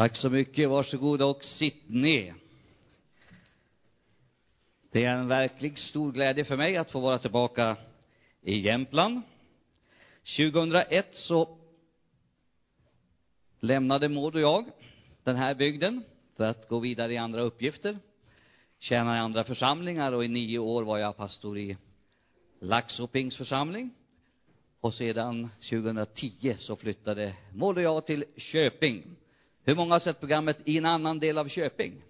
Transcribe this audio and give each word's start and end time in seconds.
Tack 0.00 0.16
så 0.16 0.30
mycket. 0.30 0.68
Varsågoda 0.68 1.26
och 1.26 1.44
sitt 1.44 1.88
ner. 1.88 2.34
Det 4.90 5.04
är 5.04 5.16
en 5.16 5.28
verklig 5.28 5.78
stor 5.78 6.12
glädje 6.12 6.44
för 6.44 6.56
mig 6.56 6.76
att 6.76 6.90
få 6.90 7.00
vara 7.00 7.18
tillbaka 7.18 7.76
i 8.42 8.58
Jämtland. 8.58 9.22
2001 10.36 11.06
så 11.12 11.58
lämnade 13.60 14.08
Maud 14.08 14.34
och 14.34 14.40
jag 14.40 14.64
den 15.24 15.36
här 15.36 15.54
bygden 15.54 16.02
för 16.36 16.44
att 16.44 16.68
gå 16.68 16.78
vidare 16.78 17.12
i 17.12 17.16
andra 17.16 17.40
uppgifter, 17.40 17.98
tjäna 18.78 19.16
i 19.16 19.20
andra 19.20 19.44
församlingar 19.44 20.12
och 20.12 20.24
i 20.24 20.28
nio 20.28 20.58
år 20.58 20.82
var 20.82 20.98
jag 20.98 21.16
pastor 21.16 21.58
i 21.58 21.76
Laxå 22.60 23.08
församling. 23.08 23.90
Och 24.80 24.94
sedan 24.94 25.48
2010 25.70 26.56
så 26.58 26.76
flyttade 26.76 27.34
Maud 27.54 27.76
och 27.76 27.82
jag 27.82 28.06
till 28.06 28.24
Köping. 28.36 29.16
Hur 29.70 29.76
många 29.76 29.94
har 29.94 30.00
sett 30.00 30.20
programmet 30.20 30.56
I 30.64 30.78
en 30.78 30.86
annan 30.86 31.18
del 31.18 31.38
av 31.38 31.48
Köping? 31.48 32.02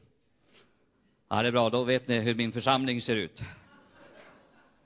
Ja, 1.28 1.42
det 1.42 1.48
är 1.48 1.52
bra, 1.52 1.70
då 1.70 1.84
vet 1.84 2.09
ni 2.09 2.20
hur 2.20 2.34
min 2.34 2.52
församling 2.52 3.02
ser 3.02 3.16
ut. 3.16 3.42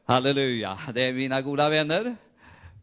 Halleluja, 0.04 0.78
det 0.94 1.02
är 1.02 1.12
mina 1.12 1.42
goda 1.42 1.68
vänner. 1.68 2.16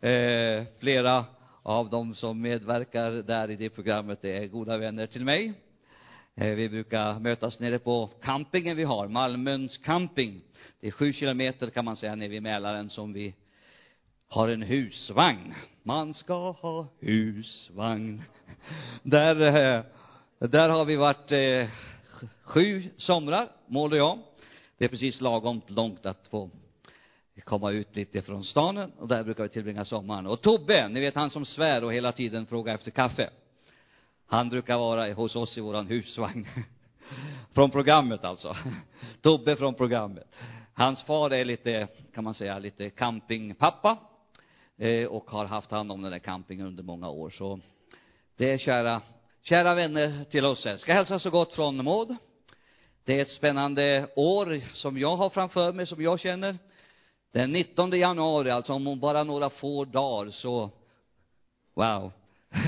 Eh, 0.02 0.64
flera 0.80 1.26
av 1.64 1.90
dem 1.90 2.16
som 2.16 2.42
medverkar 2.42 3.12
där 3.12 3.52
i 3.52 3.56
det 3.56 3.70
programmet 3.70 4.26
är 4.26 4.48
goda 4.48 4.78
vänner 4.78 5.08
till 5.08 5.26
mig. 5.26 5.54
Eh, 6.36 6.56
vi 6.56 6.70
brukar 6.70 7.20
mötas 7.20 7.60
nere 7.60 7.80
på 7.80 8.08
campingen 8.08 8.78
vi 8.78 8.84
har, 8.84 9.08
Malmöns 9.08 9.78
camping. 9.78 10.42
Det 10.80 10.88
är 10.88 10.92
sju 10.92 11.14
kilometer 11.14 11.70
kan 11.70 11.86
man 11.86 11.98
säga 11.98 12.16
nere 12.16 12.30
vid 12.30 12.44
Mälaren 12.44 12.90
som 12.90 13.14
vi 13.14 13.36
har 14.28 14.50
en 14.50 14.62
husvagn. 14.62 15.54
Man 15.84 16.14
ska 16.14 16.52
ha 16.52 16.88
husvagn. 17.00 18.22
Där, 19.04 19.42
eh, 19.42 19.84
där 20.40 20.70
har 20.70 20.86
vi 20.86 20.96
varit 20.96 21.32
eh, 21.32 21.70
sju 22.44 22.84
somrar, 22.98 23.52
Maud 23.68 23.92
och 23.92 23.98
jag. 23.98 24.20
Det 24.78 24.86
är 24.86 24.90
precis 24.90 25.22
lagom 25.22 25.62
långt 25.68 26.06
att 26.06 26.28
få 26.28 26.50
komma 27.44 27.72
ut 27.72 27.96
lite 27.96 28.22
från 28.22 28.44
stanen. 28.44 28.92
och 28.92 29.08
där 29.08 29.24
brukar 29.24 29.44
vi 29.44 29.50
tillbringa 29.50 29.86
sommaren. 29.86 30.28
Och 30.28 30.42
Tobbe, 30.42 30.88
ni 30.88 31.00
vet 31.00 31.16
han 31.16 31.30
som 31.30 31.46
svär 31.46 31.84
och 31.84 31.94
hela 31.94 32.12
tiden 32.12 32.46
frågar 32.46 32.76
efter 32.76 32.92
kaffe. 32.92 33.30
Han 34.28 34.50
brukar 34.50 34.78
vara 34.78 35.14
hos 35.14 35.36
oss 35.36 35.58
i 35.58 35.62
våran 35.62 35.88
husvagn. 35.88 36.48
från 37.54 37.72
programmet 37.72 38.24
alltså. 38.24 38.56
Tobbe 39.22 39.56
från 39.56 39.74
programmet. 39.74 40.36
Hans 40.74 41.04
far 41.04 41.34
är 41.34 41.46
lite, 41.46 41.88
kan 42.14 42.24
man 42.24 42.34
säga, 42.34 42.60
lite 42.60 42.90
campingpappa 42.90 43.98
eh, 44.82 45.08
och 45.08 45.32
har 45.32 45.46
haft 45.46 45.72
hand 45.72 45.92
om 45.92 46.02
den 46.02 46.12
där 46.12 46.20
campingen 46.20 46.68
under 46.68 46.84
många 46.84 47.10
år. 47.10 47.30
Så 47.30 47.60
det 48.38 48.52
är 48.52 48.58
kära, 48.58 49.02
kära 49.44 49.76
vänner 49.76 50.24
till 50.24 50.46
oss 50.46 50.66
här. 50.66 50.78
Ska 50.78 50.94
hälsa 50.94 51.20
så 51.20 51.30
gott 51.30 51.54
från 51.54 51.84
Maud. 51.84 52.16
Det 53.06 53.18
är 53.18 53.22
ett 53.22 53.32
spännande 53.32 54.08
år 54.16 54.62
som 54.74 54.98
jag 54.98 55.16
har 55.16 55.30
framför 55.30 55.72
mig, 55.72 55.88
som 55.88 56.02
jag 56.02 56.20
känner. 56.20 56.58
Den 57.32 57.52
19 57.52 57.92
januari, 57.92 58.52
alltså 58.52 58.74
om 58.74 59.00
bara 59.00 59.24
några 59.24 59.50
få 59.50 59.86
dagar, 59.86 60.32
så, 60.32 60.70
wow. 61.74 62.12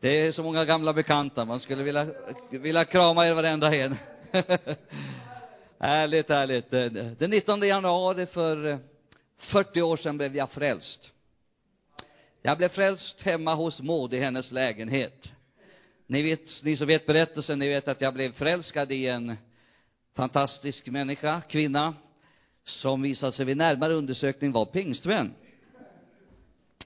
Det 0.00 0.08
är 0.08 0.32
så 0.32 0.42
många 0.42 0.64
gamla 0.64 0.92
bekanta, 0.92 1.44
man 1.44 1.60
skulle 1.60 1.82
vilja, 1.82 2.06
vilja 2.50 2.84
krama 2.84 3.26
er 3.26 3.34
varenda 3.34 3.74
en. 3.74 3.96
härligt, 5.78 6.28
härligt. 6.28 6.70
Den 7.18 7.30
19 7.30 7.62
januari 7.62 8.26
för 8.26 8.78
40 9.40 9.82
år 9.82 9.96
sedan 9.96 10.16
blev 10.16 10.36
jag 10.36 10.50
frälst. 10.50 11.10
Jag 12.42 12.58
blev 12.58 12.68
frälst 12.68 13.20
hemma 13.20 13.54
hos 13.54 13.80
Maud 13.80 14.14
i 14.14 14.20
hennes 14.20 14.52
lägenhet. 14.52 15.28
Ni 16.06 16.22
vet, 16.22 16.40
ni 16.62 16.76
som 16.76 16.86
vet 16.86 17.06
berättelsen, 17.06 17.58
ni 17.58 17.68
vet 17.68 17.88
att 17.88 18.00
jag 18.00 18.14
blev 18.14 18.32
förälskad 18.32 18.92
i 18.92 19.06
en 19.06 19.36
fantastisk 20.16 20.86
människa, 20.86 21.40
kvinna, 21.40 21.94
som 22.64 23.02
visade 23.02 23.32
sig 23.32 23.44
vid 23.44 23.56
närmare 23.56 23.92
undersökning 23.92 24.52
vara 24.52 24.64
pingstvän. 24.64 25.34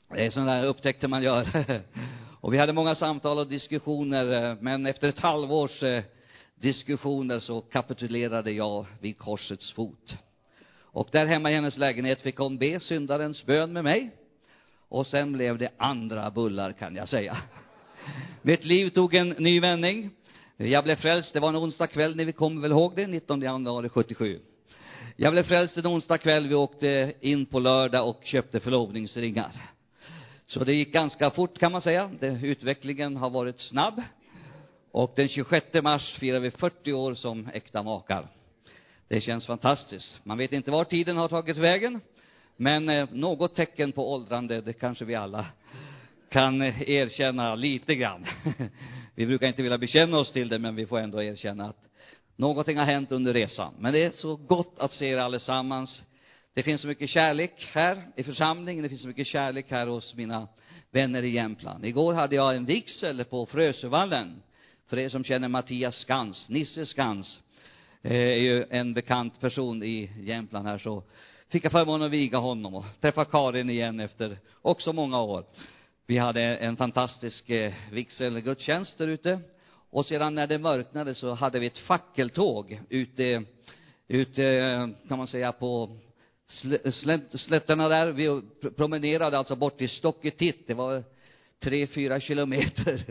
Det 0.09 0.26
är 0.26 0.31
sådana 0.31 0.54
där 0.54 0.64
upptäckter 0.64 1.09
man 1.09 1.22
gör. 1.22 1.48
Och 2.41 2.53
vi 2.53 2.59
hade 2.59 2.72
många 2.72 2.94
samtal 2.94 3.38
och 3.38 3.48
diskussioner, 3.48 4.50
eh, 4.50 4.56
men 4.60 4.87
efter 4.87 5.09
ett 5.09 5.19
halvårs 5.19 5.82
eh, 5.82 6.03
diskussioner 6.54 7.38
så 7.41 7.60
kapitulerade 7.60 8.53
jag 8.53 8.87
vid 9.00 9.19
korsets 9.19 9.72
fot. 9.72 10.16
Och 10.94 11.09
där 11.12 11.27
hemma 11.27 11.50
i 11.50 11.55
hennes 11.55 11.77
lägenhet 11.77 12.21
fick 12.21 12.37
hon 12.37 12.59
be 12.59 12.81
syndarens 12.81 13.47
bön 13.47 13.72
med 13.72 13.84
mig. 13.84 14.10
Och 14.88 15.06
sen 15.06 15.32
blev 15.32 15.59
det 15.59 15.69
andra 15.77 16.31
bullar 16.31 16.72
kan 16.72 16.97
jag 16.97 17.09
säga. 17.09 17.37
Mitt 18.43 18.65
liv 18.65 18.91
tog 18.91 19.15
en 19.15 19.28
ny 19.28 19.60
vändning. 19.60 20.10
Jag 20.56 20.84
blev 20.84 20.97
frälst, 20.97 21.32
det 21.32 21.41
var 21.41 21.49
en 21.49 21.56
onsdag 21.56 21.87
kväll, 21.87 22.16
ni 22.16 22.32
kommer 22.32 22.62
väl 22.62 22.71
ihåg 22.71 22.93
det, 22.97 23.06
19 23.06 23.41
januari 23.41 23.88
77. 23.88 24.41
Jag 25.16 25.32
blev 25.32 25.43
frälst 25.43 25.77
en 25.77 25.87
onsdag 25.87 26.19
kväll, 26.19 26.49
vi 26.49 26.55
åkte 26.55 27.12
in 27.21 27.47
på 27.47 27.59
lördag 27.59 28.09
och 28.09 28.21
köpte 28.25 28.61
förlovningsringar. 28.61 29.53
Så 30.47 30.65
det 30.65 30.75
gick 30.75 30.93
ganska 30.93 31.31
fort 31.31 31.59
kan 31.59 31.72
man 31.72 31.82
säga. 31.82 32.11
Det, 32.21 32.41
utvecklingen 32.43 33.16
har 33.16 33.31
varit 33.31 33.61
snabb. 33.61 34.03
Och 34.91 35.12
den 35.16 35.28
26 35.28 35.66
mars 35.82 36.12
firar 36.19 36.41
vi 36.41 36.50
40 36.50 36.93
år 36.93 37.15
som 37.15 37.49
äkta 37.53 37.82
makar. 37.82 38.28
Det 39.09 39.20
känns 39.20 39.47
fantastiskt. 39.47 40.20
Man 40.25 40.38
vet 40.38 40.53
inte 40.53 40.70
var 40.70 40.84
tiden 40.84 41.16
har 41.16 41.28
tagit 41.28 41.56
vägen. 41.56 42.00
Men 42.56 42.88
eh, 42.88 43.09
något 43.12 43.56
tecken 43.56 43.92
på 43.92 44.12
åldrande, 44.12 44.60
det 44.60 44.72
kanske 44.72 45.04
vi 45.04 45.15
alla 45.15 45.47
kan 46.28 46.62
eh, 46.62 46.91
erkänna 46.91 47.54
lite 47.54 47.94
grann. 47.94 48.26
Vi 49.14 49.26
brukar 49.26 49.47
inte 49.47 49.62
vilja 49.62 49.78
bekänna 49.78 50.19
oss 50.19 50.32
till 50.32 50.48
det, 50.48 50.59
men 50.59 50.75
vi 50.76 50.87
får 50.87 50.98
ändå 50.98 51.22
erkänna 51.22 51.69
att 51.69 51.84
någonting 52.37 52.78
har 52.78 52.84
hänt 52.84 53.12
under 53.12 53.32
resan. 53.32 53.75
Men 53.78 53.93
det 53.93 54.04
är 54.04 54.10
så 54.10 54.37
gott 54.37 54.78
att 54.78 54.93
se 54.93 55.06
er 55.06 55.19
allesammans. 55.19 56.03
Det 56.54 56.62
finns 56.62 56.81
så 56.81 56.87
mycket 56.87 57.10
kärlek 57.10 57.70
här 57.72 58.03
i 58.16 58.22
församlingen. 58.22 58.82
Det 58.82 58.88
finns 58.88 59.00
så 59.00 59.09
mycket 59.09 59.26
kärlek 59.26 59.70
här 59.70 59.87
hos 59.87 60.14
mina 60.14 60.48
vänner 60.91 61.22
i 61.22 61.31
Jämtland. 61.31 61.84
Igår 61.84 62.14
hade 62.14 62.37
jag 62.37 62.56
en 62.56 62.64
vigsel 62.64 63.25
på 63.25 63.47
Frösövallen. 63.47 64.43
För 64.88 64.98
er 64.98 65.09
som 65.09 65.25
känner 65.25 65.48
Mattias 65.48 65.97
Skans, 65.97 66.48
Nisse 66.48 66.87
Skans, 66.87 67.41
Eh, 68.06 68.16
är 68.16 68.37
ju 68.37 68.65
en 68.70 68.94
bekant 68.94 69.41
person 69.41 69.82
i 69.82 70.10
Jämtland 70.19 70.66
här, 70.66 70.78
så 70.78 71.03
fick 71.48 71.65
jag 71.65 71.72
förmånen 71.72 72.06
att 72.06 72.12
viga 72.12 72.38
honom 72.38 72.75
och 72.75 72.84
träffa 73.00 73.25
Karin 73.25 73.70
igen 73.70 74.00
efter 74.00 74.38
också 74.62 74.92
många 74.92 75.20
år. 75.22 75.44
Vi 76.06 76.19
hade 76.19 76.43
en 76.43 76.76
fantastisk 76.76 77.50
eh, 77.50 77.72
vigselgudstjänst 77.91 78.98
där 78.98 79.09
ute. 79.09 79.41
Och 79.91 80.06
sedan 80.06 80.34
när 80.34 80.47
det 80.47 80.59
mörknade 80.59 81.14
så 81.14 81.34
hade 81.34 81.59
vi 81.59 81.66
ett 81.66 81.78
fackeltåg 81.78 82.81
ute, 82.88 83.43
ute 84.09 84.94
kan 85.09 85.19
man 85.19 85.26
säga 85.26 85.53
på 85.53 85.97
slätterna 87.32 87.88
där. 87.88 88.12
Vi 88.12 88.43
promenerade 88.76 89.38
alltså 89.38 89.56
bort 89.56 89.78
till 89.78 89.88
Stocketitt. 89.88 90.66
Det 90.66 90.75
var 90.75 91.03
tre, 91.62 91.87
fyra 91.87 92.20
kilometer. 92.20 93.04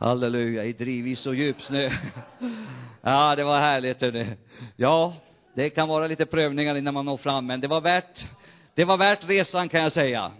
Halleluja, 0.00 0.64
i 0.64 0.72
drivis 0.72 1.26
och 1.26 1.34
djupsnö. 1.34 1.90
Ja, 3.02 3.36
det 3.36 3.44
var 3.44 3.60
härligt 3.60 4.00
hörni. 4.00 4.26
Ja, 4.76 5.14
det 5.54 5.70
kan 5.70 5.88
vara 5.88 6.06
lite 6.06 6.26
prövningar 6.26 6.74
innan 6.74 6.94
man 6.94 7.04
når 7.04 7.16
fram, 7.16 7.46
men 7.46 7.60
det 7.60 7.68
var 7.68 7.80
värt, 7.80 8.26
det 8.74 8.84
var 8.84 8.96
värt 8.96 9.28
resan 9.28 9.68
kan 9.68 9.82
jag 9.82 9.92
säga. 9.92 10.32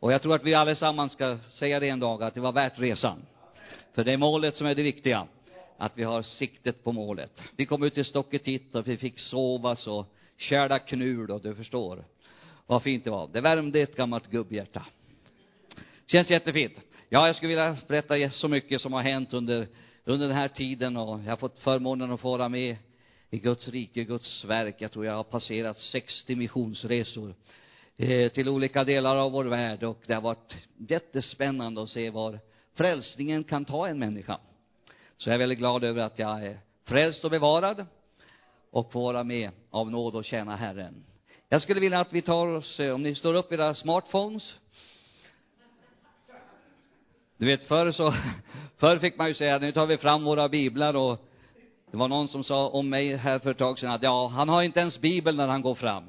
Och 0.00 0.12
jag 0.12 0.22
tror 0.22 0.34
att 0.34 0.44
vi 0.44 0.54
allesammans 0.54 1.12
ska 1.12 1.38
säga 1.38 1.80
det 1.80 1.88
en 1.88 2.00
dag, 2.00 2.22
att 2.22 2.34
det 2.34 2.40
var 2.40 2.52
värt 2.52 2.78
resan. 2.78 3.22
För 3.94 4.04
det 4.04 4.12
är 4.12 4.16
målet 4.16 4.56
som 4.56 4.66
är 4.66 4.74
det 4.74 4.82
viktiga. 4.82 5.26
Att 5.78 5.92
vi 5.94 6.02
har 6.02 6.22
siktet 6.22 6.84
på 6.84 6.92
målet. 6.92 7.42
Vi 7.56 7.66
kom 7.66 7.82
ut 7.82 7.94
till 7.94 8.04
Stocketitt 8.04 8.74
och 8.74 8.88
vi 8.88 8.96
fick 8.96 9.18
sova 9.18 9.76
så 9.76 10.06
kärda 10.36 10.78
knul 10.78 11.30
och 11.30 11.42
du 11.42 11.54
förstår 11.54 12.04
vad 12.66 12.82
fint 12.82 13.04
det 13.04 13.10
var. 13.10 13.28
Det 13.32 13.40
värmde 13.40 13.80
ett 13.80 13.96
gammalt 13.96 14.30
gubbhjärta. 14.30 14.82
Känns 16.06 16.30
jättefint. 16.30 16.80
Ja, 17.14 17.26
jag 17.26 17.36
skulle 17.36 17.48
vilja 17.48 17.76
berätta 17.86 18.30
så 18.30 18.48
mycket 18.48 18.80
som 18.80 18.92
har 18.92 19.02
hänt 19.02 19.32
under, 19.32 19.68
under 20.04 20.28
den 20.28 20.36
här 20.36 20.48
tiden 20.48 20.96
och 20.96 21.20
jag 21.20 21.30
har 21.30 21.36
fått 21.36 21.58
förmånen 21.58 22.12
att 22.12 22.20
få 22.20 22.30
vara 22.30 22.48
med 22.48 22.76
i 23.30 23.38
Guds 23.38 23.68
rike, 23.68 24.04
Guds 24.04 24.44
verk. 24.44 24.74
Jag 24.78 24.92
tror 24.92 25.06
jag 25.06 25.12
har 25.12 25.24
passerat 25.24 25.78
60 25.78 26.36
missionsresor 26.36 27.34
eh, 27.96 28.32
till 28.32 28.48
olika 28.48 28.84
delar 28.84 29.16
av 29.16 29.32
vår 29.32 29.44
värld 29.44 29.82
och 29.82 30.02
det 30.06 30.14
har 30.14 30.20
varit 30.20 30.56
jättespännande 30.76 31.82
att 31.82 31.88
se 31.88 32.10
var 32.10 32.38
frälsningen 32.74 33.44
kan 33.44 33.64
ta 33.64 33.88
en 33.88 33.98
människa. 33.98 34.38
Så 35.16 35.28
jag 35.28 35.34
är 35.34 35.38
väldigt 35.38 35.58
glad 35.58 35.84
över 35.84 36.02
att 36.02 36.18
jag 36.18 36.46
är 36.46 36.58
frälst 36.84 37.24
och 37.24 37.30
bevarad 37.30 37.86
och 38.70 38.92
får 38.92 39.02
vara 39.02 39.24
med 39.24 39.50
av 39.70 39.90
nåd 39.90 40.14
och 40.14 40.24
tjäna 40.24 40.56
Herren. 40.56 41.04
Jag 41.48 41.62
skulle 41.62 41.80
vilja 41.80 42.00
att 42.00 42.12
vi 42.12 42.22
tar 42.22 42.46
oss, 42.46 42.78
om 42.78 43.02
ni 43.02 43.14
står 43.14 43.34
upp 43.34 43.52
era 43.52 43.74
smartphones. 43.74 44.54
Du 47.42 47.46
vet, 47.46 47.64
förr 47.64 47.90
så, 47.90 48.14
förr 48.78 48.98
fick 48.98 49.16
man 49.18 49.28
ju 49.28 49.34
säga, 49.34 49.58
nu 49.58 49.72
tar 49.72 49.86
vi 49.86 49.96
fram 49.96 50.24
våra 50.24 50.48
biblar 50.48 50.94
och 50.94 51.18
det 51.90 51.96
var 51.96 52.08
någon 52.08 52.28
som 52.28 52.44
sa 52.44 52.68
om 52.68 52.88
mig 52.88 53.16
här 53.16 53.38
för 53.38 53.50
ett 53.50 53.58
tag 53.58 53.78
sedan 53.78 53.90
att 53.90 54.02
ja, 54.02 54.26
han 54.26 54.48
har 54.48 54.62
inte 54.62 54.80
ens 54.80 55.00
bibel 55.00 55.36
när 55.36 55.46
han 55.46 55.62
går 55.62 55.74
fram. 55.74 56.04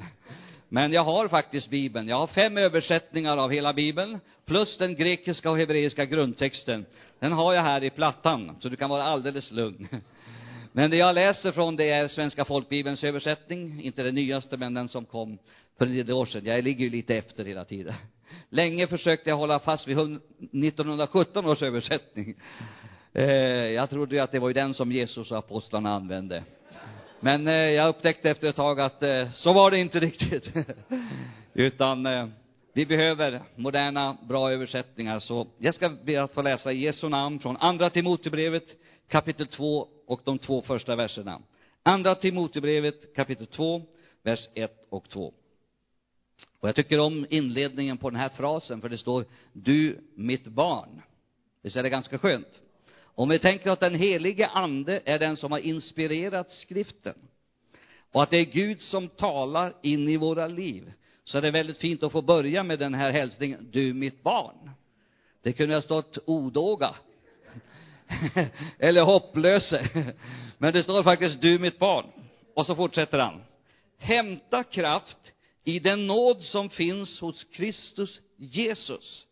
Men 0.69 0.91
jag 0.91 1.03
har 1.03 1.27
faktiskt 1.27 1.69
Bibeln. 1.69 2.07
Jag 2.07 2.15
har 2.15 2.27
fem 2.27 2.57
översättningar 2.57 3.37
av 3.37 3.51
hela 3.51 3.73
Bibeln, 3.73 4.19
plus 4.45 4.77
den 4.77 4.95
grekiska 4.95 5.51
och 5.51 5.57
hebreiska 5.57 6.05
grundtexten. 6.05 6.85
Den 7.19 7.31
har 7.31 7.53
jag 7.53 7.61
här 7.61 7.83
i 7.83 7.89
plattan, 7.89 8.55
så 8.59 8.69
du 8.69 8.75
kan 8.75 8.89
vara 8.89 9.03
alldeles 9.03 9.51
lugn. 9.51 9.87
Men 10.71 10.91
det 10.91 10.97
jag 10.97 11.15
läser 11.15 11.51
från 11.51 11.75
det 11.75 11.89
är 11.89 12.07
Svenska 12.07 12.45
folkbibelns 12.45 13.03
översättning, 13.03 13.81
inte 13.83 14.03
den 14.03 14.15
nyaste, 14.15 14.57
men 14.57 14.73
den 14.73 14.89
som 14.89 15.05
kom 15.05 15.37
för 15.77 15.85
nio 15.85 16.13
år 16.13 16.25
sedan. 16.25 16.45
Jag 16.45 16.63
ligger 16.63 16.83
ju 16.83 16.89
lite 16.89 17.15
efter 17.15 17.45
hela 17.45 17.65
tiden. 17.65 17.93
Länge 18.49 18.87
försökte 18.87 19.29
jag 19.29 19.37
hålla 19.37 19.59
fast 19.59 19.87
vid 19.87 19.97
1917 19.97 21.45
års 21.45 21.61
översättning. 21.61 22.35
Eh, 23.13 23.25
jag 23.65 23.89
trodde 23.89 24.15
ju 24.15 24.21
att 24.21 24.31
det 24.31 24.39
var 24.39 24.53
den 24.53 24.73
som 24.73 24.91
Jesus 24.91 25.31
och 25.31 25.37
apostlarna 25.37 25.95
använde. 25.95 26.43
Men 27.19 27.47
eh, 27.47 27.53
jag 27.53 27.89
upptäckte 27.89 28.29
efter 28.29 28.49
ett 28.49 28.55
tag 28.55 28.79
att 28.79 29.03
eh, 29.03 29.31
så 29.31 29.53
var 29.53 29.71
det 29.71 29.77
inte 29.77 29.99
riktigt. 30.09 30.45
Utan 31.53 32.05
eh, 32.05 32.27
vi 32.73 32.85
behöver 32.85 33.41
moderna, 33.55 34.17
bra 34.27 34.51
översättningar. 34.51 35.19
Så 35.19 35.47
jag 35.57 35.75
ska 35.75 35.89
be 35.89 36.23
att 36.23 36.33
få 36.33 36.41
läsa 36.41 36.71
i 36.71 36.77
Jesu 36.77 37.09
namn 37.09 37.39
från 37.39 37.57
Andra 37.57 37.89
Timotebrevet, 37.89 38.63
kapitel 39.09 39.47
2 39.47 39.87
och 40.07 40.21
de 40.23 40.39
två 40.39 40.61
första 40.61 40.95
verserna. 40.95 41.41
Andra 41.83 42.15
Timotebrevet, 42.15 43.15
kapitel 43.15 43.47
2, 43.47 43.81
vers 44.23 44.47
1 44.55 44.71
och 44.89 45.09
2. 45.09 45.33
Och 46.63 46.69
jag 46.69 46.75
tycker 46.75 46.99
om 46.99 47.25
inledningen 47.29 47.97
på 47.97 48.09
den 48.09 48.19
här 48.19 48.29
frasen, 48.29 48.81
för 48.81 48.89
det 48.89 48.97
står 48.97 49.25
du 49.53 49.99
mitt 50.15 50.45
barn. 50.45 51.01
Visst 51.61 51.75
är 51.75 51.83
det 51.83 51.89
ganska 51.89 52.17
skönt? 52.17 52.59
Om 52.95 53.29
vi 53.29 53.39
tänker 53.39 53.71
att 53.71 53.79
den 53.79 53.95
helige 53.95 54.47
ande 54.47 55.01
är 55.05 55.19
den 55.19 55.37
som 55.37 55.51
har 55.51 55.59
inspirerat 55.59 56.49
skriften 56.49 57.15
och 58.11 58.23
att 58.23 58.29
det 58.29 58.37
är 58.37 58.45
Gud 58.45 58.81
som 58.81 59.07
talar 59.07 59.73
in 59.81 60.09
i 60.09 60.17
våra 60.17 60.47
liv, 60.47 60.93
så 61.23 61.37
är 61.37 61.41
det 61.41 61.51
väldigt 61.51 61.77
fint 61.77 62.03
att 62.03 62.11
få 62.11 62.21
börja 62.21 62.63
med 62.63 62.79
den 62.79 62.93
här 62.93 63.11
hälsningen, 63.11 63.69
du 63.71 63.93
mitt 63.93 64.23
barn. 64.23 64.71
Det 65.41 65.53
kunde 65.53 65.75
ha 65.75 65.81
stått 65.81 66.17
odåga 66.25 66.95
eller 68.79 69.01
hopplöse. 69.01 69.87
Men 70.57 70.73
det 70.73 70.83
står 70.83 71.03
faktiskt 71.03 71.41
du 71.41 71.59
mitt 71.59 71.79
barn. 71.79 72.05
Och 72.53 72.65
så 72.65 72.75
fortsätter 72.75 73.19
han. 73.19 73.41
Hämta 73.97 74.63
kraft 74.63 75.32
i 75.63 75.79
den 75.79 76.07
nåd 76.07 76.41
som 76.41 76.69
finns 76.69 77.19
hos 77.19 77.43
Kristus 77.43 78.19
Jesus. 78.37 79.25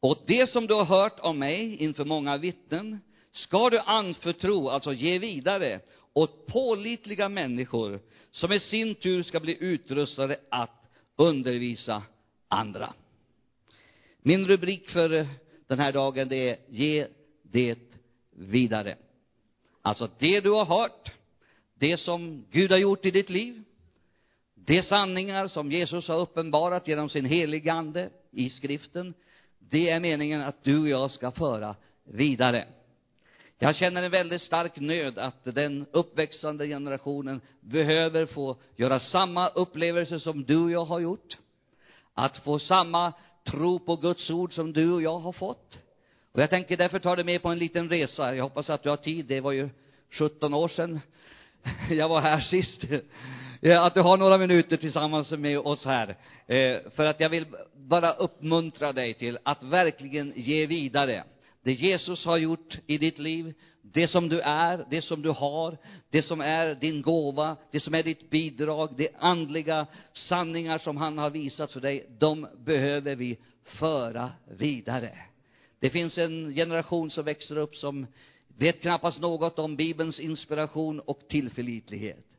Och 0.00 0.18
det 0.26 0.46
som 0.46 0.66
du 0.66 0.74
har 0.74 0.84
hört 0.84 1.18
av 1.18 1.36
mig 1.36 1.76
inför 1.76 2.04
många 2.04 2.36
vittnen 2.36 3.00
ska 3.32 3.70
du 3.70 3.78
anförtro, 3.78 4.68
alltså 4.68 4.92
ge 4.92 5.18
vidare, 5.18 5.80
åt 6.12 6.46
pålitliga 6.46 7.28
människor 7.28 8.00
som 8.30 8.52
i 8.52 8.60
sin 8.60 8.94
tur 8.94 9.22
ska 9.22 9.40
bli 9.40 9.56
utrustade 9.60 10.40
att 10.50 10.90
undervisa 11.16 12.02
andra. 12.48 12.94
Min 14.18 14.46
rubrik 14.46 14.90
för 14.90 15.08
den 15.66 15.78
här 15.78 15.92
dagen 15.92 16.28
det 16.28 16.50
är 16.50 16.56
Ge 16.68 17.06
det 17.42 17.78
vidare. 18.30 18.96
Alltså 19.82 20.08
det 20.18 20.40
du 20.40 20.50
har 20.50 20.64
hört, 20.64 21.10
det 21.74 21.98
som 21.98 22.44
Gud 22.50 22.70
har 22.70 22.78
gjort 22.78 23.04
i 23.04 23.10
ditt 23.10 23.30
liv, 23.30 23.62
de 24.64 24.82
sanningar 24.82 25.48
som 25.48 25.72
Jesus 25.72 26.08
har 26.08 26.18
uppenbarat 26.18 26.88
genom 26.88 27.08
sin 27.08 27.24
heliga 27.24 27.72
ande 27.72 28.10
i 28.30 28.50
skriften, 28.50 29.14
det 29.58 29.90
är 29.90 30.00
meningen 30.00 30.40
att 30.40 30.64
du 30.64 30.80
och 30.80 30.88
jag 30.88 31.10
ska 31.10 31.30
föra 31.30 31.74
vidare. 32.04 32.66
Jag 33.58 33.76
känner 33.76 34.02
en 34.02 34.10
väldigt 34.10 34.42
stark 34.42 34.80
nöd 34.80 35.18
att 35.18 35.44
den 35.44 35.86
uppväxande 35.92 36.66
generationen 36.66 37.40
behöver 37.60 38.26
få 38.26 38.56
göra 38.76 39.00
samma 39.00 39.48
upplevelse 39.48 40.20
som 40.20 40.44
du 40.44 40.56
och 40.56 40.70
jag 40.70 40.84
har 40.84 41.00
gjort. 41.00 41.38
Att 42.14 42.38
få 42.38 42.58
samma 42.58 43.12
tro 43.44 43.78
på 43.78 43.96
Guds 43.96 44.30
ord 44.30 44.52
som 44.52 44.72
du 44.72 44.92
och 44.92 45.02
jag 45.02 45.18
har 45.18 45.32
fått. 45.32 45.78
Och 46.32 46.42
jag 46.42 46.50
tänker 46.50 46.76
därför 46.76 46.98
ta 46.98 47.16
dig 47.16 47.24
med 47.24 47.42
på 47.42 47.48
en 47.48 47.58
liten 47.58 47.88
resa. 47.88 48.34
Jag 48.36 48.44
hoppas 48.44 48.70
att 48.70 48.82
du 48.82 48.88
har 48.88 48.96
tid. 48.96 49.26
Det 49.26 49.40
var 49.40 49.52
ju 49.52 49.68
17 50.10 50.54
år 50.54 50.68
sedan 50.68 51.00
jag 51.90 52.08
var 52.08 52.20
här 52.20 52.40
sist. 52.40 52.84
Eh, 53.64 53.82
att 53.82 53.94
du 53.94 54.00
har 54.00 54.16
några 54.16 54.38
minuter 54.38 54.76
tillsammans 54.76 55.30
med 55.30 55.58
oss 55.58 55.84
här. 55.84 56.16
Eh, 56.46 56.90
för 56.94 57.04
att 57.04 57.20
jag 57.20 57.28
vill 57.28 57.46
bara 57.76 58.12
uppmuntra 58.12 58.92
dig 58.92 59.14
till 59.14 59.38
att 59.42 59.62
verkligen 59.62 60.32
ge 60.36 60.66
vidare 60.66 61.24
det 61.62 61.72
Jesus 61.72 62.24
har 62.24 62.36
gjort 62.36 62.78
i 62.86 62.98
ditt 62.98 63.18
liv, 63.18 63.54
det 63.82 64.08
som 64.08 64.28
du 64.28 64.40
är, 64.40 64.86
det 64.90 65.02
som 65.02 65.22
du 65.22 65.30
har, 65.30 65.78
det 66.10 66.22
som 66.22 66.40
är 66.40 66.74
din 66.74 67.02
gåva, 67.02 67.56
det 67.70 67.80
som 67.80 67.94
är 67.94 68.02
ditt 68.02 68.30
bidrag, 68.30 68.96
de 68.96 69.08
andliga 69.18 69.86
sanningar 70.12 70.78
som 70.78 70.96
han 70.96 71.18
har 71.18 71.30
visat 71.30 71.72
för 71.72 71.80
dig, 71.80 72.06
de 72.18 72.46
behöver 72.64 73.16
vi 73.16 73.38
föra 73.64 74.30
vidare. 74.58 75.18
Det 75.80 75.90
finns 75.90 76.18
en 76.18 76.54
generation 76.54 77.10
som 77.10 77.24
växer 77.24 77.58
upp 77.58 77.76
som 77.76 78.06
vet 78.58 78.80
knappast 78.80 79.20
något 79.20 79.58
om 79.58 79.76
Bibelns 79.76 80.20
inspiration 80.20 81.00
och 81.00 81.20
tillförlitlighet. 81.28 82.31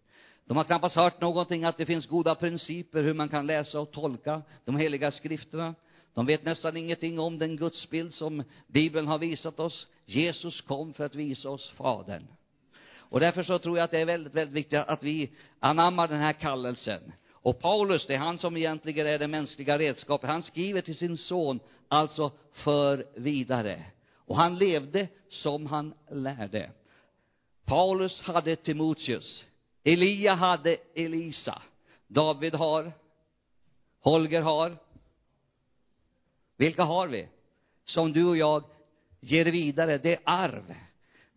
De 0.46 0.58
har 0.58 0.64
knappast 0.64 0.96
hört 0.96 1.22
någonting 1.22 1.64
att 1.64 1.78
det 1.78 1.86
finns 1.86 2.06
goda 2.06 2.36
principer 2.36 3.04
hur 3.04 3.14
man 3.14 3.30
kan 3.30 3.48
läsa 3.48 3.80
och 3.80 3.92
tolka 3.92 4.42
de 4.66 4.78
heliga 4.78 5.12
skrifterna. 5.12 5.76
De 6.14 6.26
vet 6.26 6.46
nästan 6.46 6.78
ingenting 6.78 7.20
om 7.20 7.38
den 7.38 7.58
gudsbild 7.58 8.14
som 8.14 8.44
Bibeln 8.68 9.08
har 9.08 9.18
visat 9.18 9.60
oss. 9.60 9.88
Jesus 10.06 10.62
kom 10.62 10.94
för 10.94 11.06
att 11.06 11.16
visa 11.16 11.50
oss 11.50 11.70
Fadern. 11.70 12.28
Och 13.14 13.20
därför 13.20 13.44
så 13.44 13.60
tror 13.60 13.78
jag 13.78 13.86
att 13.86 13.92
det 13.92 14.00
är 14.00 14.06
väldigt, 14.06 14.34
väldigt 14.34 14.56
viktigt 14.56 14.80
att 14.80 15.04
vi 15.04 15.32
anammar 15.60 16.08
den 16.08 16.20
här 16.20 16.34
kallelsen. 16.34 17.14
Och 17.32 17.60
Paulus, 17.60 18.06
det 18.08 18.14
är 18.14 18.18
han 18.18 18.38
som 18.38 18.58
egentligen 18.58 19.08
är 19.08 19.20
det 19.20 19.28
mänskliga 19.28 19.78
redskapet. 19.78 20.30
Han 20.30 20.44
skriver 20.44 20.82
till 20.82 20.98
sin 20.98 21.18
son, 21.18 21.60
alltså 21.88 22.32
för 22.54 23.06
vidare. 23.16 23.86
Och 24.26 24.38
han 24.38 24.58
levde 24.58 25.08
som 25.30 25.66
han 25.66 25.94
lärde. 26.12 26.72
Paulus 27.66 28.22
hade 28.22 28.56
Timoteus. 28.56 29.46
Elia 29.84 30.34
hade 30.34 30.78
Elisa. 30.96 31.62
David 32.08 32.56
har. 32.56 32.92
Holger 34.00 34.42
har. 34.42 34.78
Vilka 36.58 36.84
har 36.84 37.08
vi? 37.08 37.28
Som 37.86 38.14
du 38.14 38.26
och 38.26 38.38
jag 38.38 38.64
ger 39.20 39.46
vidare, 39.46 39.98
det 39.98 40.14
är 40.14 40.20
arv. 40.24 40.74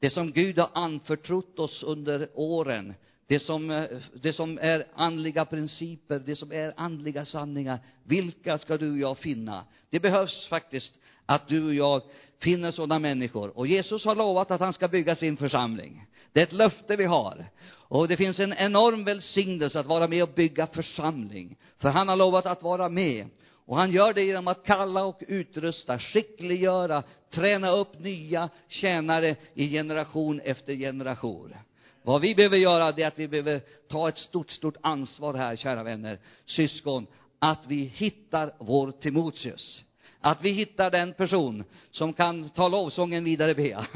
Det 0.00 0.10
som 0.10 0.32
Gud 0.32 0.58
har 0.58 0.70
anförtrott 0.74 1.58
oss 1.58 1.82
under 1.82 2.28
åren. 2.34 2.94
Det 3.26 3.40
som, 3.40 3.70
eh, 3.70 3.84
det 4.14 4.32
som 4.32 4.58
är 4.58 4.86
andliga 4.94 5.44
principer, 5.44 6.18
det 6.18 6.36
som 6.36 6.52
är 6.52 6.74
andliga 6.76 7.24
sanningar. 7.24 7.78
Vilka 8.04 8.58
ska 8.58 8.76
du 8.76 8.90
och 8.90 8.98
jag 8.98 9.18
finna? 9.18 9.64
Det 9.90 10.00
behövs 10.00 10.46
faktiskt 10.48 10.98
att 11.26 11.48
du 11.48 11.66
och 11.66 11.74
jag 11.74 12.02
finner 12.42 12.70
sådana 12.70 12.98
människor. 12.98 13.58
Och 13.58 13.66
Jesus 13.66 14.04
har 14.04 14.14
lovat 14.14 14.50
att 14.50 14.60
han 14.60 14.72
ska 14.72 14.88
bygga 14.88 15.16
sin 15.16 15.36
församling. 15.36 16.06
Det 16.32 16.40
är 16.40 16.44
ett 16.44 16.52
löfte 16.52 16.96
vi 16.96 17.04
har. 17.04 17.46
Och 17.88 18.08
det 18.08 18.16
finns 18.16 18.38
en 18.38 18.52
enorm 18.52 19.04
välsignelse 19.04 19.80
att 19.80 19.86
vara 19.86 20.08
med 20.08 20.22
och 20.22 20.28
bygga 20.34 20.66
församling. 20.66 21.56
För 21.78 21.88
han 21.88 22.08
har 22.08 22.16
lovat 22.16 22.46
att 22.46 22.62
vara 22.62 22.88
med. 22.88 23.28
Och 23.66 23.76
han 23.76 23.90
gör 23.90 24.12
det 24.12 24.22
genom 24.22 24.48
att 24.48 24.64
kalla 24.64 25.04
och 25.04 25.22
utrusta, 25.28 25.98
skickliggöra, 25.98 27.02
träna 27.30 27.70
upp 27.70 27.98
nya 28.00 28.48
tjänare 28.68 29.36
i 29.54 29.70
generation 29.70 30.40
efter 30.40 30.74
generation. 30.74 31.54
Vad 32.02 32.20
vi 32.20 32.34
behöver 32.34 32.56
göra, 32.56 32.92
det 32.92 33.02
är 33.02 33.08
att 33.08 33.18
vi 33.18 33.28
behöver 33.28 33.60
ta 33.88 34.08
ett 34.08 34.18
stort, 34.18 34.50
stort 34.50 34.76
ansvar 34.80 35.34
här, 35.34 35.56
kära 35.56 35.82
vänner, 35.82 36.18
syskon, 36.44 37.06
att 37.38 37.66
vi 37.68 37.92
hittar 37.94 38.54
vår 38.58 38.90
Timoteus. 38.90 39.82
Att 40.20 40.42
vi 40.42 40.50
hittar 40.50 40.90
den 40.90 41.12
person 41.12 41.64
som 41.90 42.12
kan 42.12 42.48
ta 42.48 42.68
lovsången 42.68 43.24
vidare, 43.24 43.54
Bea. 43.54 43.86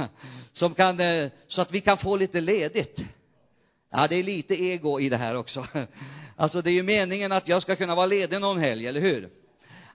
Som 0.53 0.75
kan, 0.75 1.01
eh, 1.01 1.31
så 1.49 1.63
att 1.63 1.73
vi 1.73 1.81
kan 1.81 1.99
få 1.99 2.17
lite 2.17 2.41
ledigt. 2.41 2.99
Ja, 3.91 4.07
det 4.09 4.17
är 4.17 4.23
lite 4.23 4.55
ego 4.55 5.01
i 5.01 5.09
det 5.09 5.17
här 5.17 5.35
också. 5.35 5.67
Alltså, 6.37 6.63
det 6.63 6.71
är 6.71 6.75
ju 6.75 6.83
meningen 6.83 7.33
att 7.33 7.49
jag 7.49 7.63
ska 7.63 7.77
kunna 7.77 7.95
vara 7.95 8.07
ledig 8.07 8.41
någon 8.41 8.59
helg, 8.59 8.87
eller 8.87 9.01
hur? 9.01 9.29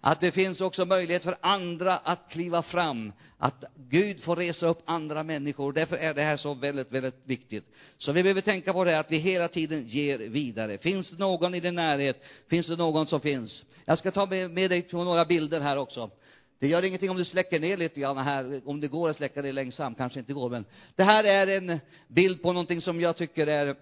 Att 0.01 0.21
det 0.21 0.31
finns 0.31 0.61
också 0.61 0.85
möjlighet 0.85 1.23
för 1.23 1.35
andra 1.41 1.97
att 1.97 2.29
kliva 2.29 2.61
fram, 2.61 3.13
att 3.37 3.63
Gud 3.75 4.23
får 4.23 4.35
resa 4.35 4.67
upp 4.67 4.81
andra 4.85 5.23
människor. 5.23 5.73
Därför 5.73 5.97
är 5.97 6.13
det 6.13 6.21
här 6.21 6.37
så 6.37 6.53
väldigt, 6.53 6.91
väldigt 6.91 7.21
viktigt. 7.23 7.65
Så 7.97 8.11
vi 8.11 8.23
behöver 8.23 8.41
tänka 8.41 8.73
på 8.73 8.83
det, 8.83 8.99
att 8.99 9.11
vi 9.11 9.17
hela 9.17 9.47
tiden 9.47 9.87
ger 9.87 10.17
vidare. 10.17 10.77
Finns 10.77 11.09
det 11.09 11.19
någon 11.19 11.55
i 11.55 11.59
din 11.59 11.75
närhet? 11.75 12.23
Finns 12.49 12.67
det 12.67 12.75
någon 12.75 13.07
som 13.07 13.21
finns? 13.21 13.65
Jag 13.85 13.99
ska 13.99 14.11
ta 14.11 14.25
med, 14.25 14.51
med 14.51 14.69
dig 14.69 14.81
på 14.81 15.03
några 15.03 15.25
bilder 15.25 15.59
här 15.59 15.77
också. 15.77 16.09
Det 16.59 16.67
gör 16.67 16.83
ingenting 16.83 17.09
om 17.09 17.17
du 17.17 17.25
släcker 17.25 17.59
ner 17.59 17.77
lite 17.77 17.99
grann 17.99 18.17
här, 18.17 18.61
om 18.65 18.81
det 18.81 18.87
går 18.87 19.09
att 19.09 19.17
släcka 19.17 19.41
det 19.41 19.51
längsamt, 19.51 19.97
kanske 19.97 20.19
inte 20.19 20.33
går, 20.33 20.49
men 20.49 20.65
det 20.95 21.03
här 21.03 21.23
är 21.23 21.47
en 21.47 21.79
bild 22.07 22.41
på 22.41 22.53
någonting 22.53 22.81
som 22.81 23.01
jag 23.01 23.17
tycker 23.17 23.47
är 23.47 23.75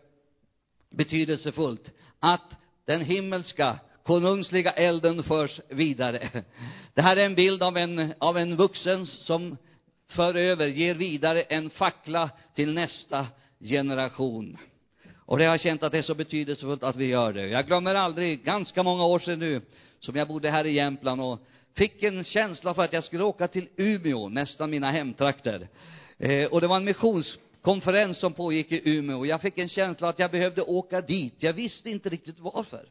betydelsefullt. 0.89 1.92
Att 2.20 2.56
den 2.86 3.01
himmelska 3.01 3.80
konungsliga 4.03 4.72
elden 4.72 5.24
förs 5.24 5.60
vidare. 5.70 6.44
Det 6.94 7.01
här 7.01 7.18
är 7.18 7.25
en 7.25 7.36
bild 7.36 7.63
av 7.63 7.77
en, 7.77 8.13
av 8.20 8.38
en 8.38 8.56
vuxen 8.56 9.06
som 9.06 9.58
för 10.08 10.36
över, 10.36 10.68
ger 10.68 10.96
vidare 10.96 11.42
en 11.42 11.70
fackla 11.70 12.30
till 12.56 12.74
nästa 12.74 13.27
generation. 13.60 14.58
Och 15.25 15.38
det 15.38 15.46
har 15.46 15.53
jag 15.53 15.62
känt 15.62 15.84
att 15.84 15.92
det 15.92 15.98
är 15.98 16.01
så 16.01 16.15
betydelsefullt 16.15 16.84
att 16.84 16.96
vi 16.96 17.06
gör 17.06 17.34
det. 17.34 17.48
Jag 17.48 17.68
glömmer 17.68 17.96
aldrig, 17.96 18.44
ganska 18.44 18.84
många 18.84 19.06
år 19.06 19.20
sedan 19.20 19.39
nu, 19.39 19.62
som 20.00 20.15
jag 20.15 20.27
bodde 20.27 20.50
här 20.50 20.65
i 20.65 20.72
Jämtland 20.72 21.22
och 21.22 21.39
fick 21.75 22.03
en 22.03 22.24
känsla 22.24 22.74
för 22.74 22.84
att 22.84 22.94
jag 22.94 23.03
skulle 23.03 23.24
åka 23.24 23.48
till 23.48 23.68
Umeå, 23.77 24.30
nästan 24.30 24.70
mina 24.70 24.92
hemtrakter. 24.92 25.68
Eh, 26.18 26.46
och 26.46 26.62
det 26.62 26.68
var 26.68 26.77
en 26.77 26.86
missionskonferens 26.86 28.20
som 28.20 28.34
pågick 28.34 28.72
i 28.72 28.82
Umeå. 28.89 29.25
Jag 29.25 29.42
fick 29.42 29.58
en 29.58 29.70
känsla 29.70 30.10
att 30.10 30.20
jag 30.20 30.32
behövde 30.32 30.62
åka 30.62 31.01
dit. 31.01 31.36
Jag 31.39 31.53
visste 31.53 31.89
inte 31.89 32.10
riktigt 32.10 32.39
varför. 32.39 32.86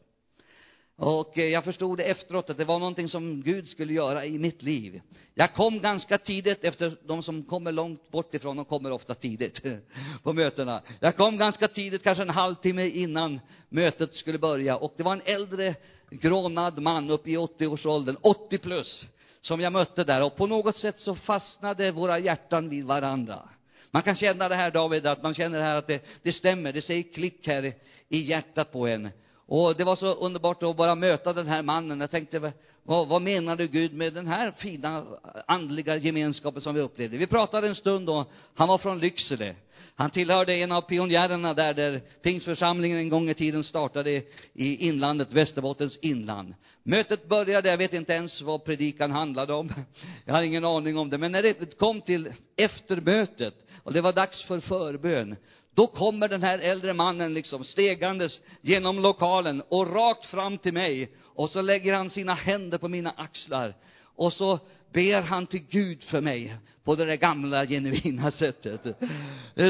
Och 0.95 1.37
eh, 1.37 1.45
jag 1.45 1.63
förstod 1.63 1.97
det 1.97 2.03
efteråt 2.03 2.49
att 2.49 2.57
det 2.57 2.65
var 2.65 2.79
någonting 2.79 3.09
som 3.09 3.41
Gud 3.41 3.67
skulle 3.67 3.93
göra 3.93 4.25
i 4.25 4.39
mitt 4.39 4.61
liv. 4.61 5.01
Jag 5.33 5.53
kom 5.53 5.79
ganska 5.79 6.17
tidigt, 6.17 6.63
efter 6.63 6.97
de 7.07 7.23
som 7.23 7.43
kommer 7.43 7.71
långt 7.71 8.11
bort 8.11 8.33
ifrån, 8.33 8.55
de 8.55 8.65
kommer 8.65 8.91
ofta 8.91 9.15
tidigt 9.15 9.61
på 10.23 10.33
mötena. 10.33 10.81
Jag 10.99 11.15
kom 11.15 11.37
ganska 11.37 11.67
tidigt, 11.67 12.03
kanske 12.03 12.21
en 12.21 12.29
halvtimme 12.29 12.87
innan 12.87 13.39
mötet 13.69 14.13
skulle 14.13 14.37
börja. 14.37 14.77
Och 14.77 14.93
det 14.97 15.03
var 15.03 15.13
en 15.13 15.21
äldre, 15.25 15.75
grånad 16.21 16.79
man 16.79 17.09
upp 17.09 17.27
i 17.27 17.37
80-årsåldern, 17.37 18.17
80 18.21 18.57
plus, 18.57 19.05
som 19.41 19.61
jag 19.61 19.73
mötte 19.73 20.03
där. 20.03 20.23
Och 20.23 20.35
på 20.35 20.47
något 20.47 20.77
sätt 20.77 20.99
så 20.99 21.15
fastnade 21.15 21.91
våra 21.91 22.19
hjärtan 22.19 22.69
vid 22.69 22.85
varandra. 22.85 23.49
Man 23.91 24.01
kan 24.01 24.15
känna 24.15 24.49
det 24.49 24.55
här 24.55 24.71
David, 24.71 25.07
att 25.07 25.23
man 25.23 25.33
känner 25.33 25.57
det 25.57 25.63
här 25.63 25.75
att 25.75 25.87
det, 25.87 26.05
det 26.23 26.33
stämmer, 26.33 26.73
det 26.73 26.81
säger 26.81 27.03
klick 27.03 27.47
här 27.47 27.73
i 28.09 28.17
hjärtat 28.17 28.71
på 28.71 28.87
en. 28.87 29.09
Och 29.45 29.75
det 29.75 29.83
var 29.83 29.95
så 29.95 30.13
underbart 30.13 30.63
att 30.63 30.77
bara 30.77 30.95
möta 30.95 31.33
den 31.33 31.47
här 31.47 31.61
mannen. 31.61 31.99
Jag 31.99 32.11
tänkte, 32.11 32.53
vad, 32.83 33.07
vad 33.07 33.21
menar 33.21 33.55
du 33.55 33.67
Gud 33.67 33.93
med 33.93 34.13
den 34.13 34.27
här 34.27 34.51
fina 34.57 35.05
andliga 35.47 35.95
gemenskapen 35.95 36.61
som 36.61 36.75
vi 36.75 36.81
upplevde? 36.81 37.17
Vi 37.17 37.27
pratade 37.27 37.67
en 37.67 37.75
stund 37.75 38.09
och 38.09 38.31
han 38.55 38.67
var 38.67 38.77
från 38.77 38.99
Lycksele. 38.99 39.55
Han 39.95 40.09
tillhörde 40.09 40.55
en 40.55 40.71
av 40.71 40.81
pionjärerna 40.81 41.53
där, 41.53 41.73
där 41.73 42.01
Pingstförsamlingen 42.21 42.97
en 42.97 43.09
gång 43.09 43.29
i 43.29 43.33
tiden 43.33 43.63
startade 43.63 44.11
i 44.53 44.87
inlandet, 44.87 45.33
Västerbottens 45.33 45.97
inland. 46.01 46.53
Mötet 46.83 47.29
började, 47.29 47.69
jag 47.69 47.77
vet 47.77 47.93
inte 47.93 48.13
ens 48.13 48.41
vad 48.41 48.63
predikan 48.63 49.11
handlade 49.11 49.53
om. 49.53 49.73
Jag 50.25 50.33
har 50.33 50.43
ingen 50.43 50.65
aning 50.65 50.97
om 50.97 51.09
det. 51.09 51.17
Men 51.17 51.31
när 51.31 51.43
det 51.43 51.77
kom 51.77 52.01
till 52.01 52.33
eftermötet 52.55 53.53
och 53.83 53.93
det 53.93 54.01
var 54.01 54.13
dags 54.13 54.43
för 54.43 54.59
förbön, 54.59 55.35
då 55.75 55.87
kommer 55.87 56.27
den 56.27 56.43
här 56.43 56.59
äldre 56.59 56.93
mannen 56.93 57.33
liksom 57.33 57.63
stegandes 57.63 58.39
genom 58.61 58.99
lokalen 58.99 59.63
och 59.69 59.93
rakt 59.93 60.25
fram 60.25 60.57
till 60.57 60.73
mig. 60.73 61.11
Och 61.23 61.49
så 61.49 61.61
lägger 61.61 61.93
han 61.93 62.09
sina 62.09 62.33
händer 62.33 62.77
på 62.77 62.87
mina 62.87 63.13
axlar. 63.17 63.75
Och 64.15 64.33
så 64.33 64.59
ber 64.93 65.21
han 65.21 65.47
till 65.47 65.63
Gud 65.69 66.03
för 66.03 66.21
mig 66.21 66.55
på 66.83 66.95
det 66.95 67.05
där 67.05 67.15
gamla 67.15 67.65
genuina 67.65 68.31
sättet. 68.31 68.81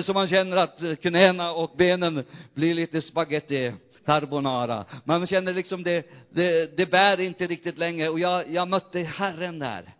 Så 0.06 0.14
man 0.14 0.28
känner 0.28 0.58
att 0.58 0.82
knäna 1.02 1.52
och 1.52 1.72
benen 1.78 2.24
blir 2.54 2.74
lite 2.74 3.02
spaghetti 3.02 3.74
carbonara. 4.06 4.86
Man 5.04 5.28
känner 5.28 5.54
liksom 5.54 5.84
det, 5.84 6.06
det, 6.30 6.78
det 6.78 6.86
bär 6.86 7.20
inte 7.20 7.48
riktigt 7.48 7.78
längre. 7.78 8.10
Och 8.10 8.20
jag, 8.20 8.52
jag 8.52 8.68
mötte 8.68 9.00
Herren 9.00 9.60
där. 9.60 9.94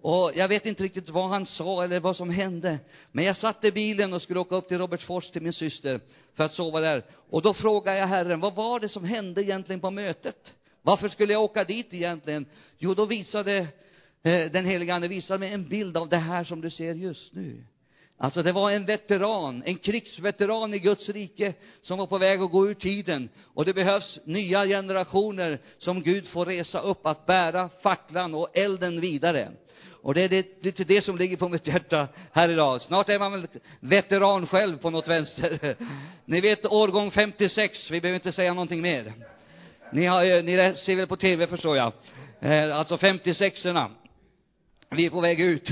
Och 0.00 0.32
jag 0.34 0.48
vet 0.48 0.66
inte 0.66 0.82
riktigt 0.82 1.08
vad 1.08 1.28
han 1.28 1.46
sa 1.46 1.84
eller 1.84 2.00
vad 2.00 2.16
som 2.16 2.30
hände. 2.30 2.78
Men 3.12 3.24
jag 3.24 3.36
satt 3.36 3.64
i 3.64 3.72
bilen 3.72 4.12
och 4.12 4.22
skulle 4.22 4.40
åka 4.40 4.56
upp 4.56 4.68
till 4.68 4.78
Robertsfors 4.78 5.30
till 5.30 5.42
min 5.42 5.52
syster 5.52 6.00
för 6.36 6.44
att 6.44 6.52
sova 6.52 6.80
där. 6.80 7.04
Och 7.30 7.42
då 7.42 7.54
frågade 7.54 7.98
jag 7.98 8.06
Herren, 8.06 8.40
vad 8.40 8.54
var 8.54 8.80
det 8.80 8.88
som 8.88 9.04
hände 9.04 9.42
egentligen 9.42 9.80
på 9.80 9.90
mötet? 9.90 10.54
Varför 10.82 11.08
skulle 11.08 11.32
jag 11.32 11.42
åka 11.42 11.64
dit 11.64 11.94
egentligen? 11.94 12.46
Jo, 12.78 12.94
då 12.94 13.04
visade 13.04 13.66
Eh, 14.22 14.50
den 14.50 14.66
helige 14.66 14.94
Ande 14.94 15.08
visade 15.08 15.38
mig 15.38 15.52
en 15.52 15.68
bild 15.68 15.96
av 15.96 16.08
det 16.08 16.16
här 16.16 16.44
som 16.44 16.60
du 16.60 16.70
ser 16.70 16.94
just 16.94 17.34
nu. 17.34 17.64
Alltså 18.20 18.42
det 18.42 18.52
var 18.52 18.70
en 18.70 18.84
veteran, 18.84 19.62
en 19.66 19.78
krigsveteran 19.78 20.74
i 20.74 20.78
Guds 20.78 21.08
rike 21.08 21.54
som 21.82 21.98
var 21.98 22.06
på 22.06 22.18
väg 22.18 22.40
att 22.40 22.50
gå 22.50 22.68
ur 22.68 22.74
tiden. 22.74 23.28
Och 23.54 23.64
det 23.64 23.74
behövs 23.74 24.18
nya 24.24 24.66
generationer 24.66 25.58
som 25.78 26.02
Gud 26.02 26.26
får 26.26 26.46
resa 26.46 26.80
upp 26.80 27.06
att 27.06 27.26
bära 27.26 27.70
facklan 27.82 28.34
och 28.34 28.48
elden 28.58 29.00
vidare. 29.00 29.48
Och 30.02 30.14
det 30.14 30.22
är 30.22 30.64
lite 30.64 30.84
det 30.84 31.04
som 31.04 31.18
ligger 31.18 31.36
på 31.36 31.48
mitt 31.48 31.66
hjärta 31.66 32.08
här 32.32 32.48
idag. 32.48 32.82
Snart 32.82 33.08
är 33.08 33.18
man 33.18 33.32
väl 33.32 33.46
veteran 33.80 34.46
själv 34.46 34.78
på 34.78 34.90
något 34.90 35.08
vänster. 35.08 35.76
Ni 36.24 36.40
vet 36.40 36.66
årgång 36.66 37.10
56, 37.10 37.90
vi 37.90 38.00
behöver 38.00 38.14
inte 38.14 38.32
säga 38.32 38.54
någonting 38.54 38.82
mer. 38.82 39.12
Ni, 39.92 40.06
har, 40.06 40.24
eh, 40.24 40.42
ni 40.42 40.74
ser 40.76 40.96
väl 40.96 41.06
på 41.06 41.16
tv 41.16 41.46
förstår 41.46 41.76
jag. 41.76 41.92
Eh, 42.40 42.76
alltså 42.76 42.96
56orna. 42.96 43.90
Vi 44.90 45.06
är 45.06 45.10
på 45.10 45.20
väg 45.20 45.40
ut. 45.40 45.68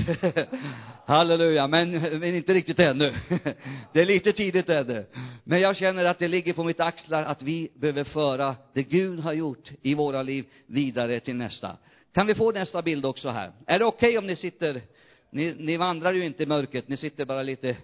Halleluja, 1.05 1.67
men, 1.67 1.91
men 1.91 2.35
inte 2.35 2.53
riktigt 2.53 2.79
ännu. 2.79 3.13
Det 3.93 4.01
är 4.01 4.05
lite 4.05 4.33
tidigt 4.33 4.69
ännu. 4.69 5.05
Men 5.43 5.59
jag 5.59 5.75
känner 5.75 6.05
att 6.05 6.19
det 6.19 6.27
ligger 6.27 6.53
på 6.53 6.63
mitt 6.63 6.79
axlar 6.79 7.23
att 7.23 7.41
vi 7.41 7.71
behöver 7.75 8.03
föra 8.03 8.55
det 8.73 8.83
Gud 8.83 9.19
har 9.19 9.33
gjort 9.33 9.71
i 9.81 9.93
våra 9.93 10.23
liv 10.23 10.45
vidare 10.67 11.19
till 11.19 11.35
nästa. 11.35 11.77
Kan 12.13 12.27
vi 12.27 12.35
få 12.35 12.51
nästa 12.51 12.81
bild 12.81 13.05
också 13.05 13.29
här? 13.29 13.51
Är 13.65 13.79
det 13.79 13.85
okej 13.85 14.09
okay 14.09 14.17
om 14.17 14.27
ni 14.27 14.35
sitter, 14.35 14.81
ni, 15.31 15.55
ni 15.59 15.77
vandrar 15.77 16.13
ju 16.13 16.25
inte 16.25 16.43
i 16.43 16.45
mörkret, 16.45 16.87
ni 16.87 16.97
sitter 16.97 17.25
bara 17.25 17.43
lite 17.43 17.77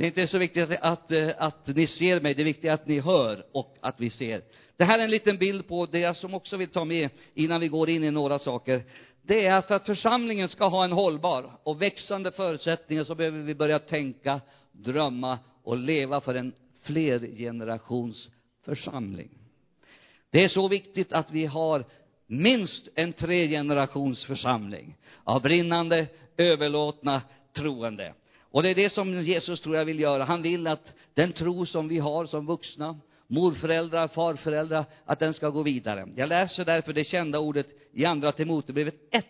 det 0.00 0.04
är 0.04 0.08
inte 0.08 0.26
så 0.26 0.38
viktigt 0.38 0.70
att, 0.70 0.82
att, 0.82 1.12
att 1.38 1.66
ni 1.66 1.86
ser 1.86 2.20
mig, 2.20 2.34
det 2.34 2.42
är 2.42 2.44
viktigt 2.44 2.70
att 2.70 2.86
ni 2.86 3.00
hör 3.00 3.44
och 3.52 3.76
att 3.80 4.00
vi 4.00 4.10
ser. 4.10 4.42
Det 4.76 4.84
här 4.84 4.98
är 4.98 5.04
en 5.04 5.10
liten 5.10 5.36
bild 5.36 5.68
på 5.68 5.86
det 5.86 5.98
jag 5.98 6.16
som 6.16 6.34
också 6.34 6.56
vill 6.56 6.68
ta 6.68 6.84
med 6.84 7.10
innan 7.34 7.60
vi 7.60 7.68
går 7.68 7.90
in 7.90 8.04
i 8.04 8.10
några 8.10 8.38
saker. 8.38 8.82
Det 9.22 9.46
är 9.46 9.54
att 9.54 9.66
för 9.66 9.74
att 9.74 9.86
församlingen 9.86 10.48
ska 10.48 10.68
ha 10.68 10.84
en 10.84 10.92
hållbar 10.92 11.50
och 11.62 11.82
växande 11.82 12.32
förutsättningar 12.32 13.04
så 13.04 13.14
behöver 13.14 13.38
vi 13.38 13.54
börja 13.54 13.78
tänka, 13.78 14.40
drömma 14.72 15.38
och 15.62 15.76
leva 15.76 16.20
för 16.20 16.34
en 16.34 16.52
flergenerationsförsamling. 16.82 19.30
Det 20.30 20.44
är 20.44 20.48
så 20.48 20.68
viktigt 20.68 21.12
att 21.12 21.30
vi 21.30 21.46
har 21.46 21.84
minst 22.26 22.88
en 22.94 23.12
tregenerationsförsamling 23.12 24.36
församling 24.36 24.96
av 25.24 25.42
brinnande, 25.42 26.06
överlåtna 26.36 27.22
troende. 27.52 28.14
Och 28.40 28.62
det 28.62 28.68
är 28.68 28.74
det 28.74 28.92
som 28.92 29.22
Jesus 29.22 29.60
tror 29.60 29.76
jag 29.76 29.84
vill 29.84 30.00
göra. 30.00 30.24
Han 30.24 30.42
vill 30.42 30.66
att 30.66 30.94
den 31.14 31.32
tro 31.32 31.66
som 31.66 31.88
vi 31.88 31.98
har 31.98 32.26
som 32.26 32.46
vuxna, 32.46 33.00
morföräldrar, 33.30 34.08
farföräldrar, 34.08 34.84
att 35.04 35.18
den 35.18 35.34
ska 35.34 35.48
gå 35.48 35.62
vidare. 35.62 36.08
Jag 36.16 36.28
läser 36.28 36.64
därför 36.64 36.92
det 36.92 37.04
kända 37.04 37.38
ordet 37.38 37.66
i 37.92 38.04
andra 38.04 38.32
Timoteusbrevet 38.32 38.94
1. 39.10 39.26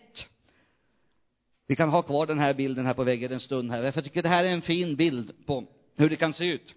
Vi 1.67 1.75
kan 1.75 1.89
ha 1.89 2.01
kvar 2.01 2.25
den 2.25 2.39
här 2.39 2.53
bilden 2.53 2.85
här 2.85 2.93
på 2.93 3.03
väggen 3.03 3.31
en 3.31 3.39
stund 3.39 3.71
här, 3.71 3.91
för 3.91 3.97
jag 3.97 4.03
tycker 4.03 4.23
det 4.23 4.29
här 4.29 4.43
är 4.43 4.49
en 4.49 4.61
fin 4.61 4.95
bild 4.95 5.45
på 5.45 5.67
hur 5.95 6.09
det 6.09 6.15
kan 6.15 6.33
se 6.33 6.45
ut. 6.45 6.73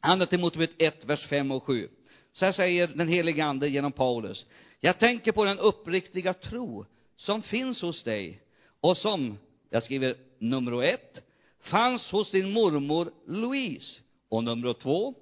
Andra 0.00 0.26
Timoteusbrevet 0.26 0.74
1, 0.78 1.04
vers 1.04 1.26
5 1.26 1.50
och 1.50 1.62
7. 1.62 1.88
Så 2.32 2.44
här 2.44 2.52
säger 2.52 2.86
den 2.86 3.08
helige 3.08 3.44
ande 3.44 3.68
genom 3.68 3.92
Paulus. 3.92 4.46
Jag 4.80 4.98
tänker 4.98 5.32
på 5.32 5.44
den 5.44 5.58
uppriktiga 5.58 6.34
tro 6.34 6.86
som 7.16 7.42
finns 7.42 7.82
hos 7.82 8.02
dig 8.02 8.42
och 8.80 8.96
som, 8.96 9.38
jag 9.70 9.82
skriver 9.82 10.16
nummer 10.38 10.82
ett, 10.82 11.22
fanns 11.60 12.10
hos 12.10 12.30
din 12.30 12.52
mormor 12.52 13.12
Louise. 13.26 14.00
Och 14.28 14.44
nummer 14.44 14.72
två, 14.72 15.14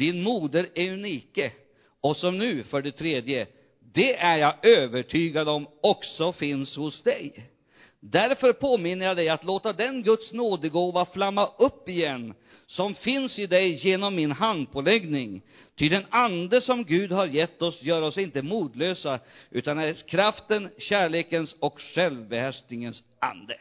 din 0.00 0.22
moder 0.22 0.68
är 0.74 0.92
unike, 0.92 1.52
Och 2.00 2.16
som 2.16 2.38
nu, 2.38 2.62
för 2.62 2.82
det 2.82 2.92
tredje, 2.92 3.46
det 3.92 4.16
är 4.16 4.38
jag 4.38 4.54
övertygad 4.66 5.48
om 5.48 5.66
också 5.80 6.32
finns 6.32 6.76
hos 6.76 7.02
dig. 7.02 7.50
Därför 8.00 8.52
påminner 8.52 9.06
jag 9.06 9.16
dig 9.16 9.28
att 9.28 9.44
låta 9.44 9.72
den 9.72 10.02
Guds 10.02 10.32
nådegåva 10.32 11.04
flamma 11.04 11.46
upp 11.58 11.88
igen 11.88 12.34
som 12.66 12.94
finns 12.94 13.38
i 13.38 13.46
dig 13.46 13.88
genom 13.88 14.14
min 14.14 14.32
handpåläggning. 14.32 15.42
Ty 15.74 15.88
den 15.88 16.06
ande 16.10 16.60
som 16.60 16.84
Gud 16.84 17.12
har 17.12 17.26
gett 17.26 17.62
oss 17.62 17.82
gör 17.82 18.02
oss 18.02 18.18
inte 18.18 18.42
modlösa, 18.42 19.18
utan 19.50 19.78
är 19.78 19.92
kraften, 19.92 20.68
kärlekens 20.78 21.56
och 21.60 21.80
självbehärskningens 21.80 23.02
ande. 23.18 23.56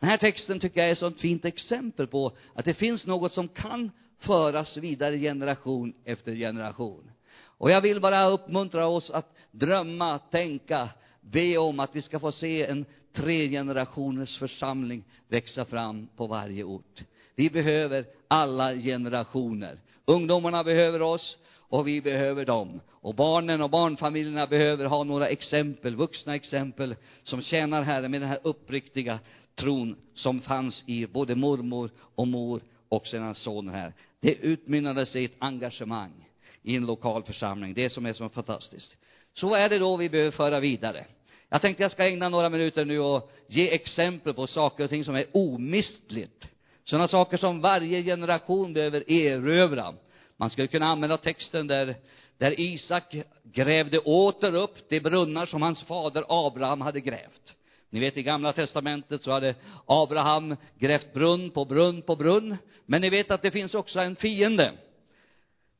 Den 0.00 0.10
här 0.10 0.16
texten 0.16 0.60
tycker 0.60 0.80
jag 0.80 0.88
är 0.88 0.92
ett 0.92 0.98
sånt 0.98 1.20
fint 1.20 1.44
exempel 1.44 2.06
på 2.06 2.32
att 2.54 2.64
det 2.64 2.74
finns 2.74 3.06
något 3.06 3.32
som 3.32 3.48
kan 3.48 3.90
föras 4.26 4.76
vidare 4.76 5.18
generation 5.18 5.94
efter 6.04 6.34
generation. 6.34 7.10
Och 7.58 7.70
jag 7.70 7.80
vill 7.80 8.00
bara 8.00 8.26
uppmuntra 8.26 8.86
oss 8.86 9.10
att 9.10 9.36
drömma, 9.50 10.18
tänka, 10.18 10.88
be 11.20 11.58
om 11.58 11.80
att 11.80 11.96
vi 11.96 12.02
ska 12.02 12.20
få 12.20 12.32
se 12.32 12.66
en 12.66 12.84
tre 13.12 13.48
generationers 13.48 14.38
församling 14.38 15.04
växa 15.28 15.64
fram 15.64 16.08
på 16.16 16.26
varje 16.26 16.64
ort. 16.64 17.02
Vi 17.34 17.50
behöver 17.50 18.06
alla 18.28 18.74
generationer. 18.74 19.78
Ungdomarna 20.04 20.64
behöver 20.64 21.02
oss 21.02 21.38
och 21.68 21.88
vi 21.88 22.00
behöver 22.00 22.44
dem. 22.44 22.80
Och 22.90 23.14
barnen 23.14 23.62
och 23.62 23.70
barnfamiljerna 23.70 24.46
behöver 24.46 24.84
ha 24.84 25.04
några 25.04 25.28
exempel, 25.28 25.96
vuxna 25.96 26.34
exempel, 26.34 26.96
som 27.22 27.42
tjänar 27.42 27.82
Herren 27.82 28.10
med 28.10 28.20
den 28.20 28.28
här 28.28 28.38
uppriktiga 28.42 29.18
tron 29.54 29.96
som 30.14 30.40
fanns 30.40 30.84
i 30.86 31.06
både 31.06 31.34
mormor 31.34 31.90
och 32.14 32.28
mor 32.28 32.60
och 32.88 33.06
sedan 33.06 33.34
sonen 33.34 33.74
här. 33.74 33.92
Det 34.24 34.34
utmynnade 34.34 35.06
sig 35.06 35.22
i 35.22 35.24
ett 35.24 35.36
engagemang 35.38 36.28
i 36.62 36.76
en 36.76 36.86
lokal 36.86 37.22
församling. 37.22 37.74
Det 37.74 37.90
som 37.90 38.06
är 38.06 38.12
så 38.12 38.28
fantastiskt. 38.28 38.96
Så 39.34 39.54
är 39.54 39.68
det 39.68 39.78
då 39.78 39.96
vi 39.96 40.08
behöver 40.08 40.30
föra 40.30 40.60
vidare. 40.60 41.04
Jag 41.48 41.60
tänkte 41.60 41.82
jag 41.82 41.92
ska 41.92 42.06
ägna 42.06 42.28
några 42.28 42.48
minuter 42.48 42.84
nu 42.84 42.98
och 42.98 43.32
ge 43.46 43.74
exempel 43.74 44.34
på 44.34 44.46
saker 44.46 44.84
och 44.84 44.90
ting 44.90 45.04
som 45.04 45.14
är 45.14 45.24
omistligt. 45.32 46.44
Sådana 46.84 47.08
saker 47.08 47.36
som 47.36 47.60
varje 47.60 48.02
generation 48.02 48.72
behöver 48.72 49.10
erövra. 49.10 49.94
Man 50.36 50.50
skulle 50.50 50.66
kunna 50.66 50.86
använda 50.86 51.16
texten 51.16 51.66
där, 51.66 51.96
där 52.38 52.60
Isak 52.60 53.16
grävde 53.42 53.98
åter 53.98 54.54
upp 54.54 54.88
de 54.88 55.00
brunnar 55.00 55.46
som 55.46 55.62
hans 55.62 55.82
fader 55.82 56.24
Abraham 56.28 56.80
hade 56.80 57.00
grävt. 57.00 57.54
Ni 57.90 58.00
vet 58.00 58.16
i 58.16 58.22
gamla 58.22 58.52
testamentet 58.52 59.22
så 59.22 59.30
hade 59.30 59.54
Abraham 59.86 60.56
grävt 60.78 61.12
brunn 61.12 61.50
på 61.50 61.64
brunn 61.64 62.02
på 62.02 62.16
brunn. 62.16 62.56
Men 62.86 63.00
ni 63.00 63.10
vet 63.10 63.30
att 63.30 63.42
det 63.42 63.50
finns 63.50 63.74
också 63.74 64.00
en 64.00 64.16
fiende 64.16 64.72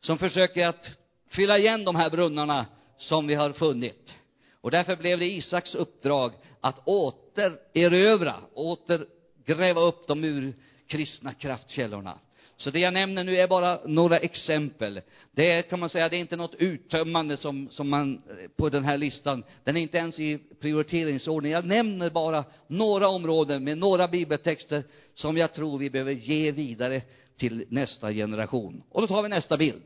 som 0.01 0.19
försöker 0.19 0.67
att 0.67 0.87
fylla 1.31 1.59
igen 1.59 1.85
de 1.85 1.97
här 1.97 2.11
brunnarna 2.11 2.67
som 2.99 3.27
vi 3.27 3.35
har 3.35 3.53
funnit. 3.53 4.15
Och 4.61 4.71
därför 4.71 4.97
blev 4.97 5.19
det 5.19 5.31
Isaks 5.31 5.75
uppdrag 5.75 6.33
att 6.61 6.89
återerövra, 6.89 8.35
återgräva 8.55 9.81
upp 9.81 10.07
de 10.07 10.25
urkristna 10.25 11.33
kraftkällorna. 11.33 12.19
Så 12.57 12.71
det 12.71 12.81
jag 12.81 12.95
nämner 12.95 13.25
nu 13.25 13.37
är 13.37 13.49
bara 13.49 13.81
några 13.87 14.19
exempel. 14.19 15.01
Det 15.33 15.51
är, 15.51 15.63
kan 15.63 15.81
man 15.81 15.89
säga, 15.89 16.09
det 16.09 16.17
är 16.17 16.21
inte 16.21 16.37
något 16.37 16.55
uttömmande 16.55 17.37
som, 17.37 17.69
som 17.71 17.89
man, 17.91 18.15
eh, 18.15 18.49
på 18.57 18.69
den 18.69 18.85
här 18.85 18.99
listan. 18.99 19.45
Den 19.65 19.77
är 19.77 19.81
inte 19.81 19.99
ens 19.99 20.19
i 20.19 20.39
prioriteringsordning. 20.61 21.53
Jag 21.53 21.65
nämner 21.65 22.11
bara 22.11 22.45
några 22.67 23.09
områden 23.09 23.65
med 23.65 23.79
några 23.79 24.09
bibeltexter 24.09 24.85
som 25.15 25.37
jag 25.37 25.53
tror 25.53 25.79
vi 25.79 25.91
behöver 25.91 26.13
ge 26.13 26.51
vidare 26.51 27.03
till 27.37 27.65
nästa 27.69 28.13
generation. 28.13 28.83
Och 28.91 29.01
då 29.01 29.07
tar 29.07 29.23
vi 29.23 29.29
nästa 29.29 29.57
bild. 29.57 29.83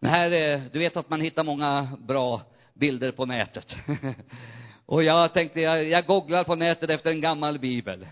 Det 0.00 0.08
här, 0.08 0.60
du 0.72 0.78
vet 0.78 0.96
att 0.96 1.10
man 1.10 1.20
hittar 1.20 1.44
många 1.44 1.88
bra 1.98 2.42
bilder 2.74 3.10
på 3.10 3.26
nätet. 3.26 3.66
Och 4.86 5.02
jag 5.02 5.32
tänkte, 5.32 5.60
jag, 5.60 5.84
jag 5.84 6.06
googlar 6.06 6.44
på 6.44 6.54
nätet 6.54 6.90
efter 6.90 7.10
en 7.10 7.20
gammal 7.20 7.58
bibel. 7.58 8.06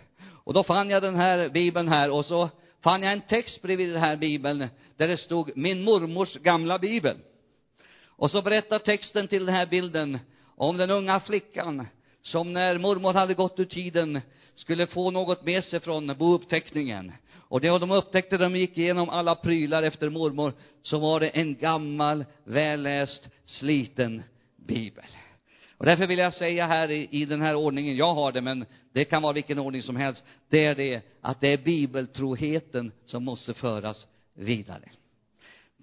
Och 0.48 0.54
då 0.54 0.62
fann 0.62 0.90
jag 0.90 1.02
den 1.02 1.16
här 1.16 1.48
bibeln 1.48 1.88
här 1.88 2.10
och 2.10 2.24
så 2.24 2.50
fann 2.80 3.02
jag 3.02 3.12
en 3.12 3.20
text 3.20 3.62
bredvid 3.62 3.88
den 3.88 4.00
här 4.00 4.16
bibeln 4.16 4.68
där 4.96 5.08
det 5.08 5.16
stod 5.16 5.56
min 5.56 5.84
mormors 5.84 6.34
gamla 6.34 6.78
bibel. 6.78 7.16
Och 8.06 8.30
så 8.30 8.42
berättar 8.42 8.78
texten 8.78 9.28
till 9.28 9.46
den 9.46 9.54
här 9.54 9.66
bilden 9.66 10.18
om 10.56 10.76
den 10.76 10.90
unga 10.90 11.20
flickan 11.20 11.86
som 12.22 12.52
när 12.52 12.78
mormor 12.78 13.12
hade 13.12 13.34
gått 13.34 13.60
ur 13.60 13.64
tiden 13.64 14.20
skulle 14.54 14.86
få 14.86 15.10
något 15.10 15.44
med 15.44 15.64
sig 15.64 15.80
från 15.80 16.14
bouppteckningen. 16.18 17.12
Och 17.34 17.60
det 17.60 17.68
de 17.68 17.90
upptäckte 17.90 18.38
när 18.38 18.44
de 18.44 18.56
gick 18.56 18.78
igenom 18.78 19.08
alla 19.08 19.34
prylar 19.34 19.82
efter 19.82 20.10
mormor 20.10 20.52
så 20.82 20.98
var 20.98 21.20
det 21.20 21.28
en 21.28 21.56
gammal, 21.56 22.24
välläst, 22.44 23.28
sliten 23.44 24.22
bibel. 24.56 25.04
Och 25.78 25.86
därför 25.86 26.06
vill 26.06 26.18
jag 26.18 26.34
säga 26.34 26.66
här 26.66 26.90
i, 26.90 27.08
i 27.10 27.24
den 27.24 27.40
här 27.40 27.54
ordningen, 27.54 27.96
jag 27.96 28.14
har 28.14 28.32
det, 28.32 28.40
men 28.40 28.66
det 28.92 29.04
kan 29.04 29.22
vara 29.22 29.32
vilken 29.32 29.58
ordning 29.58 29.82
som 29.82 29.96
helst, 29.96 30.24
det 30.48 30.64
är 30.64 30.74
det 30.74 31.02
att 31.20 31.40
det 31.40 31.52
är 31.52 31.58
bibeltroheten 31.58 32.92
som 33.06 33.24
måste 33.24 33.54
föras 33.54 34.06
vidare. 34.34 34.90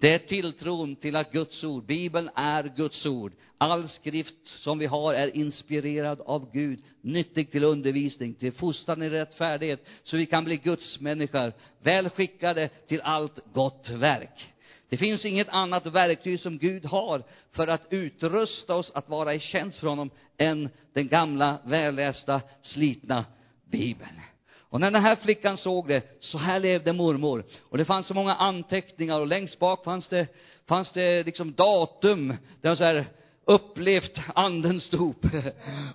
Det 0.00 0.14
är 0.14 0.18
tilltron 0.18 0.96
till 0.96 1.16
att 1.16 1.32
Guds 1.32 1.64
ord, 1.64 1.84
Bibeln 1.84 2.30
är 2.34 2.72
Guds 2.76 3.06
ord. 3.06 3.32
All 3.58 3.88
skrift 3.88 4.46
som 4.46 4.78
vi 4.78 4.86
har 4.86 5.14
är 5.14 5.36
inspirerad 5.36 6.20
av 6.20 6.52
Gud, 6.52 6.78
nyttig 7.00 7.50
till 7.50 7.64
undervisning, 7.64 8.34
till 8.34 8.52
fostran 8.52 9.02
i 9.02 9.10
rättfärdighet, 9.10 9.86
så 10.04 10.16
vi 10.16 10.26
kan 10.26 10.44
bli 10.44 10.56
Guds 10.56 11.00
människor, 11.00 11.52
väl 11.82 12.08
skickade 12.10 12.68
till 12.68 13.00
allt 13.00 13.40
gott 13.52 13.90
verk. 13.90 14.55
Det 14.88 14.96
finns 14.96 15.24
inget 15.24 15.48
annat 15.48 15.86
verktyg 15.86 16.40
som 16.40 16.58
Gud 16.58 16.84
har 16.84 17.22
för 17.52 17.66
att 17.66 17.86
utrusta 17.90 18.74
oss 18.74 18.90
att 18.94 19.08
vara 19.08 19.34
i 19.34 19.40
tjänst 19.40 19.78
för 19.78 19.86
honom 19.86 20.10
än 20.36 20.68
den 20.92 21.08
gamla, 21.08 21.58
vällästa, 21.64 22.40
slitna 22.62 23.24
Bibeln. 23.70 24.20
Och 24.68 24.80
när 24.80 24.90
den 24.90 25.02
här 25.02 25.16
flickan 25.16 25.56
såg 25.56 25.88
det, 25.88 26.02
så 26.20 26.38
här 26.38 26.60
levde 26.60 26.92
mormor. 26.92 27.44
Och 27.62 27.78
det 27.78 27.84
fanns 27.84 28.06
så 28.06 28.14
många 28.14 28.34
anteckningar 28.34 29.20
och 29.20 29.26
längst 29.26 29.58
bak 29.58 29.84
fanns 29.84 30.08
det, 30.08 30.26
fanns 30.66 30.92
det 30.92 31.22
liksom 31.22 31.52
datum. 31.52 32.34
Det 32.60 32.68
var 32.68 32.76
så 32.76 32.84
här, 32.84 33.06
upplevt 33.46 34.18
andens 34.34 34.90
dop, 34.90 35.26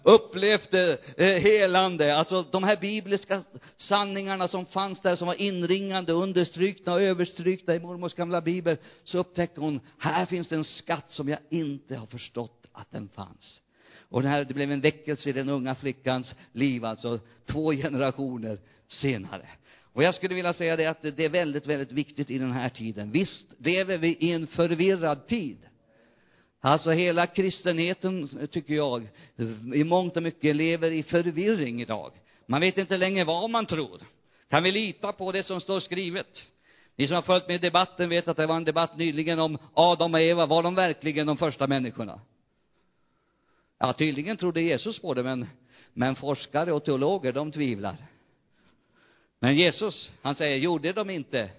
upplevt 0.03 0.73
eh, 0.73 1.27
helande. 1.27 2.15
Alltså 2.15 2.45
de 2.51 2.63
här 2.63 2.77
bibliska 2.77 3.43
sanningarna 3.77 4.47
som 4.47 4.65
fanns 4.65 5.01
där, 5.01 5.15
som 5.15 5.27
var 5.27 5.41
inringande, 5.41 6.13
understrukna 6.13 6.93
och 6.93 7.01
överstrukna 7.01 7.75
i 7.75 7.79
mormors 7.79 8.13
gamla 8.13 8.41
bibel, 8.41 8.77
så 9.03 9.17
upptäckte 9.17 9.61
hon, 9.61 9.79
här 9.99 10.25
finns 10.25 10.49
det 10.49 10.55
en 10.55 10.63
skatt 10.63 11.11
som 11.11 11.29
jag 11.29 11.39
inte 11.49 11.95
har 11.95 12.07
förstått 12.07 12.67
att 12.73 12.91
den 12.91 13.09
fanns. 13.09 13.61
Och 14.09 14.21
det, 14.21 14.29
här, 14.29 14.43
det 14.43 14.53
blev 14.53 14.71
en 14.71 14.81
väckelse 14.81 15.29
i 15.29 15.33
den 15.33 15.49
unga 15.49 15.75
flickans 15.75 16.35
liv, 16.53 16.85
alltså 16.85 17.19
två 17.45 17.71
generationer 17.71 18.59
senare. 18.87 19.47
Och 19.93 20.03
jag 20.03 20.15
skulle 20.15 20.35
vilja 20.35 20.53
säga 20.53 20.75
det 20.75 20.85
att 20.85 21.01
det 21.01 21.25
är 21.25 21.29
väldigt, 21.29 21.67
väldigt 21.67 21.91
viktigt 21.91 22.31
i 22.31 22.37
den 22.37 22.51
här 22.51 22.69
tiden. 22.69 23.11
Visst 23.11 23.53
lever 23.57 23.97
vi 23.97 24.07
i 24.19 24.31
en 24.31 24.47
förvirrad 24.47 25.27
tid. 25.27 25.57
Alltså 26.63 26.91
hela 26.91 27.27
kristenheten, 27.27 28.47
tycker 28.51 28.73
jag, 28.73 29.07
i 29.75 29.83
mångt 29.83 30.17
och 30.17 30.23
mycket 30.23 30.55
lever 30.55 30.91
i 30.91 31.03
förvirring 31.03 31.81
idag. 31.81 32.11
Man 32.45 32.61
vet 32.61 32.77
inte 32.77 32.97
längre 32.97 33.23
vad 33.23 33.49
man 33.49 33.65
tror. 33.65 34.01
Kan 34.49 34.63
vi 34.63 34.71
lita 34.71 35.11
på 35.11 35.31
det 35.31 35.43
som 35.43 35.61
står 35.61 35.79
skrivet? 35.79 36.45
Ni 36.95 37.07
som 37.07 37.15
har 37.15 37.21
följt 37.21 37.47
med 37.47 37.55
i 37.55 37.59
debatten 37.59 38.09
vet 38.09 38.27
att 38.27 38.37
det 38.37 38.45
var 38.45 38.55
en 38.55 38.63
debatt 38.63 38.97
nyligen 38.97 39.39
om 39.39 39.57
Adam 39.73 40.13
och 40.13 40.21
Eva. 40.21 40.45
Var 40.45 40.63
de 40.63 40.75
verkligen 40.75 41.27
de 41.27 41.37
första 41.37 41.67
människorna? 41.67 42.21
Ja, 43.79 43.93
tydligen 43.93 44.37
trodde 44.37 44.61
Jesus 44.61 44.99
på 44.99 45.13
det, 45.13 45.23
men, 45.23 45.47
men 45.93 46.15
forskare 46.15 46.71
och 46.71 46.83
teologer, 46.83 47.31
de 47.31 47.51
tvivlar. 47.51 47.95
Men 49.39 49.55
Jesus, 49.55 50.11
han 50.21 50.35
säger, 50.35 50.57
gjorde 50.57 50.93
de 50.93 51.09
inte, 51.09 51.49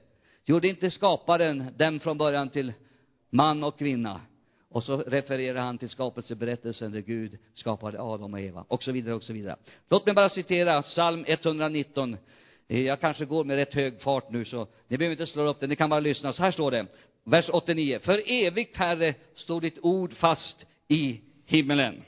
gjorde 0.44 0.68
inte 0.68 0.90
skaparen 0.90 1.74
dem 1.76 2.00
från 2.00 2.18
början 2.18 2.48
till 2.48 2.72
man 3.30 3.64
och 3.64 3.78
kvinna? 3.78 4.20
Och 4.72 4.84
så 4.84 4.96
refererar 4.96 5.60
han 5.60 5.78
till 5.78 5.88
skapelseberättelsen 5.88 6.92
där 6.92 7.00
Gud 7.00 7.38
skapade 7.54 8.02
Adam 8.02 8.34
och 8.34 8.40
Eva, 8.40 8.64
och 8.68 8.82
så 8.82 8.92
vidare, 8.92 9.14
och 9.14 9.22
så 9.22 9.32
vidare. 9.32 9.56
Låt 9.90 10.06
mig 10.06 10.14
bara 10.14 10.28
citera 10.28 10.82
psalm 10.82 11.24
119. 11.28 12.16
Eh, 12.68 12.80
jag 12.80 13.00
kanske 13.00 13.24
går 13.24 13.44
med 13.44 13.56
rätt 13.56 13.74
hög 13.74 14.00
fart 14.00 14.30
nu, 14.30 14.44
så 14.44 14.66
ni 14.88 14.98
behöver 14.98 15.12
inte 15.12 15.26
slå 15.26 15.42
upp 15.42 15.60
det, 15.60 15.66
ni 15.66 15.76
kan 15.76 15.90
bara 15.90 16.00
lyssna. 16.00 16.32
Så 16.32 16.42
här 16.42 16.50
står 16.50 16.70
det, 16.70 16.86
vers 17.24 17.50
89. 17.52 17.98
För 18.02 18.22
evigt, 18.26 18.76
Herre, 18.76 19.14
står 19.34 19.60
ditt 19.60 19.78
ord 19.82 20.12
fast 20.12 20.66
i 20.88 21.20
himmelen. 21.46 22.02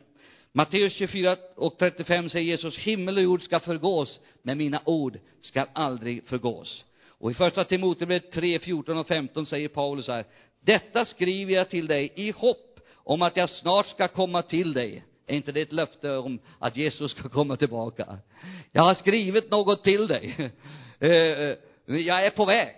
Matteus 0.52 0.92
24 0.92 1.36
och 1.56 1.78
35 1.78 2.28
säger 2.30 2.46
Jesus, 2.46 2.76
himmel 2.76 3.16
och 3.16 3.22
jord 3.22 3.42
ska 3.42 3.60
förgås, 3.60 4.20
men 4.42 4.58
mina 4.58 4.80
ord 4.84 5.18
ska 5.40 5.66
aldrig 5.72 6.24
förgås. 6.28 6.84
Och 7.24 7.30
i 7.30 7.34
första 7.34 7.64
Timoteus 7.64 8.22
3, 8.32 8.58
14 8.58 8.98
och 8.98 9.06
15 9.06 9.46
säger 9.46 9.68
Paulus 9.68 10.08
här, 10.08 10.24
detta 10.64 11.04
skriver 11.04 11.54
jag 11.54 11.70
till 11.70 11.86
dig 11.86 12.12
i 12.14 12.30
hopp 12.30 12.80
om 12.94 13.22
att 13.22 13.36
jag 13.36 13.50
snart 13.50 13.86
ska 13.86 14.08
komma 14.08 14.42
till 14.42 14.72
dig. 14.72 15.04
Är 15.26 15.36
inte 15.36 15.52
det 15.52 15.60
ett 15.60 15.72
löfte 15.72 16.16
om 16.16 16.38
att 16.58 16.76
Jesus 16.76 17.10
ska 17.10 17.28
komma 17.28 17.56
tillbaka? 17.56 18.18
Jag 18.72 18.82
har 18.82 18.94
skrivit 18.94 19.50
något 19.50 19.84
till 19.84 20.06
dig. 20.06 20.50
Eh, 21.00 21.10
eh, 21.10 21.56
jag 21.86 22.26
är 22.26 22.30
på 22.30 22.44
väg. 22.44 22.74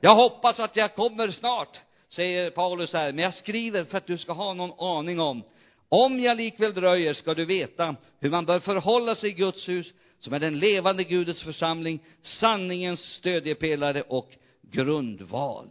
Jag 0.00 0.14
hoppas 0.14 0.60
att 0.60 0.76
jag 0.76 0.94
kommer 0.94 1.30
snart, 1.30 1.80
säger 2.08 2.50
Paulus 2.50 2.92
här. 2.92 3.12
Men 3.12 3.24
jag 3.24 3.34
skriver 3.34 3.84
för 3.84 3.98
att 3.98 4.06
du 4.06 4.18
ska 4.18 4.32
ha 4.32 4.52
någon 4.52 4.98
aning 4.98 5.20
om. 5.20 5.42
Om 5.88 6.20
jag 6.20 6.36
likväl 6.36 6.74
dröjer 6.74 7.14
ska 7.14 7.34
du 7.34 7.44
veta 7.44 7.96
hur 8.20 8.30
man 8.30 8.46
bör 8.46 8.60
förhålla 8.60 9.14
sig 9.14 9.30
i 9.30 9.32
Guds 9.32 9.68
hus, 9.68 9.92
som 10.20 10.32
är 10.32 10.38
den 10.38 10.58
levande 10.58 11.04
Gudets 11.04 11.42
församling, 11.42 12.00
sanningens 12.22 13.00
stödjepelare 13.00 14.02
och 14.02 14.30
grundval. 14.62 15.68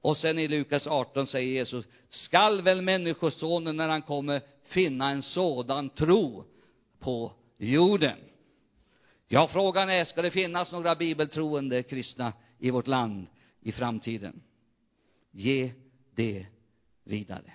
Och 0.00 0.16
sen 0.16 0.38
i 0.38 0.48
Lukas 0.48 0.86
18 0.86 1.26
säger 1.26 1.52
Jesus, 1.52 1.84
skall 2.08 2.62
väl 2.62 2.82
människosonen 2.82 3.76
när 3.76 3.88
han 3.88 4.02
kommer 4.02 4.42
finna 4.64 5.10
en 5.10 5.22
sådan 5.22 5.90
tro 5.90 6.44
på 6.98 7.32
jorden? 7.56 8.18
Ja, 9.28 9.48
frågan 9.48 9.90
är, 9.90 10.04
ska 10.04 10.22
det 10.22 10.30
finnas 10.30 10.72
några 10.72 10.94
bibeltroende 10.94 11.82
kristna 11.82 12.32
i 12.58 12.70
vårt 12.70 12.86
land 12.86 13.26
i 13.60 13.72
framtiden? 13.72 14.42
Ge 15.30 15.72
det 16.14 16.46
vidare. 17.04 17.52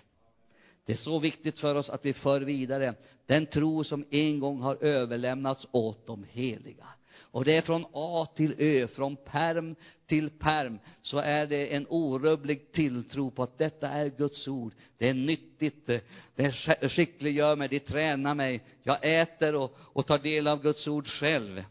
Det 0.86 0.94
är 0.94 0.98
så 0.98 1.20
viktigt 1.20 1.60
för 1.60 1.76
oss 1.76 1.90
att 1.90 2.06
vi 2.06 2.14
för 2.14 2.42
vidare 2.42 2.94
den 3.26 3.46
tro 3.46 3.84
som 3.84 4.06
en 4.10 4.40
gång 4.40 4.62
har 4.62 4.76
överlämnats 4.84 5.68
åt 5.72 6.08
de 6.08 6.26
heliga. 6.30 6.88
Och 7.34 7.46
det 7.46 7.58
är 7.58 7.62
från 7.62 7.86
A 7.94 8.28
till 8.36 8.56
Ö, 8.60 8.88
från 8.88 9.16
perm 9.16 9.76
till 10.08 10.30
perm, 10.30 10.80
så 11.02 11.18
är 11.18 11.46
det 11.46 11.76
en 11.76 11.86
orubblig 11.90 12.72
tilltro 12.72 13.32
på 13.32 13.44
att 13.44 13.58
detta 13.58 13.90
är 13.90 14.10
Guds 14.10 14.48
ord. 14.48 14.74
Det 14.98 15.10
är 15.10 15.14
nyttigt, 15.14 15.90
det 16.36 16.52
skickliggör 16.90 17.56
mig, 17.56 17.68
det 17.68 17.80
tränar 17.80 18.36
mig. 18.36 18.62
Jag 18.84 18.98
äter 19.02 19.56
och, 19.56 19.78
och 19.80 20.08
tar 20.08 20.18
del 20.18 20.48
av 20.48 20.62
Guds 20.62 20.88
ord 20.88 21.08
själv. 21.08 21.64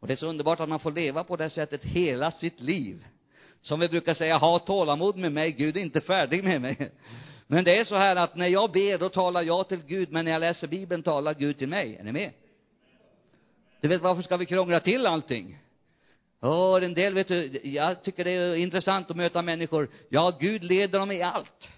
Och 0.00 0.06
det 0.06 0.12
är 0.12 0.16
så 0.16 0.26
underbart 0.26 0.60
att 0.60 0.68
man 0.68 0.80
får 0.80 0.92
leva 0.92 1.24
på 1.24 1.36
det 1.36 1.50
sättet 1.50 1.84
hela 1.84 2.30
sitt 2.30 2.60
liv. 2.60 3.04
Som 3.60 3.80
vi 3.80 3.88
brukar 3.88 4.14
säga, 4.14 4.36
ha 4.36 4.58
tålamod 4.58 5.16
med 5.16 5.32
mig, 5.32 5.52
Gud 5.52 5.76
är 5.76 5.80
inte 5.80 6.00
färdig 6.00 6.44
med 6.44 6.60
mig. 6.60 6.90
Men 7.46 7.64
det 7.64 7.78
är 7.78 7.84
så 7.84 7.96
här 7.96 8.16
att 8.16 8.36
när 8.36 8.48
jag 8.48 8.72
ber, 8.72 8.98
då 8.98 9.08
talar 9.08 9.42
jag 9.42 9.68
till 9.68 9.82
Gud, 9.86 10.12
men 10.12 10.24
när 10.24 10.32
jag 10.32 10.40
läser 10.40 10.66
Bibeln 10.66 11.02
talar 11.02 11.34
Gud 11.34 11.58
till 11.58 11.68
mig. 11.68 11.96
Är 11.96 12.04
ni 12.04 12.12
med? 12.12 12.32
Du 13.80 13.88
vet, 13.88 14.02
varför 14.02 14.22
ska 14.22 14.36
vi 14.36 14.46
krångla 14.46 14.80
till 14.80 15.06
allting? 15.06 15.58
Ja, 16.40 16.80
en 16.80 16.94
del, 16.94 17.14
vet 17.14 17.28
du, 17.28 17.60
jag 17.64 18.02
tycker 18.02 18.24
det 18.24 18.30
är 18.30 18.54
intressant 18.54 19.10
att 19.10 19.16
möta 19.16 19.42
människor. 19.42 19.88
Ja, 20.08 20.38
Gud 20.40 20.64
leder 20.64 20.98
dem 20.98 21.12
i 21.12 21.22
allt. 21.22 21.68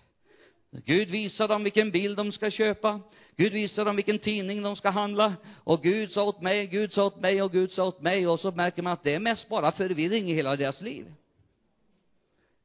Gud 0.70 1.10
visar 1.10 1.48
dem 1.48 1.64
vilken 1.64 1.90
bil 1.90 2.14
de 2.14 2.32
ska 2.32 2.50
köpa. 2.50 3.00
Gud 3.36 3.52
visar 3.52 3.84
dem 3.84 3.96
vilken 3.96 4.18
tidning 4.18 4.62
de 4.62 4.76
ska 4.76 4.90
handla. 4.90 5.34
Och 5.64 5.82
Gud 5.82 6.10
sa 6.10 6.24
åt 6.24 6.42
mig, 6.42 6.66
Gud 6.66 6.92
sa 6.92 7.04
åt 7.04 7.20
mig 7.20 7.42
och 7.42 7.52
Gud 7.52 7.72
sa 7.72 7.84
åt 7.84 8.00
mig. 8.00 8.26
Och 8.26 8.40
så 8.40 8.50
märker 8.50 8.82
man 8.82 8.92
att 8.92 9.02
det 9.02 9.14
är 9.14 9.18
mest 9.18 9.48
bara 9.48 9.72
förvirring 9.72 10.30
i 10.30 10.34
hela 10.34 10.56
deras 10.56 10.80
liv. 10.80 11.12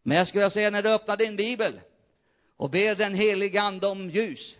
Men 0.04 0.17
jag 0.17 0.28
skulle 0.28 0.50
säga, 0.50 0.69
när 0.69 0.84
du 0.84 0.89
öppnar 0.89 1.17
din 1.17 1.36
bibel 1.36 1.80
och 2.58 2.69
ber 2.69 2.95
den 2.95 3.15
helige 3.15 3.62
ande 3.62 3.88
om 3.88 4.10
ljus, 4.10 4.57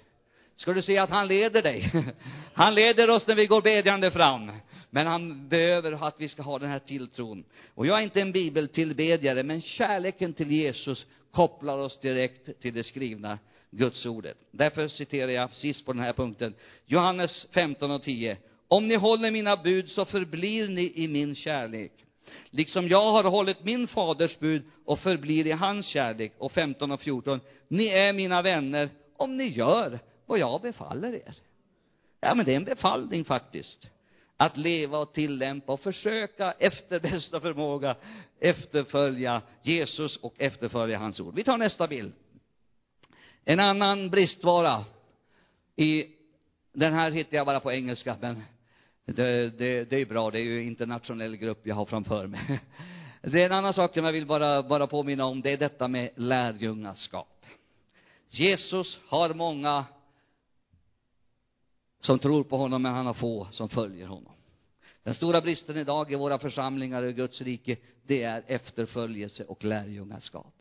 ska 0.58 0.74
du 0.74 0.82
se 0.82 0.98
att 0.98 1.10
han 1.10 1.28
leder 1.28 1.62
dig. 1.62 1.92
Han 2.54 2.76
leder 2.76 3.10
oss 3.10 3.28
när 3.28 3.36
vi 3.36 3.46
går 3.46 3.62
bedjande 3.62 4.12
fram. 4.12 4.52
Men 4.90 5.08
han 5.08 5.48
behöver 5.50 6.08
att 6.08 6.16
vi 6.18 6.30
ska 6.30 6.42
ha 6.42 6.60
den 6.60 6.70
här 6.70 6.80
tilltron. 6.80 7.44
Och 7.76 7.86
jag 7.86 8.00
är 8.00 8.04
inte 8.04 8.22
en 8.22 8.32
bibeltillbedjare, 8.32 9.44
men 9.44 9.62
kärleken 9.62 10.34
till 10.34 10.52
Jesus 10.52 11.06
kopplar 11.32 11.78
oss 11.78 12.00
direkt 12.00 12.62
till 12.62 12.74
det 12.74 12.84
skrivna 12.84 13.40
Gudsordet. 13.72 14.38
Därför 14.52 14.88
citerar 14.88 15.32
jag 15.32 15.56
sist 15.56 15.86
på 15.86 15.94
den 15.94 16.02
här 16.02 16.14
punkten, 16.14 16.54
Johannes 16.86 17.48
15 17.54 17.92
och 17.92 18.04
10. 18.04 18.38
Om 18.68 18.88
ni 18.88 18.96
håller 18.96 19.32
mina 19.32 19.58
bud 19.58 19.90
så 19.90 20.06
förblir 20.06 20.68
ni 20.68 20.92
i 20.96 21.08
min 21.08 21.36
kärlek. 21.36 21.92
Liksom 22.50 22.88
jag 22.88 23.12
har 23.12 23.24
hållit 23.24 23.64
min 23.64 23.88
faders 23.88 24.40
bud 24.40 24.64
och 24.86 25.00
förblir 25.00 25.48
i 25.48 25.52
hans 25.52 25.86
kärlek. 25.86 26.34
Och 26.38 26.52
15 26.52 26.92
och 26.92 27.02
14. 27.02 27.40
Ni 27.68 27.88
är 27.88 28.14
mina 28.14 28.42
vänner 28.42 28.90
om 29.18 29.38
ni 29.38 29.48
gör 29.48 30.00
vad 30.28 30.40
jag 30.40 30.62
befaller 30.62 31.14
er. 31.14 31.36
Ja, 32.20 32.36
men 32.36 32.46
det 32.46 32.52
är 32.52 32.56
en 32.56 32.64
befallning 32.64 33.26
faktiskt. 33.26 33.88
Att 34.38 34.58
leva 34.58 34.98
och 34.98 35.14
tillämpa 35.14 35.74
och 35.74 35.80
försöka 35.80 36.52
efter 36.52 37.00
bästa 37.00 37.42
förmåga 37.42 37.96
efterfölja 38.40 39.42
Jesus 39.62 40.18
och 40.18 40.34
efterfölja 40.38 40.98
hans 40.98 41.20
ord. 41.20 41.36
Vi 41.36 41.44
tar 41.44 41.58
nästa 41.58 41.88
bild. 41.88 42.14
En 43.46 43.60
annan 43.60 44.10
bristvara 44.10 44.86
i, 45.76 46.06
den 46.74 46.94
här 46.94 47.12
hittar 47.12 47.38
jag 47.38 47.46
bara 47.46 47.60
på 47.60 47.72
engelska, 47.72 48.18
men 48.22 48.44
det, 49.06 49.58
det, 49.58 49.90
det 49.90 50.02
är 50.02 50.06
bra, 50.06 50.32
det 50.32 50.40
är 50.40 50.44
ju 50.44 50.64
internationell 50.64 51.36
grupp 51.36 51.68
jag 51.68 51.76
har 51.76 51.86
framför 51.86 52.28
mig. 52.28 52.60
Det 53.22 53.42
är 53.42 53.46
en 53.46 53.52
annan 53.52 53.74
sak 53.74 53.94
som 53.94 54.06
jag 54.06 54.12
vill 54.12 54.26
bara, 54.26 54.64
bara 54.64 54.88
påminna 54.88 55.26
om, 55.26 55.42
det 55.42 55.52
är 55.52 55.58
detta 55.58 55.88
med 55.88 56.10
lärjungaskap. 56.16 57.46
Jesus 58.30 59.00
har 59.08 59.34
många 59.34 59.86
som 62.00 62.20
tror 62.20 62.44
på 62.44 62.58
honom, 62.58 62.82
men 62.82 62.94
han 62.94 63.06
har 63.06 63.14
få 63.14 63.48
som 63.52 63.70
följer 63.70 64.08
honom. 64.08 64.34
Den 65.04 65.14
stora 65.14 65.42
bristen 65.42 65.78
idag 65.78 66.12
i 66.12 66.16
våra 66.16 66.40
församlingar 66.40 67.04
och 67.04 67.10
i 67.10 67.14
Guds 67.14 67.42
rike, 67.42 67.78
det 68.04 68.24
är 68.24 68.44
efterföljelse 68.48 69.44
och 69.44 69.64
lärjungaskap. 69.64 70.54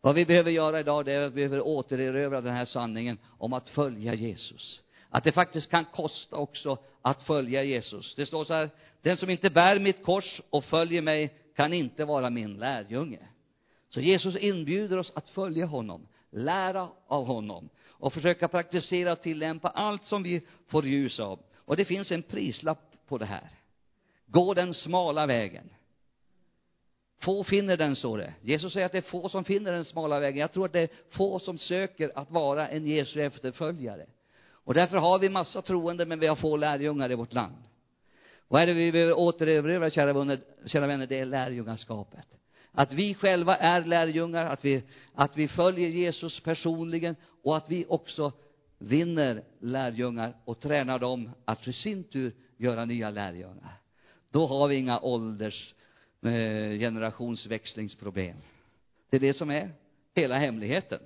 Vad 0.00 0.14
vi 0.14 0.26
behöver 0.26 0.50
göra 0.50 0.80
idag, 0.80 1.04
det 1.04 1.12
är 1.12 1.20
att 1.20 1.32
vi 1.32 1.34
behöver 1.34 1.66
återerövra 1.66 2.40
den 2.40 2.54
här 2.54 2.64
sanningen 2.64 3.18
om 3.38 3.52
att 3.52 3.68
följa 3.68 4.14
Jesus. 4.14 4.80
Att 5.10 5.24
det 5.24 5.32
faktiskt 5.32 5.70
kan 5.70 5.84
kosta 5.84 6.36
också 6.36 6.78
att 7.02 7.22
följa 7.22 7.62
Jesus. 7.62 8.14
Det 8.14 8.26
står 8.26 8.44
så 8.44 8.54
här, 8.54 8.70
den 9.02 9.16
som 9.16 9.30
inte 9.30 9.50
bär 9.50 9.78
mitt 9.78 10.02
kors 10.02 10.40
och 10.50 10.64
följer 10.64 11.02
mig 11.02 11.34
kan 11.56 11.72
inte 11.72 12.04
vara 12.04 12.30
min 12.30 12.54
lärjunge. 12.58 13.28
Så 13.90 14.00
Jesus 14.00 14.36
inbjuder 14.36 14.98
oss 14.98 15.12
att 15.14 15.28
följa 15.28 15.66
honom, 15.66 16.06
lära 16.30 16.88
av 17.06 17.26
honom 17.26 17.68
och 18.02 18.12
försöka 18.12 18.48
praktisera 18.48 19.12
och 19.12 19.22
tillämpa 19.22 19.68
allt 19.68 20.04
som 20.04 20.22
vi 20.22 20.46
får 20.66 20.86
ljus 20.86 21.20
av. 21.20 21.38
Och 21.56 21.76
det 21.76 21.84
finns 21.84 22.12
en 22.12 22.22
prislapp 22.22 23.06
på 23.08 23.18
det 23.18 23.24
här. 23.24 23.50
Gå 24.26 24.54
den 24.54 24.74
smala 24.74 25.26
vägen. 25.26 25.70
Få 27.20 27.44
finner 27.44 27.76
den, 27.76 27.96
så 27.96 28.16
det. 28.16 28.34
Jesus 28.40 28.72
säger 28.72 28.86
att 28.86 28.92
det 28.92 28.98
är 28.98 29.02
få 29.02 29.28
som 29.28 29.44
finner 29.44 29.72
den 29.72 29.84
smala 29.84 30.20
vägen. 30.20 30.40
Jag 30.40 30.52
tror 30.52 30.64
att 30.64 30.72
det 30.72 30.80
är 30.80 30.88
få 31.10 31.38
som 31.38 31.58
söker 31.58 32.12
att 32.14 32.30
vara 32.30 32.68
en 32.68 32.86
Jesu 32.86 33.22
efterföljare. 33.22 34.06
Och 34.50 34.74
därför 34.74 34.96
har 34.96 35.18
vi 35.18 35.28
massa 35.28 35.62
troende, 35.62 36.06
men 36.06 36.20
vi 36.20 36.26
har 36.26 36.36
få 36.36 36.56
lärjungar 36.56 37.12
i 37.12 37.14
vårt 37.14 37.32
land. 37.32 37.56
Vad 38.48 38.62
är 38.62 38.66
det 38.66 38.72
vi 38.72 38.92
behöver 38.92 39.18
återerövra, 39.18 39.90
kära 39.90 40.12
vänner, 40.12 40.40
kära 40.66 40.86
vänner? 40.86 41.06
Det 41.06 41.18
är 41.18 41.24
lärjungaskapet. 41.24 42.26
Att 42.72 42.92
vi 42.92 43.14
själva 43.14 43.56
är 43.56 43.84
lärjungar, 43.84 44.46
att 44.46 44.64
vi, 44.64 44.82
att 45.14 45.36
vi 45.36 45.48
följer 45.48 45.88
Jesus 45.88 46.40
personligen 46.40 47.16
och 47.42 47.56
att 47.56 47.70
vi 47.70 47.86
också 47.88 48.32
vinner 48.78 49.42
lärjungar 49.60 50.36
och 50.44 50.60
tränar 50.60 50.98
dem 50.98 51.30
att 51.44 51.68
i 51.68 51.72
sin 51.72 52.04
tur 52.04 52.32
göra 52.56 52.84
nya 52.84 53.10
lärjungar. 53.10 53.80
Då 54.30 54.46
har 54.46 54.68
vi 54.68 54.76
inga 54.76 55.00
ålders 55.00 55.74
eh, 56.22 56.78
generationsväxlingsproblem. 56.78 58.36
Det 59.10 59.16
är 59.16 59.20
det 59.20 59.34
som 59.34 59.50
är 59.50 59.70
hela 60.14 60.38
hemligheten. 60.38 61.00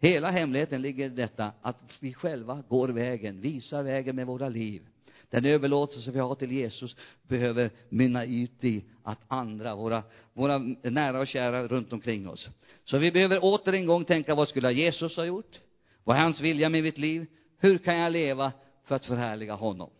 Hela 0.00 0.30
hemligheten 0.30 0.82
ligger 0.82 1.06
i 1.06 1.08
detta 1.08 1.52
att 1.62 1.96
vi 2.00 2.14
själva 2.14 2.62
går 2.68 2.88
vägen, 2.88 3.40
visar 3.40 3.82
vägen 3.82 4.16
med 4.16 4.26
våra 4.26 4.48
liv. 4.48 4.82
Den 5.30 5.44
överlåtelse 5.44 6.10
vi 6.10 6.18
har 6.18 6.34
till 6.34 6.52
Jesus 6.52 6.96
behöver 7.22 7.70
mynna 7.88 8.24
ut 8.24 8.64
i 8.64 8.84
att 9.02 9.18
andra, 9.28 9.74
våra, 9.74 10.02
våra 10.32 10.58
nära 10.82 11.20
och 11.20 11.26
kära 11.26 11.66
runt 11.66 11.92
omkring 11.92 12.28
oss. 12.28 12.48
Så 12.84 12.98
vi 12.98 13.12
behöver 13.12 13.44
åter 13.44 13.72
en 13.72 13.86
gång 13.86 14.04
tänka, 14.04 14.34
vad 14.34 14.48
skulle 14.48 14.72
Jesus 14.72 15.16
ha 15.16 15.24
gjort? 15.24 15.60
Vad 16.04 16.16
är 16.16 16.20
hans 16.20 16.40
vilja 16.40 16.68
med 16.68 16.82
mitt 16.82 16.98
liv? 16.98 17.26
Hur 17.58 17.78
kan 17.78 17.98
jag 17.98 18.12
leva 18.12 18.52
för 18.84 18.94
att 18.94 19.06
förhärliga 19.06 19.54
honom? 19.54 19.90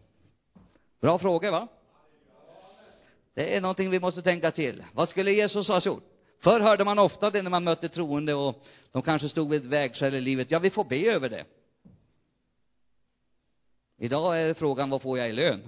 Bra 1.01 1.19
fråga, 1.19 1.51
va? 1.51 1.69
Det 3.35 3.57
är 3.57 3.61
någonting 3.61 3.91
vi 3.91 4.01
måste 4.01 4.23
tänka 4.23 4.51
till. 4.51 4.85
Vad 4.93 5.09
skulle 5.09 5.33
Jesus 5.33 5.69
ha 5.69 5.81
gjort? 5.81 6.05
Förr 6.41 6.61
hörde 6.61 6.85
man 6.85 6.99
ofta 6.99 7.31
det 7.31 7.43
när 7.43 7.51
man 7.51 7.65
mötte 7.65 7.89
troende 7.89 8.35
och 8.35 8.65
de 8.93 9.03
kanske 9.03 9.29
stod 9.29 9.51
vid 9.51 9.61
ett 9.61 9.67
vägskäl 9.67 10.15
i 10.15 10.21
livet. 10.21 10.51
Ja, 10.51 10.59
vi 10.59 10.71
får 10.71 10.85
be 10.85 10.97
över 10.97 11.29
det. 11.29 11.45
Idag 14.01 14.41
är 14.41 14.55
frågan, 14.55 14.91
vad 14.91 15.03
får 15.03 15.19
jag 15.19 15.29
i 15.29 15.33
lön? 15.33 15.61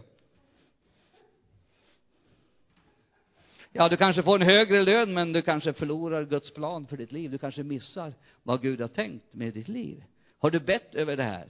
Ja, 3.73 3.89
du 3.89 3.97
kanske 3.97 4.23
får 4.23 4.35
en 4.35 4.47
högre 4.47 4.83
lön, 4.83 5.15
men 5.15 5.33
du 5.33 5.43
kanske 5.43 5.73
förlorar 5.73 6.25
Guds 6.25 6.51
plan 6.51 6.87
för 6.87 6.97
ditt 6.97 7.13
liv. 7.13 7.31
Du 7.31 7.39
kanske 7.39 7.63
missar 7.63 8.13
vad 8.43 8.63
Gud 8.63 8.81
har 8.81 8.89
tänkt 8.89 9.35
med 9.35 9.55
ditt 9.55 9.69
liv. 9.69 10.05
Har 10.39 10.51
du 10.51 10.61
bett 10.61 10.95
över 10.95 11.17
det 11.17 11.23
här? 11.23 11.47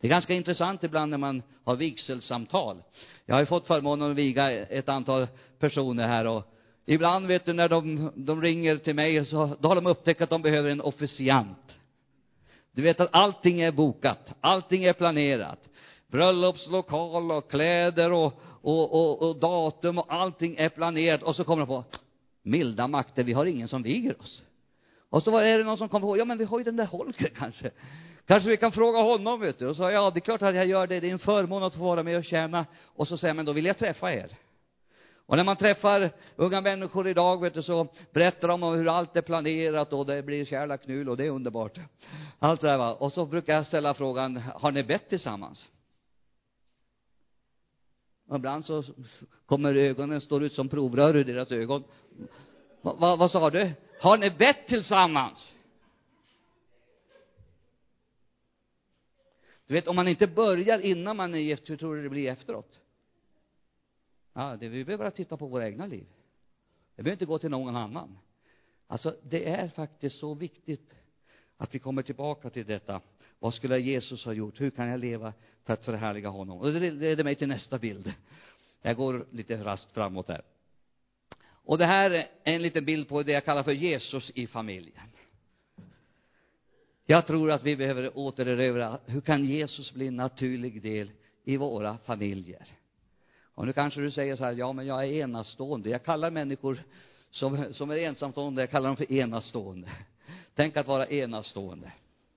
Det 0.00 0.06
är 0.06 0.08
ganska 0.08 0.34
intressant 0.34 0.84
ibland 0.84 1.10
när 1.10 1.18
man 1.18 1.42
har 1.64 1.76
vigselsamtal. 1.76 2.82
Jag 3.26 3.34
har 3.34 3.40
ju 3.40 3.46
fått 3.46 3.66
förmånen 3.66 4.10
att 4.10 4.16
viga 4.16 4.50
ett 4.50 4.88
antal 4.88 5.26
personer 5.58 6.06
här 6.06 6.26
och 6.26 6.44
ibland 6.84 7.26
vet 7.26 7.44
du 7.44 7.52
när 7.52 7.68
de, 7.68 8.12
de 8.14 8.42
ringer 8.42 8.76
till 8.76 8.94
mig 8.94 9.26
så 9.26 9.56
då 9.60 9.68
har 9.68 9.74
de 9.74 9.86
upptäckt 9.86 10.20
att 10.20 10.30
de 10.30 10.42
behöver 10.42 10.70
en 10.70 10.80
officiant. 10.80 11.76
Du 12.72 12.82
vet 12.82 13.00
att 13.00 13.08
allting 13.12 13.60
är 13.60 13.72
bokat, 13.72 14.34
allting 14.40 14.84
är 14.84 14.92
planerat. 14.92 15.68
Bröllopslokal 16.14 17.30
och 17.32 17.50
kläder 17.50 18.12
och, 18.12 18.32
och, 18.62 18.94
och, 18.94 19.28
och 19.28 19.36
datum 19.36 19.98
och 19.98 20.06
allting 20.08 20.56
är 20.56 20.68
planerat 20.68 21.22
och 21.22 21.36
så 21.36 21.44
kommer 21.44 21.60
de 21.60 21.66
på 21.66 21.84
milda 22.42 22.88
makter, 22.88 23.24
vi 23.24 23.32
har 23.32 23.46
ingen 23.46 23.68
som 23.68 23.82
viger 23.82 24.20
oss. 24.20 24.42
Och 25.10 25.22
så 25.22 25.38
är 25.38 25.58
det 25.58 25.64
någon 25.64 25.78
som 25.78 25.88
kommer 25.88 26.06
på, 26.06 26.18
ja 26.18 26.24
men 26.24 26.38
vi 26.38 26.44
har 26.44 26.58
ju 26.58 26.64
den 26.64 26.76
där 26.76 26.86
Holger 26.86 27.28
kanske. 27.38 27.70
Kanske 28.26 28.50
vi 28.50 28.56
kan 28.56 28.72
fråga 28.72 28.98
honom, 28.98 29.40
vet 29.40 29.58
du. 29.58 29.66
Och 29.66 29.76
så, 29.76 29.90
ja, 29.90 30.10
det 30.10 30.18
är 30.18 30.20
klart 30.20 30.42
att 30.42 30.54
jag 30.54 30.66
gör 30.66 30.86
det. 30.86 31.00
Det 31.00 31.08
är 31.08 31.12
en 31.12 31.18
förmån 31.18 31.62
att 31.62 31.74
få 31.74 31.80
vara 31.84 32.02
med 32.02 32.16
och 32.16 32.24
tjäna. 32.24 32.66
Och 32.84 33.08
så 33.08 33.16
säger 33.16 33.28
jag, 33.28 33.36
men 33.36 33.46
då 33.46 33.52
vill 33.52 33.66
jag 33.66 33.78
träffa 33.78 34.12
er. 34.12 34.30
Och 35.26 35.36
när 35.36 35.44
man 35.44 35.56
träffar 35.56 36.10
unga 36.36 36.60
människor 36.60 37.08
idag, 37.08 37.40
vet 37.40 37.54
du, 37.54 37.62
så 37.62 37.88
berättar 38.12 38.48
de 38.48 38.62
om 38.62 38.74
hur 38.74 38.88
allt 38.88 39.16
är 39.16 39.22
planerat 39.22 39.92
och 39.92 40.06
det 40.06 40.22
blir 40.22 40.44
kärlaknull 40.44 41.08
och 41.08 41.16
det 41.16 41.26
är 41.26 41.30
underbart. 41.30 41.78
Allt 42.38 42.60
det 42.60 42.66
där 42.66 42.78
va. 42.78 42.92
Och 42.94 43.12
så 43.12 43.26
brukar 43.26 43.54
jag 43.54 43.66
ställa 43.66 43.94
frågan, 43.94 44.36
har 44.36 44.70
ni 44.70 44.82
bett 44.82 45.08
tillsammans? 45.08 45.68
Och 48.26 48.36
ibland 48.36 48.64
så 48.64 48.84
kommer 49.46 49.74
ögonen, 49.74 50.20
står 50.20 50.42
ut 50.42 50.52
som 50.52 50.68
provrör 50.68 51.16
ur 51.16 51.24
deras 51.24 51.52
ögon. 51.52 51.84
Va, 52.82 52.94
va, 52.94 53.16
vad 53.16 53.30
sa 53.30 53.50
du? 53.50 53.72
Har 54.00 54.18
ni 54.18 54.30
bett 54.30 54.66
tillsammans? 54.68 55.52
Du 59.66 59.74
vet, 59.74 59.88
om 59.88 59.96
man 59.96 60.08
inte 60.08 60.26
börjar 60.26 60.78
innan 60.78 61.16
man 61.16 61.34
är 61.34 61.38
gift, 61.38 61.70
hur 61.70 61.76
tror 61.76 61.96
du 61.96 62.02
det 62.02 62.08
blir 62.08 62.30
efteråt? 62.30 62.80
Ja, 64.32 64.56
det, 64.60 64.68
vi 64.68 64.84
behöver 64.84 65.04
bara 65.04 65.10
titta 65.10 65.36
på 65.36 65.46
våra 65.46 65.66
egna 65.66 65.86
liv. 65.86 66.06
Det 66.96 67.02
behöver 67.02 67.14
inte 67.14 67.26
gå 67.26 67.38
till 67.38 67.50
någon 67.50 67.76
annan. 67.76 68.18
Alltså, 68.86 69.16
det 69.22 69.48
är 69.48 69.68
faktiskt 69.68 70.18
så 70.18 70.34
viktigt 70.34 70.94
att 71.56 71.74
vi 71.74 71.78
kommer 71.78 72.02
tillbaka 72.02 72.50
till 72.50 72.66
detta. 72.66 73.00
Vad 73.44 73.54
skulle 73.54 73.78
Jesus 73.78 74.24
ha 74.24 74.32
gjort? 74.32 74.60
Hur 74.60 74.70
kan 74.70 74.88
jag 74.88 75.00
leva 75.00 75.32
för 75.64 75.72
att 75.72 75.84
förhärliga 75.84 76.28
honom? 76.28 76.58
Och 76.58 76.72
det 76.72 76.90
leder 76.90 77.24
mig 77.24 77.34
till 77.34 77.48
nästa 77.48 77.78
bild. 77.78 78.12
Jag 78.82 78.96
går 78.96 79.26
lite 79.30 79.64
raskt 79.64 79.92
framåt 79.92 80.28
här. 80.28 80.42
Och 81.46 81.78
det 81.78 81.86
här 81.86 82.10
är 82.10 82.26
en 82.44 82.62
liten 82.62 82.84
bild 82.84 83.08
på 83.08 83.22
det 83.22 83.32
jag 83.32 83.44
kallar 83.44 83.62
för 83.62 83.72
Jesus 83.72 84.30
i 84.34 84.46
familjen. 84.46 85.08
Jag 87.06 87.26
tror 87.26 87.50
att 87.50 87.62
vi 87.62 87.76
behöver 87.76 88.18
återerövra, 88.18 88.98
hur 89.06 89.20
kan 89.20 89.44
Jesus 89.44 89.92
bli 89.92 90.06
en 90.06 90.16
naturlig 90.16 90.82
del 90.82 91.10
i 91.44 91.56
våra 91.56 91.98
familjer? 91.98 92.68
Och 93.54 93.66
nu 93.66 93.72
kanske 93.72 94.00
du 94.00 94.10
säger 94.10 94.36
så 94.36 94.44
här, 94.44 94.52
ja 94.52 94.72
men 94.72 94.86
jag 94.86 95.04
är 95.04 95.12
enastående. 95.12 95.90
Jag 95.90 96.04
kallar 96.04 96.30
människor 96.30 96.82
som, 97.30 97.74
som 97.74 97.90
är 97.90 97.96
ensamstående, 97.96 98.62
jag 98.62 98.70
kallar 98.70 98.88
dem 98.88 98.96
för 98.96 99.12
enastående. 99.12 99.88
Tänk 100.54 100.76
att 100.76 100.86
vara 100.86 101.06
enastående. 101.06 101.92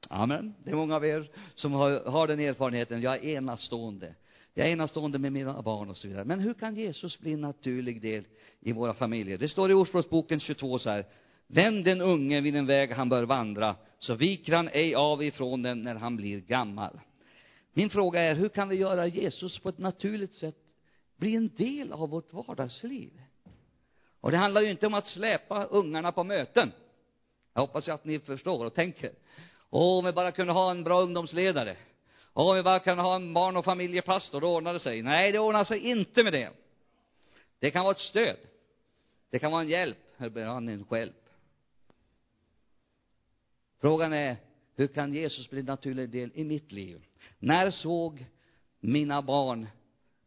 Amen. 0.10 0.54
Det 0.64 0.72
är 0.72 0.76
många 0.76 0.96
av 0.96 1.06
er 1.06 1.30
som 1.56 1.74
har, 1.74 2.06
har 2.06 2.28
den 2.28 2.40
erfarenheten. 2.40 3.02
Jag 3.02 3.16
är 3.16 3.24
enastående. 3.24 4.16
Jag 4.54 4.68
är 4.68 4.72
enastående 4.72 5.20
med 5.20 5.32
mina 5.32 5.62
barn 5.62 5.90
och 5.90 5.98
så 5.98 6.08
vidare. 6.08 6.26
Men 6.26 6.40
hur 6.40 6.54
kan 6.54 6.76
Jesus 6.76 7.20
bli 7.20 7.34
en 7.34 7.42
naturlig 7.42 8.02
del 8.02 8.26
i 8.60 8.72
våra 8.72 8.94
familjer? 8.94 9.38
Det 9.38 9.50
står 9.50 9.72
i 9.72 9.74
Ordspråksboken 9.74 10.40
22 10.40 10.80
så 10.80 10.90
här. 10.90 11.06
Vänd 11.48 11.86
den 11.86 12.02
unge 12.02 12.42
vid 12.42 12.54
den 12.54 12.66
väg 12.66 12.92
han 12.92 13.10
bör 13.10 13.24
vandra, 13.24 13.76
så 14.00 14.16
viker 14.16 14.54
han 14.54 14.68
ej 14.68 14.96
av 14.96 15.24
ifrån 15.24 15.62
den 15.62 15.82
när 15.82 15.96
han 15.96 16.18
blir 16.18 16.40
gammal. 16.40 17.00
Min 17.74 17.90
fråga 17.90 18.22
är, 18.22 18.36
hur 18.36 18.50
kan 18.50 18.70
vi 18.70 18.76
göra 18.76 19.08
Jesus 19.08 19.60
på 19.60 19.70
ett 19.70 19.78
naturligt 19.78 20.34
sätt 20.34 20.56
bli 21.18 21.36
en 21.36 21.50
del 21.56 21.92
av 21.92 22.10
vårt 22.10 22.34
vardagsliv? 22.34 23.12
Och 24.22 24.32
det 24.32 24.38
handlar 24.38 24.62
ju 24.62 24.72
inte 24.72 24.88
om 24.88 24.94
att 24.94 25.08
släpa 25.08 25.64
ungarna 25.64 26.12
på 26.12 26.24
möten. 26.24 26.72
Jag 27.54 27.62
hoppas 27.62 27.90
att 27.90 28.06
ni 28.06 28.20
förstår 28.20 28.66
och 28.66 28.74
tänker. 28.74 29.12
Åh, 29.70 30.00
om 30.00 30.06
vi 30.06 30.12
bara 30.12 30.32
kunde 30.32 30.54
ha 30.54 30.72
en 30.72 30.84
bra 30.84 31.02
ungdomsledare. 31.02 31.78
Åh, 32.34 32.50
om 32.50 32.56
vi 32.56 32.64
bara 32.64 32.80
kunde 32.80 33.04
ha 33.04 33.16
en 33.16 33.34
barn 33.34 33.58
och 33.58 33.66
familjepastor, 33.66 34.42
då 34.42 34.56
ordnar 34.56 34.74
det 34.74 34.80
sig. 34.80 35.02
Nej, 35.02 35.32
det 35.32 35.40
ordnar 35.40 35.64
sig 35.64 35.80
inte 35.80 36.24
med 36.24 36.34
det. 36.34 36.52
Det 37.60 37.72
kan 37.72 37.84
vara 37.84 37.96
ett 37.96 38.02
stöd. 38.02 38.38
Det 39.30 39.40
kan 39.40 39.52
vara 39.52 39.62
en 39.62 39.70
hjälp, 39.70 39.98
eller 40.18 40.46
en 40.46 40.86
hjälp. 40.92 41.30
Frågan 43.82 44.14
är, 44.14 44.38
hur 44.76 44.88
kan 44.88 45.14
Jesus 45.14 45.50
bli 45.50 45.60
en 45.60 45.66
naturlig 45.66 46.10
del 46.10 46.32
i 46.34 46.44
mitt 46.44 46.72
liv? 46.72 47.06
När 47.40 47.72
såg 47.72 48.26
mina 48.80 49.22
barn 49.22 49.68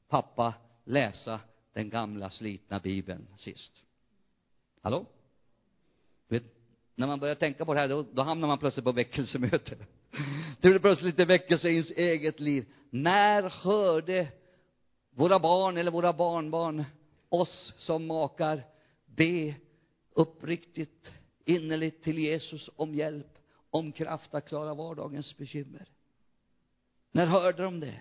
pappa 0.09 0.55
läsa 0.85 1.41
den 1.73 1.91
gamla 1.91 2.31
slitna 2.31 2.79
bibeln 2.79 3.27
sist? 3.39 3.73
Hallå? 4.83 5.07
När 7.01 7.07
man 7.07 7.21
börjar 7.21 7.35
tänka 7.35 7.65
på 7.65 7.75
det 7.75 7.81
här, 7.81 7.89
då, 7.89 8.03
då 8.13 8.23
hamnar 8.23 8.49
man 8.49 8.59
plötsligt 8.59 8.85
på 8.85 8.93
väckelsemöte. 8.93 9.77
Det 10.61 10.69
blir 10.69 10.79
plötsligt 10.79 11.07
lite 11.07 11.25
väckelse 11.25 11.69
i 11.69 11.73
ens 11.73 11.91
eget 11.91 12.41
liv. 12.41 12.67
När 12.91 13.43
hörde 13.43 14.29
våra 15.11 15.39
barn 15.39 15.77
eller 15.77 15.91
våra 15.91 16.13
barnbarn 16.13 16.85
oss 17.29 17.75
som 17.77 18.07
makar 18.07 18.63
be 19.07 19.55
uppriktigt, 20.15 21.13
innerligt 21.45 22.03
till 22.03 22.19
Jesus 22.19 22.71
om 22.77 22.95
hjälp, 22.95 23.39
om 23.71 23.93
kraft 23.93 24.35
att 24.35 24.49
klara 24.49 24.75
vardagens 24.75 25.37
bekymmer? 25.37 25.89
När 27.13 27.27
hörde 27.27 27.63
de 27.63 27.81
det? 27.81 28.01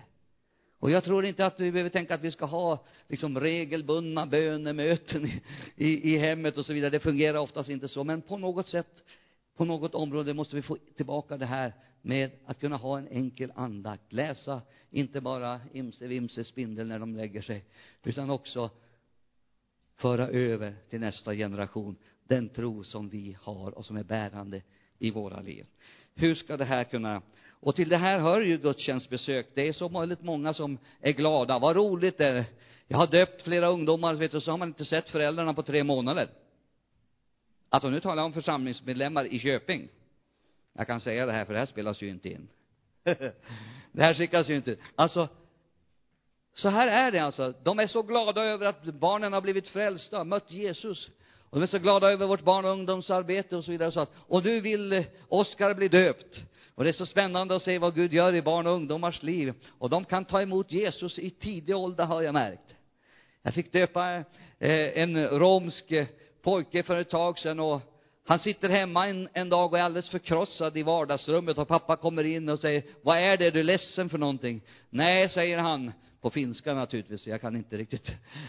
Och 0.80 0.90
jag 0.90 1.04
tror 1.04 1.24
inte 1.24 1.46
att 1.46 1.60
vi 1.60 1.72
behöver 1.72 1.90
tänka 1.90 2.14
att 2.14 2.24
vi 2.24 2.30
ska 2.30 2.44
ha 2.44 2.84
liksom 3.08 3.40
regelbundna 3.40 4.26
bönemöten 4.26 5.26
i, 5.26 5.42
i, 5.76 6.14
i 6.14 6.18
hemmet 6.18 6.58
och 6.58 6.66
så 6.66 6.72
vidare. 6.72 6.90
Det 6.90 7.00
fungerar 7.00 7.38
oftast 7.38 7.68
inte 7.68 7.88
så. 7.88 8.04
Men 8.04 8.22
på 8.22 8.38
något 8.38 8.68
sätt, 8.68 9.04
på 9.56 9.64
något 9.64 9.94
område 9.94 10.34
måste 10.34 10.56
vi 10.56 10.62
få 10.62 10.76
tillbaka 10.96 11.36
det 11.36 11.46
här 11.46 11.74
med 12.02 12.30
att 12.46 12.60
kunna 12.60 12.76
ha 12.76 12.98
en 12.98 13.08
enkel 13.08 13.52
andakt. 13.54 14.12
Läsa 14.12 14.62
inte 14.90 15.20
bara 15.20 15.60
imse 15.72 16.06
vimse 16.06 16.44
spindel 16.44 16.86
när 16.86 16.98
de 16.98 17.16
lägger 17.16 17.42
sig, 17.42 17.64
utan 18.04 18.30
också 18.30 18.70
föra 19.96 20.28
över 20.28 20.74
till 20.88 21.00
nästa 21.00 21.34
generation 21.34 21.96
den 22.24 22.48
tro 22.48 22.84
som 22.84 23.08
vi 23.08 23.36
har 23.40 23.78
och 23.78 23.86
som 23.86 23.96
är 23.96 24.04
bärande 24.04 24.62
i 24.98 25.10
våra 25.10 25.40
liv. 25.40 25.66
Hur 26.14 26.34
ska 26.34 26.56
det 26.56 26.64
här 26.64 26.84
kunna 26.84 27.22
och 27.60 27.76
till 27.76 27.88
det 27.88 27.96
här 27.96 28.18
hör 28.18 28.40
ju 28.40 28.58
gudstjänstbesök. 28.58 29.46
Det 29.54 29.68
är 29.68 29.72
så 29.72 29.88
väldigt 29.88 30.22
många 30.22 30.54
som 30.54 30.78
är 31.00 31.12
glada. 31.12 31.58
Vad 31.58 31.76
roligt 31.76 32.18
det 32.18 32.26
är. 32.26 32.44
Jag 32.88 32.98
har 32.98 33.06
döpt 33.06 33.42
flera 33.42 33.68
ungdomar, 33.68 34.14
vet 34.14 34.32
du, 34.32 34.40
så 34.40 34.50
har 34.50 34.58
man 34.58 34.68
inte 34.68 34.84
sett 34.84 35.10
föräldrarna 35.10 35.54
på 35.54 35.62
tre 35.62 35.84
månader. 35.84 36.28
Alltså 37.68 37.90
nu 37.90 38.00
talar 38.00 38.16
jag 38.16 38.26
om 38.26 38.32
församlingsmedlemmar 38.32 39.24
i 39.24 39.38
Köping. 39.38 39.88
Jag 40.72 40.86
kan 40.86 41.00
säga 41.00 41.26
det 41.26 41.32
här, 41.32 41.44
för 41.44 41.52
det 41.52 41.58
här 41.58 41.66
spelas 41.66 42.02
ju 42.02 42.08
inte 42.08 42.28
in. 42.28 42.48
det 43.92 44.02
här 44.02 44.14
skickas 44.14 44.48
ju 44.48 44.56
inte 44.56 44.76
Alltså, 44.96 45.28
så 46.54 46.68
här 46.68 46.88
är 46.88 47.10
det 47.10 47.18
alltså. 47.18 47.54
De 47.62 47.78
är 47.78 47.86
så 47.86 48.02
glada 48.02 48.42
över 48.44 48.66
att 48.66 48.84
barnen 48.84 49.32
har 49.32 49.40
blivit 49.40 49.68
frälsta, 49.68 50.24
mött 50.24 50.50
Jesus. 50.50 51.10
Och 51.50 51.58
de 51.58 51.62
är 51.62 51.66
så 51.66 51.78
glada 51.78 52.10
över 52.10 52.26
vårt 52.26 52.42
barn 52.42 52.64
och 52.64 52.70
ungdomsarbete 52.70 53.56
och 53.56 53.64
så 53.64 53.70
vidare. 53.70 53.92
Så 53.92 54.00
att, 54.00 54.10
och 54.26 54.44
nu 54.44 54.60
vill 54.60 54.92
eh, 54.92 55.04
Oskar 55.28 55.74
bli 55.74 55.88
döpt. 55.88 56.42
Och 56.80 56.84
det 56.84 56.90
är 56.90 56.92
så 56.92 57.06
spännande 57.06 57.56
att 57.56 57.62
se 57.62 57.78
vad 57.78 57.94
Gud 57.94 58.12
gör 58.12 58.34
i 58.34 58.42
barn 58.42 58.66
och 58.66 58.72
ungdomars 58.72 59.22
liv. 59.22 59.54
Och 59.78 59.90
de 59.90 60.04
kan 60.04 60.24
ta 60.24 60.42
emot 60.42 60.72
Jesus 60.72 61.18
i 61.18 61.30
tidig 61.30 61.76
ålder, 61.76 62.04
har 62.04 62.22
jag 62.22 62.32
märkt. 62.34 62.74
Jag 63.42 63.54
fick 63.54 63.72
döpa 63.72 64.16
eh, 64.58 64.98
en 64.98 65.26
romsk 65.26 65.92
eh, 65.92 66.06
pojke 66.42 66.82
för 66.82 66.96
ett 66.96 67.10
tag 67.10 67.38
sedan 67.38 67.60
och 67.60 67.80
han 68.26 68.38
sitter 68.38 68.68
hemma 68.68 69.08
en, 69.08 69.28
en 69.32 69.48
dag 69.48 69.72
och 69.72 69.78
är 69.78 69.82
alldeles 69.82 70.08
förkrossad 70.08 70.76
i 70.76 70.82
vardagsrummet 70.82 71.58
och 71.58 71.68
pappa 71.68 71.96
kommer 71.96 72.24
in 72.24 72.48
och 72.48 72.58
säger, 72.58 72.82
vad 73.02 73.18
är 73.18 73.36
det, 73.36 73.50
du 73.50 73.58
är 73.58 73.64
ledsen 73.64 74.08
för 74.08 74.18
någonting? 74.18 74.62
Nej, 74.90 75.28
säger 75.28 75.58
han, 75.58 75.92
på 76.20 76.30
finska 76.30 76.74
naturligtvis, 76.74 77.26
jag 77.26 77.40
kan 77.40 77.56
inte 77.56 77.76
riktigt 77.76 78.08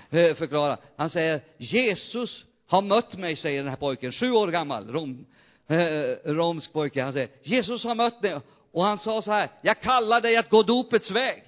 eh, 0.10 0.36
förklara. 0.36 0.78
Han 0.96 1.10
säger, 1.10 1.42
Jesus 1.58 2.46
har 2.68 2.82
mött 2.82 3.18
mig, 3.18 3.36
säger 3.36 3.60
den 3.60 3.70
här 3.70 3.78
pojken, 3.78 4.12
sju 4.12 4.32
år 4.32 4.48
gammal, 4.48 4.92
rom, 4.92 5.26
Eh, 5.68 5.80
eh, 5.80 6.18
romsk 6.24 6.74
pojke. 6.74 7.04
Han 7.04 7.14
säger, 7.14 7.30
Jesus 7.44 7.84
har 7.84 7.96
mött 7.96 8.22
mig. 8.22 8.40
Och 8.72 8.84
han 8.84 9.00
sa 9.00 9.22
så 9.22 9.32
här, 9.32 9.50
jag 9.62 9.82
kallar 9.82 10.22
dig 10.22 10.38
att 10.38 10.50
gå 10.50 10.64
dopets 10.64 11.12
väg. 11.12 11.44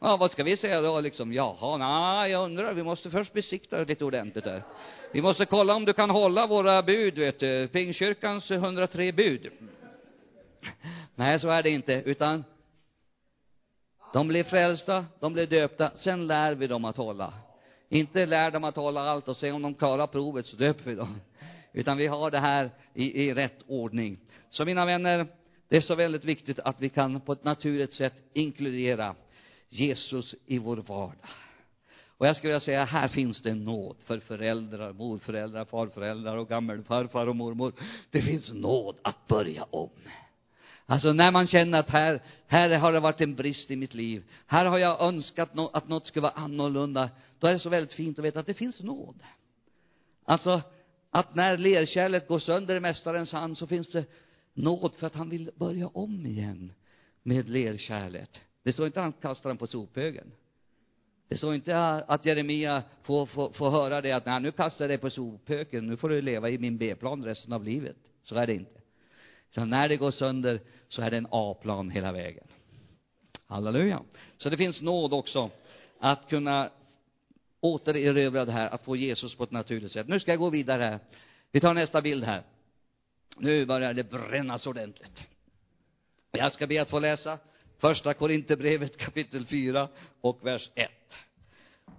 Ja, 0.00 0.16
vad 0.16 0.30
ska 0.30 0.42
vi 0.42 0.56
säga 0.56 0.80
då 0.80 1.00
liksom? 1.00 1.32
Jaha, 1.32 1.76
nej, 1.76 2.30
jag 2.30 2.44
undrar, 2.44 2.72
vi 2.72 2.82
måste 2.82 3.10
först 3.10 3.32
besikta 3.32 3.78
lite 3.78 4.04
ordentligt 4.04 4.44
där. 4.44 4.62
Vi 5.12 5.22
måste 5.22 5.46
kolla 5.46 5.74
om 5.74 5.84
du 5.84 5.92
kan 5.92 6.10
hålla 6.10 6.46
våra 6.46 6.82
bud, 6.82 7.18
vet 7.18 7.40
du, 7.40 7.68
Pingstkyrkans 7.68 8.50
103 8.50 9.12
bud. 9.12 9.50
Nej, 11.14 11.40
så 11.40 11.48
är 11.48 11.62
det 11.62 11.70
inte, 11.70 11.92
utan 11.92 12.44
de 14.12 14.28
blir 14.28 14.44
frälsta, 14.44 15.04
de 15.20 15.32
blir 15.32 15.46
döpta, 15.46 15.90
sen 15.96 16.26
lär 16.26 16.54
vi 16.54 16.66
dem 16.66 16.84
att 16.84 16.96
hålla. 16.96 17.32
Inte 17.88 18.26
lär 18.26 18.50
dem 18.50 18.64
att 18.64 18.76
hålla 18.76 19.10
allt 19.10 19.28
och 19.28 19.36
se 19.36 19.52
om 19.52 19.62
de 19.62 19.74
klarar 19.74 20.06
provet 20.06 20.46
så 20.46 20.56
döper 20.56 20.84
vi 20.84 20.94
dem. 20.94 21.20
Utan 21.74 21.96
vi 21.96 22.06
har 22.06 22.30
det 22.30 22.38
här 22.38 22.70
i, 22.94 23.22
i 23.22 23.34
rätt 23.34 23.62
ordning. 23.66 24.18
Så 24.50 24.64
mina 24.64 24.84
vänner, 24.84 25.26
det 25.68 25.76
är 25.76 25.80
så 25.80 25.94
väldigt 25.94 26.24
viktigt 26.24 26.58
att 26.58 26.80
vi 26.80 26.88
kan 26.88 27.20
på 27.20 27.32
ett 27.32 27.44
naturligt 27.44 27.92
sätt 27.92 28.14
inkludera 28.32 29.14
Jesus 29.68 30.34
i 30.46 30.58
vår 30.58 30.76
vardag. 30.76 31.30
Och 32.16 32.26
jag 32.26 32.36
skulle 32.36 32.50
vilja 32.50 32.60
säga, 32.60 32.84
här 32.84 33.08
finns 33.08 33.42
det 33.42 33.54
nåd 33.54 33.96
för 34.04 34.18
föräldrar, 34.18 34.92
morföräldrar, 34.92 35.64
farföräldrar 35.64 36.36
och 36.36 36.48
gammelfarfar 36.48 37.26
och 37.26 37.36
mormor. 37.36 37.72
Det 38.10 38.22
finns 38.22 38.52
nåd 38.52 38.96
att 39.02 39.26
börja 39.26 39.64
om. 39.70 39.90
Alltså 40.86 41.12
när 41.12 41.30
man 41.30 41.46
känner 41.46 41.80
att 41.80 41.90
här, 41.90 42.22
här 42.46 42.78
har 42.78 42.92
det 42.92 43.00
varit 43.00 43.20
en 43.20 43.34
brist 43.34 43.70
i 43.70 43.76
mitt 43.76 43.94
liv. 43.94 44.24
Här 44.46 44.66
har 44.66 44.78
jag 44.78 45.00
önskat 45.00 45.50
att 45.72 45.88
något 45.88 46.06
skulle 46.06 46.22
vara 46.22 46.32
annorlunda. 46.32 47.10
Då 47.38 47.46
är 47.46 47.52
det 47.52 47.58
så 47.58 47.68
väldigt 47.68 47.92
fint 47.92 48.18
att 48.18 48.24
veta 48.24 48.40
att 48.40 48.46
det 48.46 48.54
finns 48.54 48.80
nåd. 48.80 49.20
Alltså, 50.24 50.62
att 51.14 51.34
när 51.34 51.56
lerkärlet 51.56 52.28
går 52.28 52.38
sönder 52.38 52.76
i 52.76 52.80
Mästarens 52.80 53.32
hand 53.32 53.58
så 53.58 53.66
finns 53.66 53.90
det 53.90 54.04
nåd 54.54 54.94
för 54.94 55.06
att 55.06 55.14
han 55.14 55.30
vill 55.30 55.50
börja 55.54 55.88
om 55.88 56.26
igen 56.26 56.72
med 57.22 57.48
lerkärlet. 57.48 58.40
Det 58.62 58.72
står 58.72 58.86
inte 58.86 59.00
att 59.00 59.04
han 59.04 59.12
kastar 59.12 59.50
den 59.50 59.56
på 59.56 59.66
sophögen. 59.66 60.32
Det 61.28 61.36
står 61.36 61.54
inte 61.54 61.76
att 61.78 62.26
Jeremia 62.26 62.82
får, 63.02 63.26
får, 63.26 63.50
får 63.50 63.70
höra 63.70 64.00
det 64.00 64.12
att, 64.12 64.26
nej, 64.26 64.40
nu 64.40 64.52
kastar 64.52 64.84
jag 64.84 64.90
dig 64.90 64.98
på 64.98 65.10
sophögen, 65.10 65.86
nu 65.86 65.96
får 65.96 66.08
du 66.08 66.22
leva 66.22 66.50
i 66.50 66.58
min 66.58 66.78
B-plan 66.78 67.24
resten 67.24 67.52
av 67.52 67.64
livet. 67.64 67.96
Så 68.24 68.36
är 68.36 68.46
det 68.46 68.54
inte. 68.54 68.80
Så 69.54 69.64
när 69.64 69.88
det 69.88 69.96
går 69.96 70.10
sönder 70.10 70.60
så 70.88 71.02
är 71.02 71.10
det 71.10 71.16
en 71.16 71.28
A-plan 71.30 71.90
hela 71.90 72.12
vägen. 72.12 72.46
Halleluja. 73.46 74.02
Så 74.36 74.50
det 74.50 74.56
finns 74.56 74.82
nåd 74.82 75.12
också 75.12 75.50
att 75.98 76.28
kunna 76.28 76.70
återerövra 77.64 78.44
det 78.44 78.52
här, 78.52 78.68
att 78.68 78.84
få 78.84 78.96
Jesus 78.96 79.34
på 79.34 79.44
ett 79.44 79.50
naturligt 79.50 79.92
sätt. 79.92 80.08
Nu 80.08 80.20
ska 80.20 80.30
jag 80.30 80.38
gå 80.38 80.50
vidare 80.50 80.82
här. 80.82 80.98
Vi 81.50 81.60
tar 81.60 81.74
nästa 81.74 82.02
bild 82.02 82.24
här. 82.24 82.42
Nu 83.36 83.66
börjar 83.66 83.94
det 83.94 84.10
brännas 84.10 84.66
ordentligt. 84.66 85.22
Jag 86.30 86.52
ska 86.52 86.66
be 86.66 86.82
att 86.82 86.90
få 86.90 86.98
läsa 86.98 87.38
första 87.78 88.14
Korinthierbrevet 88.14 88.96
kapitel 88.96 89.46
4 89.46 89.88
och 90.20 90.46
vers 90.46 90.70
1. 90.74 90.90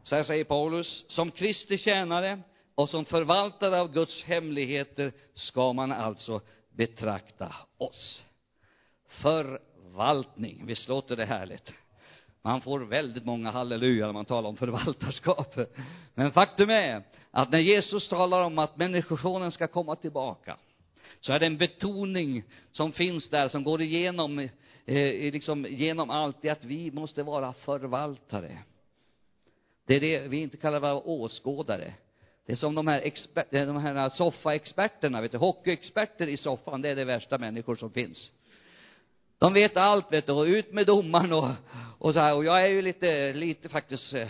Så 0.04 0.16
här 0.16 0.24
säger 0.24 0.44
Paulus, 0.44 1.06
som 1.08 1.32
Kristi 1.32 1.78
tjänare 1.78 2.40
och 2.76 2.90
som 2.90 3.06
förvaltare 3.06 3.80
av 3.80 3.94
Guds 3.94 4.24
hemligheter 4.24 5.12
ska 5.34 5.74
man 5.74 5.92
alltså 5.92 6.42
betrakta 6.70 7.56
oss. 7.78 8.24
Förvaltning, 9.08 10.66
visst 10.66 10.88
låter 10.88 11.16
det 11.16 11.26
härligt? 11.26 11.74
Man 12.46 12.62
får 12.62 12.80
väldigt 12.80 13.26
många 13.26 13.52
halleluja 13.52 14.06
när 14.06 14.14
man 14.14 14.26
talar 14.26 14.50
om 14.50 14.58
förvaltarskap. 14.58 15.56
Men 16.14 16.32
faktum 16.32 16.70
är 16.70 17.04
att 17.32 17.52
när 17.52 17.60
Jesus 17.60 18.10
talar 18.10 18.42
om 18.42 18.60
att 18.60 18.78
människosonen 18.78 19.52
ska 19.52 19.68
komma 19.68 19.96
tillbaka, 19.96 20.58
så 21.22 21.34
är 21.34 21.40
det 21.40 21.46
en 21.46 21.58
betoning 21.58 22.44
som 22.72 22.92
finns 22.92 23.30
där, 23.30 23.50
som 23.50 23.64
går 23.64 23.82
igenom 23.82 24.40
eh, 24.86 25.34
liksom 25.34 25.66
genom 25.70 26.10
allt, 26.10 26.38
det 26.42 26.50
att 26.50 26.66
vi 26.66 26.92
måste 26.92 27.24
vara 27.24 27.54
förvaltare. 27.54 28.58
Det 29.86 29.96
är 29.96 30.00
det 30.00 30.20
vi 30.28 30.38
inte 30.38 30.58
kallar 30.58 30.80
vara 30.80 31.00
åskådare. 31.00 31.94
Det 32.46 32.52
är 32.52 32.58
som 32.58 32.76
de 32.76 32.88
här, 32.88 33.02
exper, 33.02 33.66
de 33.66 33.78
här 33.78 34.10
soffaexperterna, 34.10 35.22
vet 35.22 35.32
du, 35.32 35.38
hockeyexperter 35.38 36.28
i 36.28 36.38
soffan, 36.38 36.82
det 36.82 36.90
är 36.90 36.96
de 36.96 37.06
värsta 37.06 37.38
människor 37.38 37.76
som 37.76 37.92
finns. 37.92 38.32
De 39.40 39.54
vet 39.54 39.78
allt, 39.78 40.12
vet 40.12 40.26
du, 40.26 40.32
och 40.32 40.44
ut 40.44 40.74
med 40.74 40.88
domaren 40.88 41.34
och, 41.34 41.50
och 42.00 42.14
så 42.14 42.20
här. 42.20 42.36
Och 42.36 42.46
jag 42.46 42.64
är 42.64 42.68
ju 42.68 42.82
lite, 42.82 43.34
lite 43.34 43.70
faktiskt 43.70 44.14
eh, 44.14 44.28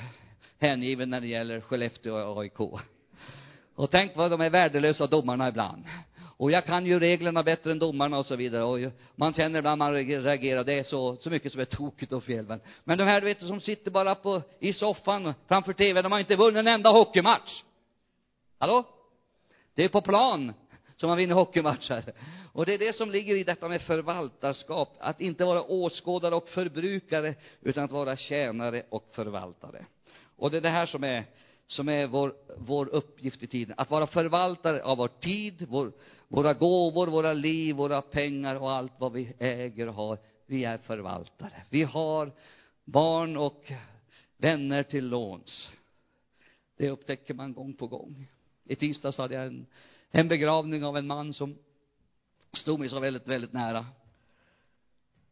hängiven 0.60 1.10
när 1.10 1.22
det 1.22 1.28
gäller 1.28 1.62
Skellefteå 1.62 2.16
och 2.16 2.42
AIK. 2.42 2.60
Och 3.76 3.92
tänk 3.92 4.16
vad 4.16 4.32
de 4.32 4.42
är 4.42 4.50
värdelösa 4.50 5.08
domarna 5.08 5.48
ibland. 5.48 5.86
Och 6.38 6.52
jag 6.52 6.66
kan 6.66 6.86
ju 6.86 7.00
reglerna 7.00 7.44
bättre 7.44 7.72
än 7.72 7.80
domarna 7.80 8.18
och 8.18 8.26
så 8.26 8.36
vidare. 8.36 8.64
Och 8.64 8.92
man 9.16 9.34
känner 9.34 9.60
ibland 9.60 9.80
man 9.80 9.94
reagerar, 9.94 10.64
det 10.64 10.80
är 10.80 10.84
så, 10.84 11.16
så 11.16 11.30
mycket 11.30 11.52
som 11.52 11.62
är 11.62 11.66
tokigt 11.66 12.12
och 12.12 12.24
fel. 12.24 12.46
Men, 12.48 12.60
men 12.84 12.98
de 12.98 13.04
här, 13.04 13.22
du 13.22 13.26
vet, 13.26 13.40
som 13.40 13.62
sitter 13.62 13.92
bara 13.92 14.16
på, 14.16 14.42
i 14.60 14.74
soffan 14.74 15.34
framför 15.48 15.74
TV, 15.74 16.02
de 16.02 16.12
har 16.12 16.20
inte 16.20 16.36
vunnit 16.36 16.60
en 16.60 16.68
enda 16.68 16.90
hockeymatch. 16.90 17.64
Hallå? 18.60 18.84
Det 19.76 19.84
är 19.84 19.90
på 19.90 20.02
plan 20.02 20.54
så 20.98 21.08
man 21.08 21.18
vinner 21.18 21.36
hockeymatcher. 21.36 22.14
Och 22.54 22.66
det 22.66 22.74
är 22.74 22.80
det 22.80 22.96
som 22.96 23.12
ligger 23.12 23.36
i 23.36 23.44
detta 23.44 23.70
med 23.70 23.82
förvaltarskap, 23.82 24.96
att 25.00 25.22
inte 25.22 25.46
vara 25.46 25.64
åskådare 25.64 26.36
och 26.36 26.50
förbrukare, 26.50 27.36
utan 27.62 27.84
att 27.84 27.92
vara 27.92 28.18
tjänare 28.18 28.84
och 28.90 29.10
förvaltare. 29.12 29.86
Och 30.36 30.52
det 30.52 30.58
är 30.58 30.62
det 30.62 30.70
här 30.70 30.86
som 30.86 31.04
är, 31.04 31.26
som 31.68 31.90
är 31.90 32.08
vår, 32.08 32.34
vår 32.58 32.88
uppgift 32.88 33.44
i 33.44 33.48
tiden, 33.48 33.76
att 33.78 33.92
vara 33.92 34.08
förvaltare 34.08 34.84
av 34.84 34.98
vår 34.98 35.08
tid, 35.08 35.66
vår, 35.70 35.92
våra 36.28 36.54
gåvor, 36.54 37.08
våra 37.08 37.34
liv, 37.34 37.76
våra 37.76 38.02
pengar 38.02 38.56
och 38.56 38.72
allt 38.72 38.94
vad 38.98 39.14
vi 39.14 39.34
äger 39.40 39.88
och 39.88 39.94
har. 39.94 40.18
Vi 40.46 40.64
är 40.64 40.78
förvaltare. 40.78 41.64
Vi 41.70 41.84
har 41.84 42.32
barn 42.84 43.38
och 43.38 43.72
vänner 44.38 44.84
till 44.84 45.10
låns. 45.10 45.70
Det 46.78 46.90
upptäcker 46.90 47.34
man 47.34 47.54
gång 47.54 47.74
på 47.74 47.88
gång. 47.88 48.28
I 48.64 48.76
tisdags 48.76 49.18
hade 49.18 49.36
jag 49.36 49.46
en, 49.46 49.66
en 50.18 50.28
begravning 50.28 50.84
av 50.84 50.98
en 50.98 51.08
man 51.08 51.34
som 51.34 51.58
stod 52.54 52.80
mig 52.80 52.90
så 52.90 53.00
väldigt, 53.00 53.28
väldigt 53.28 53.54
nära. 53.54 53.86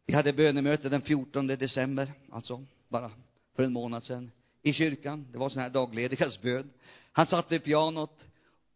Vi 0.06 0.14
hade 0.14 0.34
bönemöte 0.34 0.90
den 0.90 1.02
14 1.02 1.48
december, 1.48 2.14
alltså 2.32 2.66
bara 2.88 3.12
för 3.56 3.64
en 3.64 3.74
månad 3.74 4.04
sedan, 4.04 4.32
i 4.62 4.74
kyrkan. 4.74 5.28
Det 5.32 5.38
var 5.38 5.50
sån 5.50 5.62
här 5.62 5.70
dagledigas 5.70 6.42
bön. 6.42 6.70
Han 7.12 7.28
satt 7.28 7.52
vid 7.52 7.64
pianot 7.64 8.26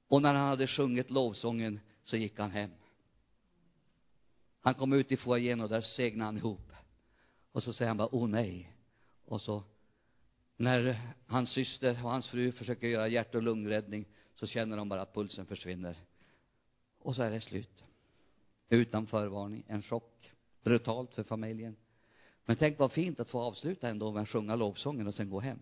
och 0.07 0.21
när 0.21 0.33
han 0.33 0.47
hade 0.47 0.67
sjungit 0.67 1.11
lovsången 1.11 1.79
så 2.03 2.17
gick 2.17 2.39
han 2.39 2.51
hem. 2.51 2.71
Han 4.61 4.73
kom 4.73 4.93
ut 4.93 5.11
i 5.11 5.17
foajén 5.17 5.61
och 5.61 5.69
där 5.69 5.81
segnade 5.81 6.25
han 6.25 6.37
ihop. 6.37 6.71
Och 7.51 7.63
så 7.63 7.73
säger 7.73 7.87
han 7.87 7.97
bara, 7.97 8.15
åh 8.15 8.27
nej. 8.27 8.73
Och 9.25 9.41
så, 9.41 9.63
när 10.57 11.01
hans 11.25 11.49
syster 11.49 12.03
och 12.03 12.11
hans 12.11 12.27
fru 12.27 12.51
försöker 12.51 12.87
göra 12.87 13.07
hjärt 13.07 13.35
och 13.35 13.43
lungräddning, 13.43 14.05
så 14.39 14.47
känner 14.47 14.77
de 14.77 14.89
bara 14.89 15.01
att 15.01 15.13
pulsen 15.13 15.45
försvinner. 15.45 15.95
Och 16.99 17.15
så 17.15 17.23
är 17.23 17.31
det 17.31 17.41
slut. 17.41 17.83
Utan 18.69 19.07
förvarning, 19.07 19.63
en 19.67 19.81
chock. 19.81 20.31
Brutalt 20.63 21.13
för 21.13 21.23
familjen. 21.23 21.75
Men 22.45 22.55
tänk 22.55 22.79
vad 22.79 22.91
fint 22.91 23.19
att 23.19 23.29
få 23.29 23.39
avsluta 23.41 23.89
ändå 23.89 24.11
med 24.11 24.23
att 24.23 24.29
sjunga 24.29 24.55
lovsången 24.55 25.07
och 25.07 25.15
sen 25.15 25.29
gå 25.29 25.39
hem. 25.39 25.59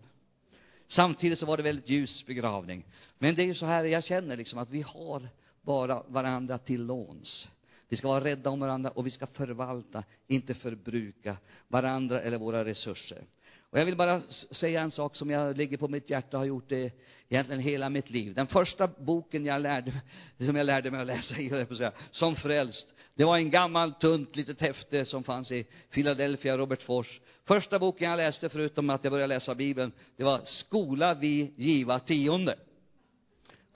Samtidigt 0.88 1.38
så 1.38 1.46
var 1.46 1.56
det 1.56 1.62
väldigt 1.62 1.88
ljus 1.88 2.26
begravning. 2.26 2.84
Men 3.18 3.34
det 3.34 3.42
är 3.42 3.46
ju 3.46 3.54
så 3.54 3.66
här, 3.66 3.84
jag 3.84 4.04
känner 4.04 4.36
liksom 4.36 4.58
att 4.58 4.70
vi 4.70 4.82
har 4.82 5.28
bara 5.60 6.02
varandra 6.02 6.58
till 6.58 6.86
låns. 6.86 7.48
Vi 7.88 7.96
ska 7.96 8.08
vara 8.08 8.24
rädda 8.24 8.50
om 8.50 8.60
varandra 8.60 8.90
och 8.90 9.06
vi 9.06 9.10
ska 9.10 9.26
förvalta, 9.26 10.04
inte 10.26 10.54
förbruka 10.54 11.36
varandra 11.68 12.20
eller 12.20 12.38
våra 12.38 12.64
resurser. 12.64 13.24
Och 13.70 13.78
jag 13.78 13.84
vill 13.84 13.96
bara 13.96 14.22
säga 14.50 14.80
en 14.80 14.90
sak 14.90 15.16
som 15.16 15.30
jag 15.30 15.56
ligger 15.56 15.76
på 15.76 15.88
mitt 15.88 16.10
hjärta, 16.10 16.36
och 16.36 16.40
har 16.40 16.46
gjort 16.46 16.68
det 16.68 16.92
egentligen 17.28 17.62
hela 17.62 17.90
mitt 17.90 18.10
liv. 18.10 18.34
Den 18.34 18.46
första 18.46 18.86
boken 18.86 19.44
jag 19.44 19.62
lärde, 19.62 19.92
som 20.38 20.56
jag 20.56 20.66
lärde 20.66 20.90
mig 20.90 21.00
att 21.00 21.06
läsa 21.06 21.38
i, 21.38 21.66
som 22.10 22.36
frälst, 22.36 22.94
det 23.14 23.24
var 23.24 23.36
en 23.36 23.50
gammal 23.50 23.92
tunt 23.92 24.36
litet 24.36 24.60
häfte 24.60 25.04
som 25.04 25.24
fanns 25.24 25.52
i 25.52 25.66
Philadelphia, 25.90 26.58
Robertsfors. 26.58 27.20
Första 27.44 27.78
boken 27.78 28.10
jag 28.10 28.16
läste, 28.16 28.48
förutom 28.48 28.90
att 28.90 29.04
jag 29.04 29.10
började 29.10 29.34
läsa 29.34 29.54
Bibeln, 29.54 29.92
det 30.16 30.24
var 30.24 30.40
Skola 30.44 31.14
vi 31.14 31.54
giva 31.56 31.98
tionde. 31.98 32.58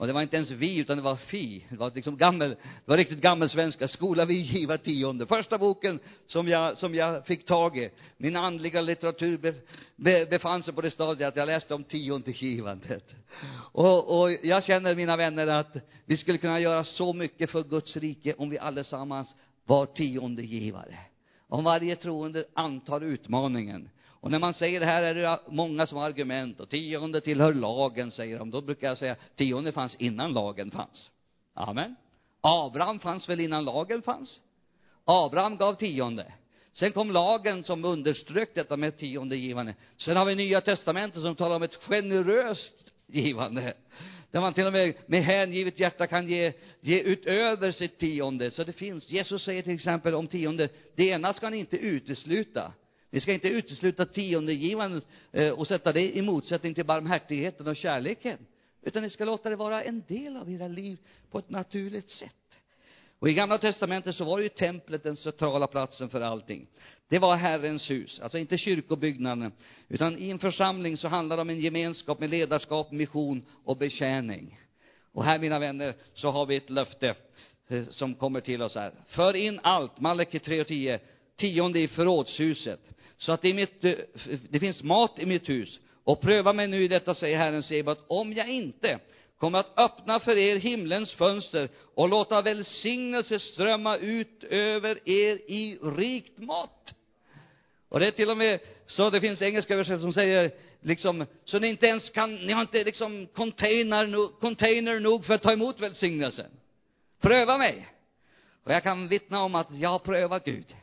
Och 0.01 0.07
det 0.07 0.13
var 0.13 0.21
inte 0.21 0.35
ens 0.35 0.51
vi, 0.51 0.77
utan 0.77 0.97
det 0.97 1.03
var 1.03 1.15
fi. 1.15 1.65
Det 1.69 1.77
var 1.77 1.91
liksom 1.95 2.17
gammel, 2.17 2.49
det 2.49 2.57
var 2.85 2.97
riktigt 2.97 3.21
gammelsvenska. 3.21 3.87
Skola 3.87 4.25
vi 4.25 4.33
giva 4.33 4.77
tionde. 4.77 5.25
Första 5.25 5.57
boken 5.57 5.99
som 6.25 6.47
jag, 6.47 6.77
som 6.77 6.95
jag 6.95 7.25
fick 7.25 7.45
tag 7.45 7.77
i. 7.77 7.89
Min 8.17 8.35
andliga 8.35 8.81
litteratur 8.81 9.37
be, 9.37 9.53
be, 9.95 10.25
befann 10.25 10.63
sig 10.63 10.73
på 10.73 10.81
det 10.81 10.91
stadiet 10.91 11.27
att 11.27 11.35
jag 11.35 11.45
läste 11.45 11.73
om 11.73 11.83
tiondegivandet. 11.83 13.03
Och, 13.71 14.21
och 14.21 14.31
jag 14.43 14.63
känner, 14.63 14.95
mina 14.95 15.17
vänner, 15.17 15.47
att 15.47 15.77
vi 16.05 16.17
skulle 16.17 16.37
kunna 16.37 16.59
göra 16.59 16.83
så 16.83 17.13
mycket 17.13 17.49
för 17.49 17.63
Guds 17.63 17.97
rike 17.97 18.33
om 18.33 18.49
vi 18.49 18.59
allesammans 18.59 19.35
var 19.65 19.85
tiondegivare. 19.85 20.97
Om 21.47 21.63
varje 21.63 21.95
troende 21.95 22.45
antar 22.53 23.01
utmaningen 23.01 23.89
och 24.21 24.31
när 24.31 24.39
man 24.39 24.53
säger 24.53 24.79
det 24.79 24.85
här 24.85 25.03
är 25.03 25.15
det 25.15 25.39
många 25.47 25.87
som 25.87 25.97
har 25.97 26.05
argument. 26.05 26.59
Och 26.59 26.69
tionde 26.69 27.21
tillhör 27.21 27.53
lagen, 27.53 28.11
säger 28.11 28.39
de. 28.39 28.51
Då 28.51 28.61
brukar 28.61 28.87
jag 28.87 28.97
säga, 28.97 29.15
tionde 29.35 29.71
fanns 29.71 29.95
innan 29.95 30.33
lagen 30.33 30.71
fanns. 30.71 31.11
Amen. 31.53 31.95
Abraham 32.41 32.99
fanns 32.99 33.29
väl 33.29 33.39
innan 33.39 33.65
lagen 33.65 34.01
fanns? 34.01 34.39
Abraham 35.05 35.57
gav 35.57 35.73
tionde. 35.73 36.33
Sen 36.73 36.91
kom 36.91 37.11
lagen 37.11 37.63
som 37.63 37.85
underströk 37.85 38.55
detta 38.55 38.77
med 38.77 38.97
tionde 38.97 39.35
givande. 39.35 39.75
Sen 39.97 40.17
har 40.17 40.25
vi 40.25 40.35
Nya 40.35 40.61
Testamentet 40.61 41.21
som 41.21 41.35
talar 41.35 41.55
om 41.55 41.63
ett 41.63 41.75
generöst 41.75 42.91
givande. 43.07 43.73
Där 44.31 44.41
man 44.41 44.53
till 44.53 44.65
och 44.65 44.73
med 44.73 44.93
med 45.05 45.23
hängivet 45.23 45.79
hjärta 45.79 46.07
kan 46.07 46.27
ge, 46.27 46.53
ge 46.81 46.99
utöver 46.99 47.71
sitt 47.71 47.99
tionde. 47.99 48.51
Så 48.51 48.63
det 48.63 48.73
finns, 48.73 49.09
Jesus 49.09 49.43
säger 49.43 49.61
till 49.61 49.75
exempel 49.75 50.15
om 50.15 50.27
tionde, 50.27 50.69
det 50.95 51.03
ena 51.03 51.33
ska 51.33 51.49
ni 51.49 51.57
inte 51.57 51.77
utesluta. 51.77 52.73
Ni 53.11 53.21
ska 53.21 53.33
inte 53.33 53.47
utesluta 53.47 54.05
tiondegivandet 54.05 55.07
eh, 55.31 55.49
och 55.49 55.67
sätta 55.67 55.93
det 55.93 56.17
i 56.17 56.21
motsättning 56.21 56.73
till 56.73 56.85
barmhärtigheten 56.85 57.67
och 57.67 57.75
kärleken. 57.75 58.37
Utan 58.81 59.03
ni 59.03 59.09
ska 59.09 59.25
låta 59.25 59.49
det 59.49 59.55
vara 59.55 59.83
en 59.83 60.03
del 60.07 60.37
av 60.37 60.51
era 60.51 60.67
liv 60.67 60.97
på 61.31 61.39
ett 61.39 61.49
naturligt 61.49 62.09
sätt. 62.09 62.35
Och 63.19 63.29
i 63.29 63.33
gamla 63.33 63.57
testamentet 63.57 64.15
så 64.15 64.23
var 64.23 64.39
ju 64.39 64.49
templet 64.49 65.03
den 65.03 65.17
centrala 65.17 65.67
platsen 65.67 66.09
för 66.09 66.21
allting. 66.21 66.67
Det 67.07 67.19
var 67.19 67.35
Herrens 67.35 67.89
hus, 67.89 68.19
alltså 68.19 68.37
inte 68.37 68.57
kyrkobyggnaden, 68.57 69.51
utan 69.89 70.17
i 70.17 70.29
en 70.29 70.39
församling 70.39 70.97
så 70.97 71.07
handlar 71.07 71.35
det 71.35 71.41
om 71.41 71.49
en 71.49 71.59
gemenskap 71.59 72.19
med 72.19 72.29
ledarskap, 72.29 72.91
mission 72.91 73.45
och 73.63 73.77
betjäning. 73.77 74.59
Och 75.11 75.23
här, 75.23 75.39
mina 75.39 75.59
vänner, 75.59 75.93
så 76.13 76.31
har 76.31 76.45
vi 76.45 76.55
ett 76.55 76.69
löfte 76.69 77.15
eh, 77.67 77.83
som 77.89 78.15
kommer 78.15 78.41
till 78.41 78.61
oss 78.61 78.75
här. 78.75 78.93
För 79.07 79.35
in 79.35 79.59
allt, 79.63 79.99
Malaki 79.99 80.39
3 80.39 80.61
och 80.61 80.67
10, 80.67 80.99
tionde 81.35 81.79
i 81.79 81.87
förrådshuset 81.87 82.79
så 83.21 83.31
att 83.31 83.41
det, 83.41 83.53
mitt, 83.53 83.85
eh, 83.85 83.93
det 84.49 84.59
finns 84.59 84.83
mat 84.83 85.19
i 85.19 85.25
mitt 85.25 85.49
hus. 85.49 85.79
Och 86.03 86.21
pröva 86.21 86.53
mig 86.53 86.67
nu 86.67 86.83
i 86.83 86.87
detta, 86.87 87.15
säger 87.15 87.37
Herren 87.37 87.63
Sebaot, 87.63 88.05
om 88.07 88.33
jag 88.33 88.49
inte 88.49 88.99
kommer 89.37 89.59
att 89.59 89.79
öppna 89.79 90.19
för 90.19 90.37
er 90.37 90.55
himlens 90.55 91.13
fönster 91.13 91.69
och 91.95 92.09
låta 92.09 92.41
välsignelse 92.41 93.39
strömma 93.39 93.97
ut 93.97 94.43
över 94.43 95.09
er 95.09 95.35
i 95.35 95.77
rikt 95.97 96.37
mått. 96.37 96.93
Och 97.89 97.99
det 97.99 98.07
är 98.07 98.11
till 98.11 98.29
och 98.29 98.37
med 98.37 98.59
så 98.87 99.09
det 99.09 99.21
finns 99.21 99.41
engelska 99.41 99.73
översättningar 99.73 100.01
som 100.01 100.13
säger 100.13 100.51
liksom, 100.81 101.25
så 101.45 101.59
ni 101.59 101.67
inte 101.67 101.87
ens 101.87 102.09
kan, 102.09 102.35
ni 102.35 102.53
har 102.53 102.61
inte 102.61 102.83
liksom 102.83 103.27
container, 103.27 104.39
container 104.39 104.99
nog 104.99 105.25
för 105.25 105.33
att 105.33 105.41
ta 105.41 105.51
emot 105.51 105.79
välsignelsen. 105.79 106.51
Pröva 107.21 107.57
mig. 107.57 107.87
Och 108.63 108.71
jag 108.71 108.83
kan 108.83 109.07
vittna 109.07 109.43
om 109.43 109.55
att 109.55 109.67
jag 109.71 109.89
har 109.89 109.99
prövat 109.99 110.45
Gud. 110.45 110.75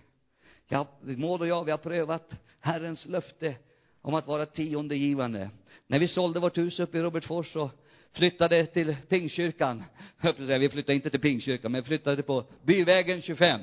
Jag, 0.68 0.86
Maud 1.00 1.40
och 1.40 1.46
jag, 1.46 1.64
vi 1.64 1.70
har 1.70 1.78
prövat 1.78 2.34
Herrens 2.60 3.06
löfte 3.06 3.54
om 4.02 4.14
att 4.14 4.26
vara 4.26 4.46
tiondegivande. 4.46 5.50
När 5.86 5.98
vi 5.98 6.08
sålde 6.08 6.40
vårt 6.40 6.58
hus 6.58 6.80
uppe 6.80 6.98
i 6.98 7.02
Robertsfors 7.02 7.56
och 7.56 7.70
flyttade 8.12 8.66
till 8.66 8.96
Pingkyrkan, 9.08 9.84
vi 10.38 10.68
flyttade 10.68 10.94
inte 10.94 11.10
till 11.10 11.20
Pingkyrkan, 11.20 11.72
men 11.72 11.84
flyttade 11.84 12.22
på 12.22 12.44
Byvägen 12.62 13.22
25. 13.22 13.60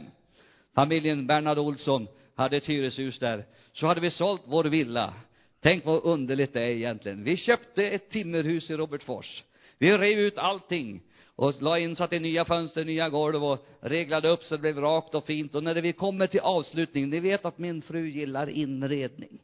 Familjen 0.76 1.28
Bernhard 1.28 1.58
Olsson 1.58 2.08
hade 2.36 2.58
ett 2.58 2.70
hyreshus 2.70 3.20
där. 3.20 3.46
Så 3.74 3.88
hade 3.88 4.02
vi 4.02 4.12
sålt 4.12 4.42
vår 4.46 4.64
villa. 4.64 5.14
Tänk 5.62 5.86
vad 5.86 6.04
underligt 6.04 6.54
det 6.54 6.62
är 6.62 6.70
egentligen. 6.70 7.24
Vi 7.24 7.38
köpte 7.38 7.90
ett 7.90 8.10
timmerhus 8.10 8.70
i 8.70 8.76
Robertsfors. 8.78 9.44
Vi 9.78 9.98
rev 9.98 10.20
ut 10.20 10.38
allting 10.38 11.02
och 11.36 11.62
la 11.62 11.80
in, 11.80 11.96
satte 11.96 12.20
nya 12.20 12.46
fönster, 12.46 12.86
nya 12.86 13.10
golv 13.10 13.44
och 13.44 13.66
reglade 13.80 14.30
upp 14.30 14.44
så 14.44 14.56
det 14.56 14.62
blev 14.62 14.80
rakt 14.80 15.16
och 15.16 15.26
fint. 15.26 15.56
Och 15.56 15.64
när 15.64 15.76
vi 15.76 15.94
kommer 15.94 16.28
till 16.28 16.40
avslutningen, 16.40 17.10
ni 17.10 17.20
vet 17.20 17.46
att 17.46 17.58
min 17.58 17.82
fru 17.82 18.10
gillar 18.10 18.50
inredning. 18.50 19.40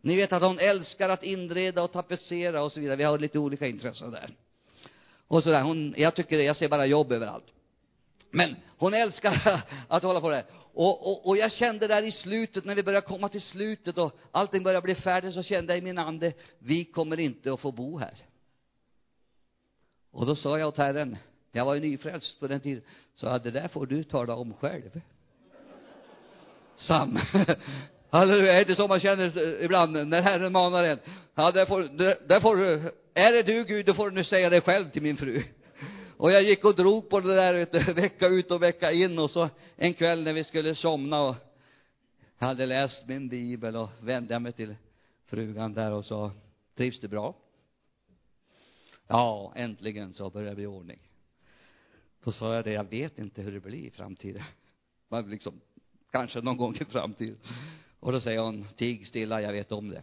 Ni 0.00 0.16
vet 0.16 0.32
att 0.32 0.42
hon 0.42 0.58
älskar 0.58 1.08
att 1.08 1.22
inreda 1.22 1.82
och 1.82 1.92
tapetsera 1.92 2.62
och 2.62 2.72
så 2.72 2.80
vidare. 2.80 2.96
Vi 2.96 3.04
har 3.04 3.18
lite 3.18 3.38
olika 3.38 3.66
intressen 3.66 4.10
där. 4.10 4.30
Och 5.28 5.42
sådär, 5.42 5.62
hon, 5.62 5.94
jag 5.96 6.14
tycker, 6.14 6.38
jag 6.38 6.56
ser 6.56 6.68
bara 6.68 6.86
jobb 6.86 7.12
överallt. 7.12 7.54
Men 8.30 8.56
hon 8.78 8.94
älskar 8.94 9.62
att 9.88 10.02
hålla 10.02 10.20
på 10.20 10.30
det. 10.30 10.44
Och, 10.74 11.10
och, 11.10 11.28
och 11.28 11.36
jag 11.36 11.52
kände 11.52 11.86
där 11.86 12.02
i 12.02 12.12
slutet, 12.12 12.64
när 12.64 12.74
vi 12.74 12.82
började 12.82 13.06
komma 13.06 13.28
till 13.28 13.42
slutet 13.42 13.98
och 13.98 14.18
allting 14.30 14.62
började 14.62 14.84
bli 14.84 14.94
färdigt, 14.94 15.34
så 15.34 15.42
kände 15.42 15.72
jag 15.72 15.78
i 15.78 15.84
min 15.84 15.98
ande, 15.98 16.32
vi 16.58 16.84
kommer 16.84 17.20
inte 17.20 17.52
att 17.52 17.60
få 17.60 17.72
bo 17.72 17.98
här. 17.98 18.14
Och 20.14 20.26
då 20.26 20.36
sa 20.36 20.58
jag 20.58 20.68
åt 20.68 20.76
Herren, 20.76 21.16
jag 21.52 21.64
var 21.64 21.74
ju 21.74 21.80
nyfrälst 21.80 22.40
på 22.40 22.46
den 22.46 22.60
tiden, 22.60 22.82
så 23.14 23.26
jag 23.26 23.42
det 23.42 23.50
där 23.50 23.68
får 23.68 23.86
du 23.86 24.04
tala 24.04 24.34
om 24.36 24.54
själv. 24.54 25.00
Sam. 26.76 27.18
Alltså, 28.10 28.32
Halleluja, 28.32 28.60
är 28.60 28.64
det 28.64 28.76
så 28.76 28.88
man 28.88 29.00
känner 29.00 29.62
ibland 29.62 29.92
när 30.08 30.22
Herren 30.22 30.52
manar 30.52 30.84
en? 30.84 30.98
Ja, 31.34 31.50
där 31.50 31.66
får, 31.66 31.82
där, 31.82 32.16
där 32.28 32.40
får 32.40 32.56
du, 32.56 32.92
är 33.14 33.32
det 33.32 33.42
du 33.42 33.64
Gud, 33.64 33.86
då 33.86 33.94
får 33.94 34.10
du 34.10 34.16
nu 34.16 34.24
säga 34.24 34.50
det 34.50 34.60
själv 34.60 34.90
till 34.90 35.02
min 35.02 35.16
fru. 35.16 35.42
Och 36.16 36.32
jag 36.32 36.42
gick 36.42 36.64
och 36.64 36.76
drog 36.76 37.10
på 37.10 37.20
det 37.20 37.34
där 37.34 37.54
vet 37.54 37.88
vecka 37.96 38.28
ut 38.28 38.50
och 38.50 38.62
vecka 38.62 38.92
in 38.92 39.18
och 39.18 39.30
så 39.30 39.48
en 39.76 39.94
kväll 39.94 40.22
när 40.22 40.32
vi 40.32 40.44
skulle 40.44 40.74
somna 40.74 41.22
och 41.22 41.34
jag 42.38 42.46
hade 42.46 42.66
läst 42.66 43.08
min 43.08 43.28
bibel 43.28 43.76
och 43.76 43.88
vände 44.00 44.38
mig 44.38 44.52
till 44.52 44.74
frugan 45.26 45.72
där 45.72 45.92
och 45.92 46.04
sa, 46.04 46.30
trivs 46.76 47.00
du 47.00 47.08
bra? 47.08 47.34
Ja, 49.08 49.52
äntligen 49.56 50.14
så 50.14 50.30
börjar 50.30 50.48
det 50.48 50.56
bli 50.56 50.66
ordning. 50.66 50.98
Då 52.24 52.32
sa 52.32 52.54
jag 52.54 52.64
det, 52.64 52.72
jag 52.72 52.90
vet 52.90 53.18
inte 53.18 53.42
hur 53.42 53.52
det 53.52 53.60
blir 53.60 53.86
i 53.86 53.90
framtiden. 53.90 54.42
Man 55.08 55.30
liksom, 55.30 55.60
kanske 56.12 56.40
någon 56.40 56.56
gång 56.56 56.76
i 56.76 56.84
framtiden. 56.84 57.38
Och 58.00 58.12
då 58.12 58.20
säger 58.20 58.40
hon, 58.40 58.66
tig 58.76 59.06
stilla, 59.06 59.42
jag 59.42 59.52
vet 59.52 59.72
om 59.72 59.88
det. 59.88 60.02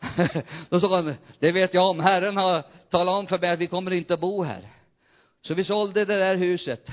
då 0.68 0.80
sa 0.80 1.02
hon, 1.02 1.14
det 1.38 1.52
vet 1.52 1.74
jag 1.74 1.90
om, 1.90 2.00
Herren 2.00 2.36
har 2.36 2.64
talat 2.90 3.14
om 3.14 3.26
för 3.26 3.38
mig 3.38 3.50
att 3.50 3.58
vi 3.58 3.66
kommer 3.66 3.90
inte 3.90 4.14
att 4.14 4.20
bo 4.20 4.42
här. 4.42 4.68
Så 5.42 5.54
vi 5.54 5.64
sålde 5.64 6.04
det 6.04 6.16
där 6.16 6.36
huset 6.36 6.90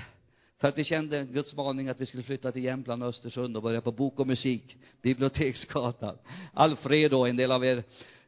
för 0.63 0.67
att 0.67 0.77
vi 0.77 0.83
kände 0.83 1.23
Guds 1.25 1.55
maning 1.55 1.89
att 1.89 2.01
vi 2.01 2.05
skulle 2.05 2.23
flytta 2.23 2.51
till 2.51 2.63
Jämtland 2.63 3.03
och 3.03 3.09
Östersund 3.09 3.57
och 3.57 3.63
börja 3.63 3.81
på 3.81 3.91
bok 3.91 4.19
och 4.19 4.27
musik, 4.27 4.77
Biblioteksgatan. 5.01 6.17
Alfredo, 6.53 7.25
en 7.25 7.35
del 7.35 7.51
av 7.51 7.65
er 7.65 7.83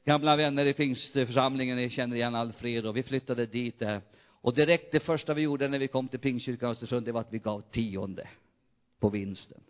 gamla 0.06 0.36
vänner 0.36 0.66
i 0.66 0.74
pingstförsamlingen, 0.74 1.78
ni 1.78 1.90
känner 1.90 2.16
igen 2.16 2.36
Alfredo. 2.36 2.92
Vi 2.92 3.04
flyttade 3.04 3.46
dit 3.46 3.80
där. 3.80 4.02
Och 4.42 4.54
direkt 4.54 4.92
det 4.92 5.00
första 5.00 5.34
vi 5.34 5.42
gjorde 5.42 5.68
när 5.68 5.80
vi 5.80 5.88
kom 5.88 6.08
till 6.08 6.20
Pingstkyrkan 6.20 6.72
Östersund, 6.72 7.06
det 7.06 7.12
var 7.12 7.22
att 7.22 7.34
vi 7.34 7.40
gav 7.40 7.62
tionde 7.72 8.28
på 9.00 9.10
vinsten. 9.10 9.62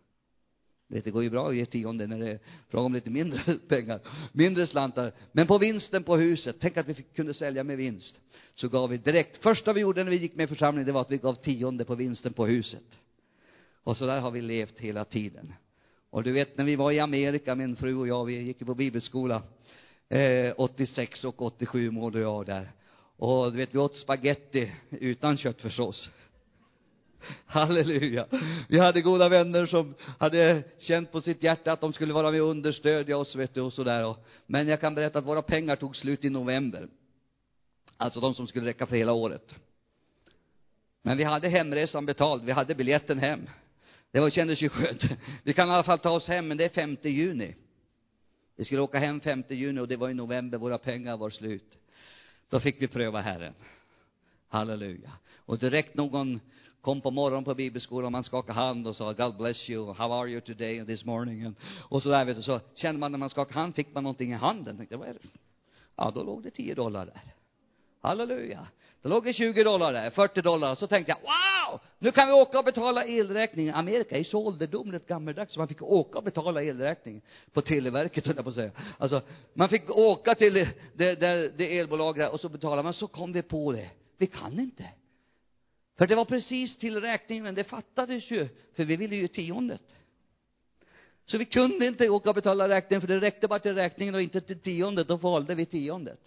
Det 0.88 1.12
går 1.12 1.24
ju 1.24 1.30
bra 1.30 1.50
att 1.50 1.56
ge 1.56 1.66
tionde 1.66 2.08
när 2.08 2.20
det 2.20 2.32
är 2.32 2.40
fråga 2.70 2.86
om 2.86 2.94
lite 2.94 3.10
mindre 3.10 3.58
pengar, 3.68 4.00
mindre 4.32 4.68
slantar. 4.68 5.12
Men 5.32 5.48
på 5.48 5.58
vinsten 5.58 6.04
på 6.04 6.18
huset, 6.18 6.56
tänk 6.60 6.78
att 6.78 6.88
vi 6.88 6.94
fick, 6.94 7.16
kunde 7.16 7.34
sälja 7.34 7.64
med 7.64 7.78
vinst. 7.78 8.20
Så 8.56 8.70
gav 8.70 8.90
vi 8.90 8.98
direkt, 8.98 9.44
första 9.44 9.74
vi 9.74 9.82
gjorde 9.82 10.04
när 10.04 10.12
vi 10.12 10.18
gick 10.18 10.36
med 10.36 10.44
i 10.44 10.48
församlingen, 10.48 10.86
det 10.86 10.92
var 10.92 11.02
att 11.02 11.12
vi 11.12 11.18
gav 11.18 11.36
tionde 11.36 11.86
på 11.86 11.96
vinsten 11.96 12.34
på 12.34 12.46
huset. 12.46 12.84
Och 13.84 13.98
så 13.98 14.06
där 14.06 14.20
har 14.20 14.32
vi 14.32 14.42
levt 14.42 14.80
hela 14.80 15.06
tiden. 15.06 15.54
Och 16.10 16.24
du 16.24 16.32
vet, 16.32 16.58
när 16.58 16.66
vi 16.66 16.76
var 16.76 16.92
i 16.92 17.00
Amerika, 17.00 17.56
min 17.56 17.76
fru 17.76 17.96
och 17.96 18.08
jag, 18.08 18.26
vi 18.26 18.42
gick 18.42 18.66
på 18.66 18.76
bibelskola, 18.76 19.44
eh, 20.10 20.54
86 20.58 21.24
och 21.24 21.42
87 21.42 21.92
mådde 21.92 22.20
jag 22.20 22.46
där. 22.46 22.72
Och 23.18 23.52
du 23.52 23.58
vet, 23.58 23.76
vi 23.76 23.80
åt 23.80 23.96
spaghetti 23.96 24.72
utan 24.90 25.38
köttfärssås. 25.38 26.10
Halleluja. 27.46 28.28
Vi 28.70 28.80
hade 28.80 29.02
goda 29.02 29.30
vänner 29.30 29.66
som 29.66 29.96
hade 30.20 30.64
känt 30.80 31.12
på 31.12 31.22
sitt 31.22 31.44
hjärta 31.44 31.72
att 31.72 31.82
de 31.82 31.94
skulle 31.94 32.14
vara 32.14 32.32
med 32.32 32.42
och 32.42 32.50
understödja 32.50 33.18
oss, 33.18 33.36
vet 33.36 33.54
du, 33.54 33.62
och 33.62 33.74
sådär. 33.74 34.16
Men 34.46 34.68
jag 34.68 34.82
kan 34.82 34.96
berätta 34.96 35.20
att 35.20 35.26
våra 35.26 35.42
pengar 35.42 35.76
tog 35.76 35.96
slut 35.96 36.26
i 36.26 36.30
november. 36.30 36.88
Alltså 37.98 38.20
de 38.20 38.34
som 38.34 38.48
skulle 38.48 38.66
räcka 38.66 38.86
för 38.86 38.96
hela 38.96 39.14
året. 39.14 39.56
Men 41.02 41.18
vi 41.18 41.24
hade 41.24 41.50
hemresan 41.50 42.06
betald, 42.06 42.46
vi 42.46 42.52
hade 42.52 42.76
biljetten 42.76 43.20
hem. 43.20 43.50
Det 44.12 44.20
var, 44.20 44.30
kändes 44.30 44.62
ju 44.62 44.70
skönt. 44.70 45.02
Vi 45.44 45.54
kan 45.54 45.70
i 45.70 45.72
alla 45.72 45.84
fall 45.84 46.00
ta 46.00 46.10
oss 46.10 46.28
hem, 46.28 46.48
men 46.48 46.58
det 46.58 46.66
är 46.66 46.70
5 46.70 46.98
juni. 47.02 47.56
Vi 48.56 48.66
skulle 48.66 48.82
åka 48.82 49.00
hem 49.00 49.20
5 49.20 49.44
juni 49.50 49.82
och 49.82 49.88
det 49.88 49.96
var 49.96 50.10
i 50.10 50.14
november, 50.14 50.58
våra 50.58 50.78
pengar 50.78 51.18
var 51.18 51.30
slut. 51.30 51.78
Då 52.50 52.60
fick 52.60 52.82
vi 52.82 52.88
pröva 52.88 53.22
Herren. 53.22 53.54
Halleluja. 54.48 55.12
Och 55.36 55.60
direkt 55.60 55.96
någon 55.96 56.40
kom 56.82 57.02
på 57.02 57.12
morgonen 57.12 57.44
på 57.44 57.56
bibelskolan, 57.56 58.12
man 58.12 58.24
skakade 58.24 58.60
hand 58.60 58.88
och 58.88 58.96
sa 58.96 59.14
God 59.14 59.38
bless 59.38 59.70
you, 59.70 59.94
how 59.94 60.14
are 60.14 60.30
you 60.30 60.42
today 60.42 60.80
and 60.80 60.88
this 60.88 61.06
morning? 61.06 61.44
And, 61.44 61.56
och 61.90 62.04
så 62.04 62.10
där 62.10 62.26
vet 62.26 62.38
du, 62.38 62.44
så 62.44 62.60
kände 62.76 63.00
man 63.00 63.12
när 63.12 63.20
man 63.20 63.30
skakade 63.30 63.60
hand 63.60 63.76
fick 63.76 63.94
man 63.94 64.04
någonting 64.04 64.32
i 64.32 64.36
handen. 64.36 64.78
Tänkte, 64.78 64.98
vad 64.98 65.08
är 65.08 65.14
det? 65.14 65.20
Ja, 65.96 66.12
då 66.16 66.24
låg 66.24 66.44
det 66.44 66.52
10 66.52 66.76
dollar 66.76 67.06
där. 67.06 67.22
Halleluja. 68.02 68.68
Då 69.06 69.10
låg 69.10 69.24
det 69.24 69.34
20 69.34 69.64
dollar 69.64 69.94
där, 69.94 70.10
40 70.10 70.42
dollar. 70.42 70.76
Så 70.76 70.88
tänkte 70.88 71.12
jag, 71.12 71.20
wow! 71.22 71.80
Nu 72.00 72.12
kan 72.12 72.28
vi 72.28 72.34
åka 72.34 72.60
och 72.60 72.66
betala 72.66 73.06
elräkningen. 73.06 73.76
Amerika 73.76 74.18
är 74.18 74.24
så 74.24 74.48
ålderdomligt 74.48 75.08
gammeldags, 75.08 75.54
så 75.54 75.60
man 75.60 75.68
fick 75.68 75.82
åka 75.82 76.18
och 76.18 76.24
betala 76.24 76.64
elräkningen 76.64 77.22
på 77.54 77.62
Televerket, 77.62 78.26
höll 78.26 78.36
jag 78.36 78.46
på 78.46 78.50
att 78.50 78.56
säga. 78.56 78.72
Alltså, 78.98 79.22
man 79.54 79.70
fick 79.70 79.90
åka 79.90 80.36
till 80.36 80.54
det, 80.54 80.70
det, 80.94 81.16
det, 81.16 81.58
det 81.58 81.78
elbolag 81.78 82.16
där 82.16 82.34
och 82.34 82.40
så 82.40 82.50
betala. 82.50 82.84
Men 82.84 82.94
så 82.94 83.08
kom 83.08 83.34
vi 83.34 83.42
på 83.42 83.72
det. 83.72 83.90
Vi 84.18 84.28
kan 84.28 84.60
inte. 84.60 84.86
För 85.98 86.08
det 86.08 86.16
var 86.16 86.26
precis 86.26 86.78
till 86.78 87.02
räkningen, 87.02 87.44
men 87.44 87.56
det 87.56 87.64
fattades 87.64 88.32
ju, 88.32 88.48
för 88.76 88.84
vi 88.84 88.96
ville 88.96 89.16
ju 89.16 89.28
tiondet. 89.28 89.96
Så 91.26 91.38
vi 91.38 91.46
kunde 91.46 91.86
inte 91.86 92.10
åka 92.10 92.30
och 92.30 92.36
betala 92.36 92.70
räkningen, 92.70 93.02
för 93.02 93.08
det 93.08 93.20
räckte 93.20 93.48
bara 93.48 93.60
till 93.60 93.76
räkningen 93.76 94.16
och 94.16 94.22
inte 94.22 94.42
till 94.42 94.60
tiondet. 94.60 95.08
Då 95.08 95.16
valde 95.16 95.56
vi 95.56 95.66
tiondet. 95.66 96.20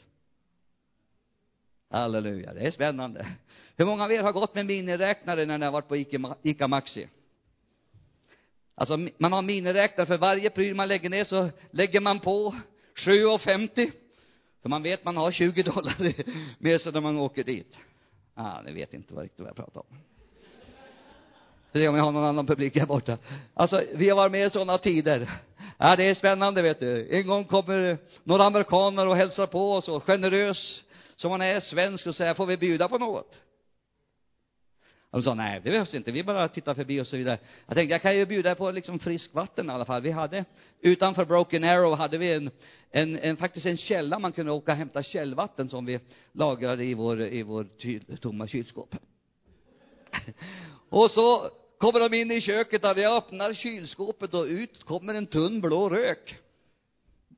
Halleluja, 1.91 2.55
det 2.55 2.61
är 2.61 2.71
spännande. 2.71 3.27
Hur 3.77 3.85
många 3.85 4.05
av 4.05 4.13
er 4.13 4.23
har 4.23 4.33
gått 4.33 4.55
med 4.55 4.67
miniräknare 4.67 5.47
när 5.47 5.59
ni 5.59 5.65
har 5.65 5.73
varit 5.73 5.89
på 5.89 5.97
Ica, 6.43 6.69
Maxi? 6.69 7.09
Alltså, 8.75 9.09
man 9.19 9.33
har 9.33 9.43
miniräknare, 9.43 10.07
för 10.07 10.19
varje 10.19 10.51
pryl 10.51 10.75
man 10.75 10.89
lägger 10.89 11.11
ner 11.11 11.25
så 11.25 11.51
lägger 11.71 12.01
man 12.01 12.21
på 12.21 12.55
7,50. 12.95 13.91
För 14.63 14.69
man 14.69 14.83
vet 14.83 15.05
man 15.05 15.17
har 15.17 15.33
20 15.33 15.63
dollar 15.63 16.15
med 16.59 16.81
sig 16.81 16.93
när 16.93 17.01
man 17.01 17.19
åker 17.19 17.45
dit. 17.45 17.77
Ah, 18.35 18.61
ni 18.63 18.73
vet 18.73 18.95
inte 18.95 19.15
riktigt 19.15 19.41
vad 19.41 19.49
jag 19.49 19.57
pratar 19.57 19.81
om. 19.81 19.99
Se 21.73 21.89
om 21.89 21.97
jag 21.97 22.05
har 22.05 22.13
någon 22.13 22.25
annan 22.25 22.47
publik 22.47 22.77
här 22.77 22.87
borta. 22.87 23.19
Alltså, 23.55 23.83
vi 23.95 24.09
har 24.09 24.17
varit 24.17 24.33
med 24.33 24.47
i 24.47 24.51
sådana 24.51 24.79
tider. 24.79 25.31
Ja, 25.79 25.97
det 25.97 26.05
är 26.05 26.15
spännande, 26.15 26.63
vet 26.63 26.81
du. 26.81 27.09
En 27.11 27.27
gång 27.27 27.45
kommer 27.45 27.99
några 28.25 28.45
amerikaner 28.45 29.07
och 29.07 29.17
hälsar 29.17 29.47
på 29.47 29.73
oss 29.73 29.89
och 29.89 30.05
generös 30.05 30.85
som 31.21 31.31
man 31.31 31.43
är 31.43 31.61
svensk 31.61 32.07
och 32.07 32.15
säger, 32.15 32.35
får 32.35 32.47
vi 32.47 32.57
bjuda 32.57 32.89
på 32.89 32.99
något? 32.99 33.39
De 35.11 35.23
sa, 35.23 35.35
nej, 35.35 35.61
det 35.65 35.71
behövs 35.71 35.95
inte, 35.95 36.13
vi 36.13 36.23
bara 36.23 36.49
tittar 36.49 36.75
förbi 36.75 37.01
och 37.01 37.07
så 37.07 37.17
vidare. 37.17 37.39
Jag 37.67 37.77
tänkte, 37.77 37.95
jag 37.95 38.03
kan 38.03 38.17
ju 38.17 38.27
bjuda 38.27 38.55
på 38.55 38.71
liksom 38.71 38.99
frisk 38.99 39.35
vatten 39.35 39.67
i 39.67 39.73
alla 39.73 39.85
fall. 39.85 40.03
Vi 40.03 40.11
hade, 40.11 40.45
utanför 40.81 41.25
Broken 41.25 41.65
Arrow 41.65 41.97
hade 41.97 42.19
vi 42.19 42.33
en, 42.33 42.51
en, 42.91 43.19
en 43.19 43.37
faktiskt 43.37 43.67
en 43.67 43.77
källa 43.77 44.19
man 44.19 44.33
kunde 44.33 44.53
åka 44.53 44.73
och 44.73 44.79
hämta 44.79 45.03
källvatten 45.03 45.69
som 45.69 45.87
vi 45.87 46.01
lagrade 46.33 46.85
i 46.85 46.95
vår, 46.95 47.23
i 47.23 47.43
vår 47.43 47.69
kyl, 47.79 48.19
tomma 48.21 48.47
kylskåp. 48.47 48.95
och 50.89 51.11
så 51.11 51.51
kommer 51.79 52.01
de 52.01 52.15
in 52.17 52.31
i 52.31 52.41
köket 52.41 52.85
och 52.85 52.99
jag 52.99 53.17
öppnar 53.17 53.55
kylskåpet 53.55 54.35
och 54.35 54.45
ut 54.45 54.85
kommer 54.85 55.15
en 55.15 55.27
tunn 55.27 55.61
blå 55.61 55.89
rök 55.89 56.39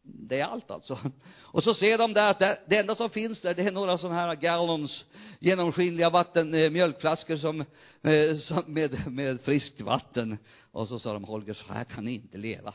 det 0.03 0.41
är 0.41 0.45
allt 0.45 0.71
alltså. 0.71 0.99
Och 1.41 1.65
så 1.65 1.75
ser 1.75 1.99
de 1.99 2.13
där 2.13 2.31
att 2.31 2.39
det, 2.39 2.59
det 2.67 2.77
enda 2.77 2.95
som 2.95 3.11
finns 3.11 3.41
där, 3.41 3.55
det 3.55 3.63
är 3.63 3.73
några 3.73 3.99
sådana 3.99 4.21
här 4.21 4.35
gallons 4.35 5.05
genomskinliga 5.39 6.11
vatten, 6.11 6.55
eh, 6.55 6.71
mjölkflaskor 6.71 7.37
som, 7.37 7.61
eh, 8.03 8.37
som 8.37 8.63
med, 8.67 9.13
med 9.13 9.41
friskt 9.41 9.81
vatten. 9.81 10.39
Och 10.73 10.89
så 10.89 10.99
sa 10.99 11.13
de, 11.13 11.25
Holger, 11.25 11.55
så 11.55 11.73
här 11.73 11.85
kan 11.85 12.05
ni 12.05 12.15
inte 12.15 12.39
leva. 12.39 12.75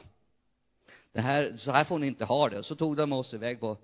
Det 1.12 1.22
här, 1.22 1.58
så 1.58 1.72
här 1.72 1.84
får 1.84 2.00
ni 2.00 2.08
inte 2.08 2.26
ha 2.26 2.50
det. 2.50 2.64
Så 2.64 2.76
tog 2.76 2.98
de 2.98 3.14
oss 3.14 3.34
iväg 3.34 3.60
på, 3.60 3.78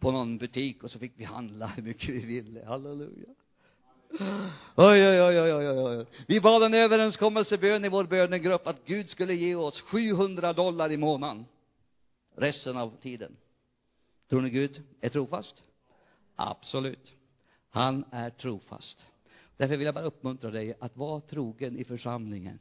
på 0.00 0.10
någon 0.10 0.38
butik 0.38 0.84
och 0.84 0.90
så 0.90 0.98
fick 0.98 1.12
vi 1.16 1.24
handla 1.24 1.66
hur 1.66 1.82
mycket 1.82 2.08
vi 2.08 2.26
ville. 2.26 2.64
Halleluja. 2.66 3.28
Oj, 4.76 5.08
oj, 5.08 5.22
oj, 5.22 5.40
oj, 5.40 5.68
oj, 5.68 5.98
oj. 5.98 6.06
Vi 6.26 6.40
bad 6.40 6.62
en 6.62 6.74
överenskommelsebön 6.74 7.84
i 7.84 7.88
vår 7.88 8.04
bönegrupp 8.04 8.66
att 8.66 8.84
Gud 8.84 9.10
skulle 9.10 9.34
ge 9.34 9.54
oss 9.54 9.80
700 9.80 10.52
dollar 10.52 10.92
i 10.92 10.96
månaden 10.96 11.46
resten 12.36 12.76
av 12.76 12.96
tiden. 13.00 13.36
Tror 14.28 14.40
ni 14.40 14.50
Gud 14.50 14.82
är 15.00 15.08
trofast? 15.08 15.62
Absolut. 16.36 17.12
Han 17.70 18.04
är 18.10 18.30
trofast. 18.30 19.06
Därför 19.56 19.76
vill 19.76 19.86
jag 19.86 19.94
bara 19.94 20.04
uppmuntra 20.04 20.50
dig 20.50 20.74
att 20.80 20.96
vara 20.96 21.20
trogen 21.20 21.78
i 21.78 21.84
församlingen. 21.84 22.58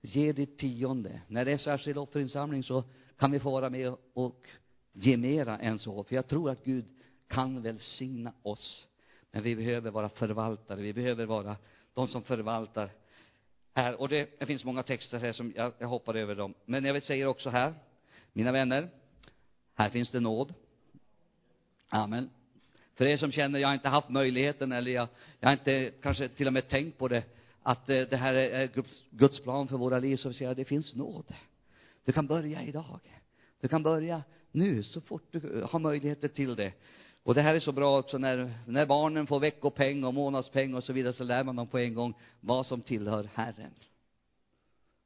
Ge 0.00 0.32
ditt 0.32 0.58
tionde. 0.58 1.20
När 1.28 1.44
det 1.44 1.52
är 1.52 1.58
särskild 1.58 1.98
offerinsamling 1.98 2.62
så 2.62 2.84
kan 3.16 3.32
vi 3.32 3.40
få 3.40 3.50
vara 3.50 3.70
med 3.70 3.94
och 4.14 4.46
ge 4.92 5.16
mera 5.16 5.58
än 5.58 5.78
så. 5.78 6.04
För 6.04 6.14
jag 6.14 6.26
tror 6.28 6.50
att 6.50 6.64
Gud 6.64 6.84
kan 7.28 7.62
välsigna 7.62 8.32
oss. 8.42 8.86
Men 9.30 9.42
vi 9.42 9.56
behöver 9.56 9.90
vara 9.90 10.08
förvaltare. 10.08 10.80
Vi 10.80 10.92
behöver 10.92 11.26
vara 11.26 11.56
de 11.94 12.08
som 12.08 12.22
förvaltar 12.22 12.90
här. 13.74 14.00
Och 14.00 14.08
det, 14.08 14.38
det 14.38 14.46
finns 14.46 14.64
många 14.64 14.82
texter 14.82 15.18
här 15.18 15.32
som 15.32 15.52
jag, 15.56 15.72
jag 15.78 15.88
hoppar 15.88 16.14
över 16.14 16.34
dem. 16.34 16.54
Men 16.64 16.84
jag 16.84 16.92
vill 16.92 17.02
säga 17.02 17.28
också 17.28 17.50
här, 17.50 17.74
mina 18.36 18.52
vänner, 18.52 18.88
här 19.74 19.90
finns 19.90 20.10
det 20.10 20.20
nåd. 20.20 20.54
Amen. 21.88 22.30
För 22.94 23.06
er 23.06 23.16
som 23.16 23.32
känner, 23.32 23.58
jag 23.58 23.68
har 23.68 23.74
inte 23.74 23.88
haft 23.88 24.08
möjligheten 24.08 24.72
eller 24.72 24.90
jag, 24.90 25.08
jag 25.40 25.48
har 25.48 25.52
inte 25.52 25.92
kanske 26.02 26.28
till 26.28 26.46
och 26.46 26.52
med 26.52 26.68
tänkt 26.68 26.98
på 26.98 27.08
det, 27.08 27.24
att 27.62 27.90
eh, 27.90 28.00
det 28.00 28.16
här 28.16 28.34
är 28.34 28.70
Guds 29.10 29.40
plan 29.40 29.68
för 29.68 29.76
våra 29.76 29.98
liv, 29.98 30.16
så 30.16 30.32
säger 30.32 30.50
jag, 30.50 30.56
det 30.56 30.64
finns 30.64 30.94
nåd. 30.94 31.34
Du 32.04 32.12
kan 32.12 32.26
börja 32.26 32.62
idag. 32.62 33.00
Du 33.60 33.68
kan 33.68 33.82
börja 33.82 34.22
nu, 34.52 34.82
så 34.82 35.00
fort 35.00 35.22
du 35.30 35.66
har 35.70 35.78
möjligheter 35.78 36.28
till 36.28 36.56
det. 36.56 36.72
Och 37.22 37.34
det 37.34 37.42
här 37.42 37.54
är 37.54 37.60
så 37.60 37.72
bra 37.72 37.98
också 37.98 38.18
när, 38.18 38.54
när 38.66 38.86
barnen 38.86 39.26
får 39.26 39.40
veckopeng 39.40 40.04
och 40.04 40.14
månadspeng 40.14 40.74
och 40.74 40.84
så 40.84 40.92
vidare, 40.92 41.12
så 41.12 41.24
lär 41.24 41.44
man 41.44 41.56
dem 41.56 41.66
på 41.66 41.78
en 41.78 41.94
gång 41.94 42.14
vad 42.40 42.66
som 42.66 42.80
tillhör 42.80 43.28
Herren. 43.34 43.74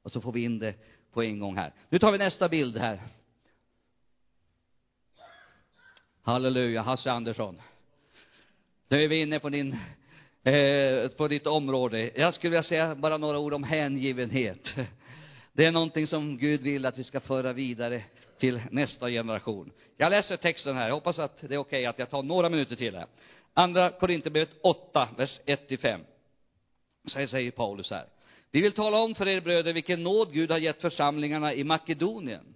Och 0.02 0.12
så 0.12 0.20
får 0.20 0.32
vi 0.32 0.44
in 0.44 0.58
det 0.58 0.74
på 1.12 1.22
en 1.22 1.40
gång 1.40 1.56
här. 1.56 1.72
Nu 1.88 1.98
tar 1.98 2.12
vi 2.12 2.18
nästa 2.18 2.48
bild 2.48 2.76
här. 2.76 3.00
Halleluja, 6.30 6.82
Hasse 6.82 7.10
Andersson. 7.10 7.60
Nu 8.88 9.04
är 9.04 9.08
vi 9.08 9.20
inne 9.20 9.38
på 9.38 9.48
din, 9.48 9.76
eh, 10.42 11.08
på 11.08 11.28
ditt 11.28 11.46
område. 11.46 12.10
Jag 12.14 12.34
skulle 12.34 12.50
vilja 12.50 12.62
säga 12.62 12.94
bara 12.94 13.16
några 13.16 13.38
ord 13.38 13.52
om 13.52 13.64
hängivenhet. 13.64 14.68
Det 15.52 15.66
är 15.66 15.70
någonting 15.70 16.06
som 16.06 16.38
Gud 16.38 16.60
vill 16.60 16.86
att 16.86 16.98
vi 16.98 17.04
ska 17.04 17.20
föra 17.20 17.52
vidare 17.52 18.02
till 18.38 18.60
nästa 18.70 19.10
generation. 19.10 19.72
Jag 19.96 20.10
läser 20.10 20.36
texten 20.36 20.76
här. 20.76 20.88
Jag 20.88 20.94
hoppas 20.94 21.18
att 21.18 21.40
det 21.40 21.54
är 21.54 21.58
okej 21.58 21.58
okay 21.58 21.86
att 21.86 21.98
jag 21.98 22.10
tar 22.10 22.22
några 22.22 22.48
minuter 22.48 22.76
till 22.76 22.96
här. 22.96 23.06
Andra 23.54 23.90
Korinthierbrevet 23.90 24.56
8, 24.62 25.08
vers 25.16 25.40
1-5. 25.46 26.00
Så 27.04 27.26
säger 27.26 27.50
Paulus 27.50 27.90
här. 27.90 28.04
Vi 28.50 28.60
vill 28.60 28.72
tala 28.72 28.98
om 28.98 29.14
för 29.14 29.28
er 29.28 29.40
bröder 29.40 29.72
vilken 29.72 30.02
nåd 30.02 30.32
Gud 30.32 30.50
har 30.50 30.58
gett 30.58 30.80
församlingarna 30.80 31.54
i 31.54 31.64
Makedonien. 31.64 32.54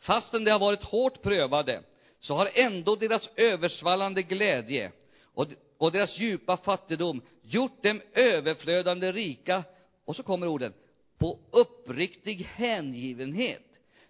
Fastän 0.00 0.44
de 0.44 0.50
har 0.50 0.58
varit 0.58 0.82
hårt 0.82 1.22
prövade, 1.22 1.82
så 2.24 2.34
har 2.34 2.50
ändå 2.54 2.96
deras 2.96 3.30
översvallande 3.36 4.22
glädje 4.22 4.92
och, 5.34 5.46
och 5.78 5.92
deras 5.92 6.18
djupa 6.18 6.56
fattigdom 6.56 7.22
gjort 7.42 7.82
dem 7.82 8.00
överflödande 8.14 9.12
rika, 9.12 9.64
och 10.04 10.16
så 10.16 10.22
kommer 10.22 10.46
orden, 10.46 10.72
på 11.18 11.38
uppriktig 11.50 12.48
hängivenhet. 12.54 13.62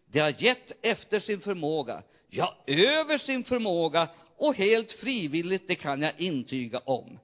De 0.07 0.21
har 0.21 0.43
gett 0.43 0.73
efter 0.83 1.21
sin 1.21 1.41
förmåga, 1.41 2.03
ja, 2.29 2.57
över 2.67 3.19
sin 3.19 3.45
förmåga 3.45 4.09
och 4.37 4.55
helt 4.55 4.93
frivilligt, 4.93 5.69
det 5.69 5.75
kan 5.75 6.03
jag 6.03 6.21
intyga 6.21 6.79
om. 6.79 7.19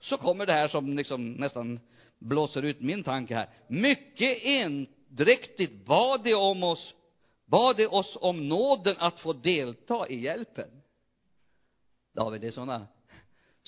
Så 0.00 0.16
kommer 0.16 0.46
det 0.46 0.52
här 0.52 0.68
som 0.68 0.96
liksom 0.96 1.32
nästan 1.32 1.80
blåser 2.18 2.62
ut 2.62 2.80
min 2.80 3.04
tanke 3.04 3.34
här. 3.34 3.48
Mycket 3.68 4.38
endräktigt 4.44 5.86
bad 5.86 6.24
de 6.24 6.34
om 6.34 6.62
oss, 6.62 6.94
bad 7.46 7.76
de 7.76 7.86
oss 7.86 8.16
om 8.20 8.48
nåden 8.48 8.96
att 8.98 9.20
få 9.20 9.32
delta 9.32 10.08
i 10.08 10.20
hjälpen. 10.20 10.82
David, 12.14 12.40
det 12.40 12.46
är 12.46 12.50
sådana 12.50 12.86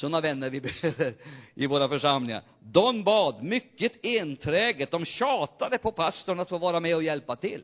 sådana 0.01 0.21
vänner 0.21 0.51
vi 0.51 0.61
behöver 0.83 1.15
i 1.55 1.67
våra 1.67 1.89
församlingar. 1.89 2.43
De 2.61 3.05
bad 3.05 3.43
mycket 3.43 4.05
enträget, 4.05 4.91
de 4.91 5.05
tjatade 5.05 5.79
på 5.79 5.93
pastorn 5.93 6.41
att 6.41 6.49
få 6.49 6.59
vara 6.59 6.81
med 6.81 6.97
och 6.97 7.03
hjälpa 7.03 7.37
till. 7.37 7.63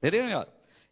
Det 0.00 0.06
är 0.06 0.10
det 0.10 0.22
de 0.22 0.30
gör. 0.30 0.48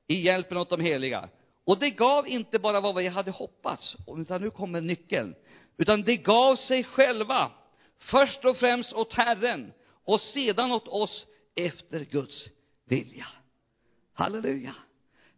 I 0.07 0.21
hjälpen 0.21 0.57
åt 0.57 0.71
de 0.71 0.81
heliga. 0.81 1.29
Och 1.65 1.79
det 1.79 1.91
gav 1.91 2.29
inte 2.29 2.59
bara 2.59 2.81
vad 2.81 2.95
vi 2.95 3.09
hade 3.09 3.31
hoppats, 3.31 3.97
utan 4.17 4.41
nu 4.41 4.51
kommer 4.51 4.81
nyckeln. 4.81 5.35
Utan 5.77 6.03
det 6.03 6.17
gav 6.17 6.57
sig 6.57 6.85
själva. 6.85 7.51
Först 7.99 8.45
och 8.45 8.57
främst 8.57 8.93
åt 8.93 9.13
Herren 9.13 9.73
och 10.05 10.21
sedan 10.21 10.73
åt 10.73 10.89
oss 10.89 11.27
efter 11.55 12.05
Guds 12.05 12.45
vilja. 12.85 13.27
Halleluja. 14.19 14.75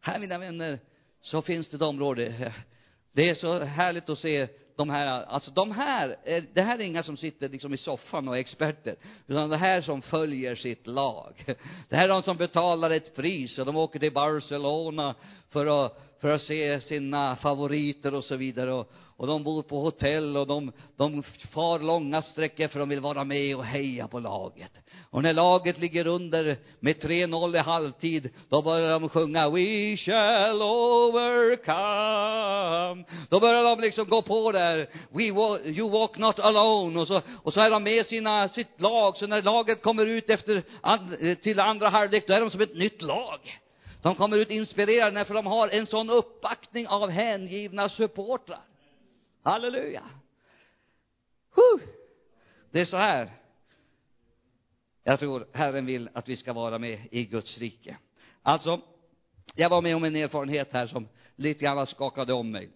Här, 0.01 0.19
mina 0.19 0.39
vänner, 0.39 0.79
så 1.21 1.43
finns 1.43 1.69
det 1.69 1.77
ett 1.77 1.83
område. 1.83 2.53
Det 3.13 3.29
är 3.29 3.35
så 3.35 3.59
härligt 3.59 4.09
att 4.09 4.19
se 4.19 4.49
de 4.77 4.91
här, 4.91 5.23
alltså 5.23 5.51
de 5.51 5.71
här, 5.71 6.17
det 6.55 6.63
här 6.63 6.79
är 6.79 6.83
inga 6.83 7.03
som 7.03 7.17
sitter 7.17 7.49
liksom 7.49 7.75
i 7.75 7.77
soffan 7.77 8.29
och 8.29 8.37
är 8.37 8.41
experter, 8.41 8.97
utan 9.27 9.51
det 9.51 9.57
här 9.57 9.81
som 9.81 10.03
följer 10.03 10.55
sitt 10.55 10.87
lag. 10.87 11.45
Det 11.89 11.97
här 11.97 12.05
är 12.05 12.09
de 12.09 12.23
som 12.23 12.37
betalar 12.37 12.91
ett 12.91 13.17
pris 13.17 13.59
och 13.59 13.67
de 13.67 13.77
åker 13.77 13.99
till 13.99 14.13
Barcelona 14.13 15.15
för 15.51 15.87
att 15.87 16.10
för 16.21 16.31
att 16.31 16.43
se 16.43 16.81
sina 16.81 17.37
favoriter 17.37 18.15
och 18.15 18.25
så 18.25 18.37
vidare. 18.37 18.73
Och, 18.73 18.93
och 19.17 19.27
de 19.27 19.43
bor 19.43 19.63
på 19.63 19.81
hotell 19.81 20.37
och 20.37 20.47
de, 20.47 20.73
de 20.97 21.23
far 21.53 21.79
långa 21.79 22.23
sträckor 22.23 22.69
för 22.69 22.79
de 22.79 22.89
vill 22.89 23.01
vara 23.01 23.25
med 23.25 23.57
och 23.57 23.65
heja 23.65 24.09
på 24.09 24.21
laget. 24.21 24.71
Och 25.11 25.23
när 25.23 25.33
laget 25.33 25.79
ligger 25.79 26.07
under 26.07 26.57
med 26.81 26.97
3-0 26.97 27.57
i 27.57 27.59
halvtid, 27.59 28.31
då 28.49 28.63
börjar 28.63 29.01
de 29.01 29.09
sjunga 29.09 29.51
We 29.51 29.97
shall 29.97 30.63
overcome. 30.63 31.85
Då 33.29 33.41
börjar 33.41 33.65
de 33.65 33.81
liksom 33.81 34.09
gå 34.09 34.23
på 34.23 34.53
där. 34.53 34.89
We 35.11 35.33
walk, 35.33 35.61
you 35.65 35.91
walk 35.91 36.19
not 36.19 36.39
alone. 36.39 37.01
Och 37.01 37.07
så, 37.07 37.21
och 37.43 37.55
så 37.55 37.61
är 37.61 37.71
de 37.71 37.83
med 37.83 38.07
sina, 38.07 38.49
sitt 38.49 38.81
lag. 38.81 39.17
Så 39.17 39.27
när 39.27 39.43
laget 39.43 39.83
kommer 39.83 40.07
ut 40.07 40.31
efter, 40.31 40.63
till 41.35 41.61
andra 41.61 41.89
halvlek, 41.89 42.27
då 42.27 42.33
är 42.35 42.41
de 42.41 42.51
som 42.51 42.61
ett 42.61 42.77
nytt 42.77 43.03
lag. 43.03 43.39
De 44.03 44.15
kommer 44.15 44.39
ut 44.39 44.51
inspirerade 44.51 45.25
för 45.25 45.35
de 45.35 45.47
har 45.47 45.69
en 45.69 45.87
sån 45.87 46.11
uppbackning 46.11 46.89
av 46.89 47.11
hängivna 47.11 47.89
supportrar. 47.89 48.65
Halleluja. 49.43 50.03
Huh. 51.55 51.81
Det 52.71 52.81
är 52.81 52.85
så 52.85 52.97
här. 52.97 53.31
Jag 55.05 55.19
tror 55.19 55.47
Herren 55.53 55.87
vill 55.87 56.09
att 56.13 56.29
vi 56.29 56.37
ska 56.37 56.53
vara 56.53 56.79
med 56.79 57.09
i 57.11 57.25
Guds 57.25 57.59
rike. 57.59 57.97
Alltså, 58.43 58.81
jag 59.55 59.69
var 59.69 59.83
med 59.83 59.97
om 59.97 60.05
en 60.05 60.17
erfarenhet 60.17 60.73
här 60.73 60.87
som 60.87 61.09
lite 61.37 61.65
grann 61.65 61.87
skakade 61.87 62.33
om 62.33 62.51
mig. 62.51 62.71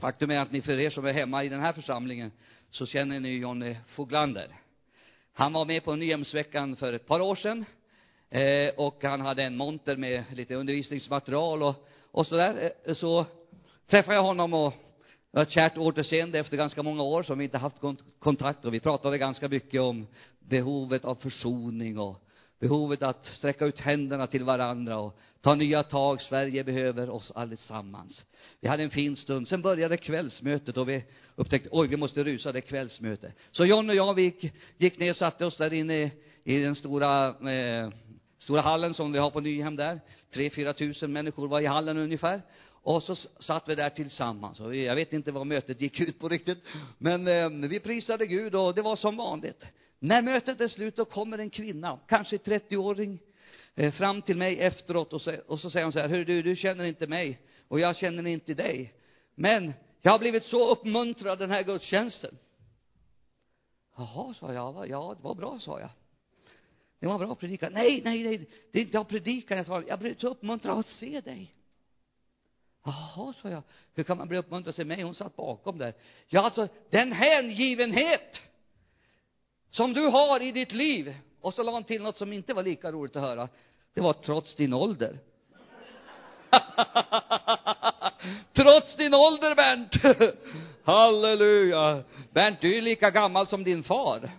Faktum 0.00 0.30
är 0.30 0.40
att 0.40 0.52
ni, 0.52 0.62
för 0.62 0.78
er 0.78 0.90
som 0.90 1.06
är 1.06 1.12
hemma 1.12 1.44
i 1.44 1.48
den 1.48 1.60
här 1.60 1.72
församlingen, 1.72 2.32
så 2.70 2.86
känner 2.86 3.20
ni 3.20 3.38
Johnny 3.38 3.76
Foglander. 3.86 4.48
Han 5.32 5.52
var 5.52 5.64
med 5.64 5.84
på 5.84 5.96
Nyhemsveckan 5.96 6.76
för 6.76 6.92
ett 6.92 7.06
par 7.06 7.20
år 7.20 7.34
sedan 7.34 7.64
Eh, 8.36 8.72
och 8.76 9.04
han 9.04 9.20
hade 9.20 9.42
en 9.42 9.56
monter 9.56 9.96
med 9.96 10.24
lite 10.32 10.54
undervisningsmaterial 10.54 11.62
och, 11.62 11.88
och 12.10 12.26
sådär. 12.26 12.72
Eh, 12.84 12.94
så 12.94 13.26
träffade 13.90 14.16
jag 14.16 14.22
honom 14.22 14.54
och 14.54 14.72
det 15.30 15.38
var 15.38 15.42
ett 15.42 15.50
kärt 15.50 15.78
återseende 15.78 16.38
efter 16.38 16.56
ganska 16.56 16.82
många 16.82 17.02
år 17.02 17.22
som 17.22 17.38
vi 17.38 17.44
inte 17.44 17.58
haft 17.58 17.76
kontakt 18.18 18.64
och 18.64 18.74
vi 18.74 18.80
pratade 18.80 19.18
ganska 19.18 19.48
mycket 19.48 19.80
om 19.80 20.06
behovet 20.38 21.04
av 21.04 21.14
försoning 21.14 21.98
och 21.98 22.16
behovet 22.60 23.02
att 23.02 23.26
sträcka 23.26 23.66
ut 23.66 23.80
händerna 23.80 24.26
till 24.26 24.44
varandra 24.44 24.98
och 24.98 25.18
ta 25.40 25.54
nya 25.54 25.82
tag. 25.82 26.22
Sverige 26.22 26.64
behöver 26.64 27.10
oss 27.10 27.32
allesammans. 27.34 28.24
Vi 28.60 28.68
hade 28.68 28.82
en 28.82 28.90
fin 28.90 29.16
stund. 29.16 29.48
Sen 29.48 29.62
började 29.62 29.96
kvällsmötet 29.96 30.76
och 30.76 30.88
vi 30.88 31.04
upptäckte, 31.36 31.68
oj, 31.72 31.88
vi 31.88 31.96
måste 31.96 32.24
rusa, 32.24 32.52
det 32.52 32.58
är 32.58 32.60
kvällsmöte. 32.60 33.32
Så 33.52 33.64
John 33.64 33.90
och 33.90 33.96
jag, 33.96 34.14
vi 34.14 34.22
gick, 34.22 34.52
gick 34.76 34.98
ner 34.98 35.10
och 35.10 35.16
satte 35.16 35.44
oss 35.44 35.56
där 35.56 35.72
inne 35.72 36.10
i 36.44 36.58
den 36.58 36.74
stora 36.74 37.28
eh, 37.28 37.90
stora 38.38 38.60
hallen 38.60 38.94
som 38.94 39.12
vi 39.12 39.18
har 39.18 39.30
på 39.30 39.40
Nyhem 39.40 39.76
där. 39.76 40.00
Tre, 40.34 40.50
fyra 40.50 40.72
tusen 40.72 41.12
människor 41.12 41.48
var 41.48 41.60
i 41.60 41.66
hallen 41.66 41.96
ungefär. 41.96 42.42
Och 42.68 43.02
så 43.02 43.16
satt 43.38 43.68
vi 43.68 43.74
där 43.74 43.90
tillsammans. 43.90 44.60
Och 44.60 44.76
jag 44.76 44.94
vet 44.94 45.12
inte 45.12 45.32
vad 45.32 45.46
mötet 45.46 45.80
gick 45.80 46.00
ut 46.00 46.18
på 46.18 46.28
riktigt. 46.28 46.58
Men 46.98 47.28
eh, 47.28 47.68
vi 47.68 47.80
prisade 47.80 48.26
Gud 48.26 48.54
och 48.54 48.74
det 48.74 48.82
var 48.82 48.96
som 48.96 49.16
vanligt. 49.16 49.64
När 49.98 50.22
mötet 50.22 50.60
är 50.60 50.68
slut, 50.68 50.96
då 50.96 51.04
kommer 51.04 51.38
en 51.38 51.50
kvinna, 51.50 51.98
kanske 52.08 52.36
30-åring, 52.36 53.18
eh, 53.74 53.92
fram 53.92 54.22
till 54.22 54.36
mig 54.36 54.60
efteråt 54.60 55.12
och 55.12 55.22
så, 55.22 55.36
och 55.46 55.60
så 55.60 55.70
säger 55.70 55.84
hon 55.84 55.92
så 55.92 56.00
här, 56.00 56.08
hör 56.08 56.24
du, 56.24 56.42
du 56.42 56.56
känner 56.56 56.84
inte 56.84 57.06
mig 57.06 57.40
och 57.68 57.80
jag 57.80 57.96
känner 57.96 58.26
inte 58.26 58.54
dig. 58.54 58.92
Men 59.34 59.72
jag 60.02 60.12
har 60.12 60.18
blivit 60.18 60.44
så 60.44 60.70
uppmuntrad 60.70 61.38
den 61.38 61.50
här 61.50 61.62
gudstjänsten. 61.62 62.38
Jaha, 63.96 64.34
sa 64.34 64.52
jag. 64.52 64.88
Ja, 64.88 65.14
det 65.16 65.22
var 65.22 65.34
bra, 65.34 65.58
sa 65.60 65.80
jag. 65.80 65.90
Det 67.00 67.06
var 67.06 67.18
bra 67.18 67.34
predikan. 67.34 67.72
Nej, 67.72 68.02
nej, 68.04 68.24
nej, 68.24 68.48
det 68.72 68.78
är 68.78 68.82
inte 68.82 68.96
jag 68.96 69.08
predikan. 69.08 69.56
Jag 69.56 69.66
svarade. 69.66 69.88
jag 69.88 69.98
blev 69.98 70.16
så 70.16 70.28
uppmuntrad 70.28 70.78
att 70.78 70.86
se 70.86 71.20
dig. 71.20 71.54
Jaha, 72.84 73.34
sa 73.42 73.50
jag. 73.50 73.62
Hur 73.94 74.04
kan 74.04 74.18
man 74.18 74.28
bli 74.28 74.38
uppmuntrad 74.38 74.68
att 74.68 74.76
se 74.76 74.84
mig? 74.84 75.02
Hon 75.02 75.14
satt 75.14 75.36
bakom 75.36 75.78
där. 75.78 75.94
Ja, 76.26 76.42
alltså, 76.42 76.68
den 76.90 77.12
hängivenhet 77.12 78.40
som 79.70 79.92
du 79.92 80.06
har 80.06 80.42
i 80.42 80.52
ditt 80.52 80.72
liv. 80.72 81.14
Och 81.40 81.54
så 81.54 81.62
la 81.62 81.72
hon 81.72 81.84
till 81.84 82.02
något 82.02 82.16
som 82.16 82.32
inte 82.32 82.54
var 82.54 82.62
lika 82.62 82.92
roligt 82.92 83.16
att 83.16 83.22
höra. 83.22 83.48
Det 83.94 84.00
var 84.00 84.12
trots 84.12 84.54
din 84.54 84.72
ålder. 84.72 85.18
trots 88.52 88.96
din 88.96 89.14
ålder, 89.14 89.54
Bernt. 89.54 89.92
Halleluja. 90.84 92.02
Bernt, 92.30 92.60
du 92.60 92.76
är 92.76 92.82
lika 92.82 93.10
gammal 93.10 93.46
som 93.46 93.64
din 93.64 93.82
far 93.82 94.30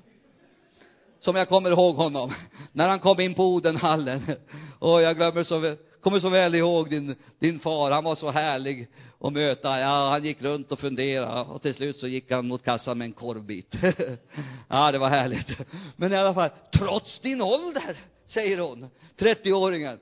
som 1.28 1.36
jag 1.36 1.50
kommer 1.50 1.72
ihåg 1.72 1.96
honom, 1.96 2.34
när 2.72 2.90
han 2.90 3.00
kom 3.00 3.20
in 3.20 3.34
på 3.34 3.54
Odenhallen. 3.54 4.22
Och 4.80 5.02
jag 5.02 5.16
glömmer 5.16 5.44
så, 5.44 5.76
kommer 6.02 6.20
så 6.20 6.30
väl 6.30 6.56
ihåg 6.56 6.90
din, 6.90 7.16
din 7.40 7.60
far, 7.60 7.92
han 7.92 8.04
var 8.04 8.16
så 8.16 8.32
härlig 8.32 8.88
att 9.20 9.34
möta. 9.34 9.80
Ja, 9.80 10.10
han 10.10 10.24
gick 10.24 10.42
runt 10.42 10.72
och 10.72 10.80
funderade 10.80 11.42
och 11.42 11.62
till 11.62 11.76
slut 11.76 11.98
så 11.98 12.08
gick 12.08 12.32
han 12.32 12.48
mot 12.48 12.64
kassan 12.64 12.98
med 12.98 13.06
en 13.06 13.14
korvbit. 13.14 13.76
ja, 14.68 14.92
det 14.92 14.98
var 14.98 15.10
härligt. 15.10 15.48
Men 15.96 16.14
i 16.14 16.16
alla 16.16 16.34
fall, 16.34 16.50
trots 16.74 17.20
din 17.20 17.42
ålder, 17.42 17.98
säger 18.28 18.58
hon, 18.58 18.90
30-åringen. 19.18 19.98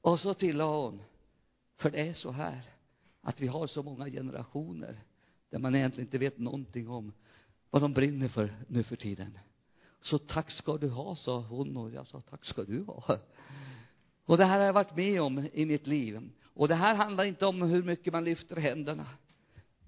Och 0.00 0.20
så 0.20 0.34
tillade 0.34 0.70
hon, 0.70 1.02
för 1.80 1.90
det 1.90 2.00
är 2.00 2.14
så 2.14 2.30
här, 2.30 2.62
att 3.22 3.40
vi 3.40 3.46
har 3.46 3.66
så 3.66 3.82
många 3.82 4.06
generationer 4.06 4.96
där 5.50 5.58
man 5.58 5.74
egentligen 5.74 6.06
inte 6.06 6.18
vet 6.18 6.38
någonting 6.38 6.88
om 6.88 7.12
vad 7.70 7.82
de 7.82 7.92
brinner 7.92 8.28
för 8.28 8.54
nu 8.68 8.82
för 8.82 8.96
tiden. 8.96 9.38
Så 10.02 10.18
tack 10.18 10.50
ska 10.50 10.76
du 10.76 10.88
ha, 10.88 11.16
sa 11.16 11.38
hon 11.40 11.76
och 11.76 11.90
jag 11.90 12.06
sa 12.06 12.20
tack 12.20 12.44
ska 12.44 12.62
du 12.62 12.84
ha. 12.84 13.18
Och 14.26 14.38
det 14.38 14.44
här 14.44 14.58
har 14.58 14.66
jag 14.66 14.72
varit 14.72 14.96
med 14.96 15.22
om 15.22 15.48
i 15.52 15.66
mitt 15.66 15.86
liv. 15.86 16.20
Och 16.54 16.68
det 16.68 16.74
här 16.74 16.94
handlar 16.94 17.24
inte 17.24 17.46
om 17.46 17.62
hur 17.62 17.82
mycket 17.82 18.12
man 18.12 18.24
lyfter 18.24 18.56
händerna. 18.56 19.06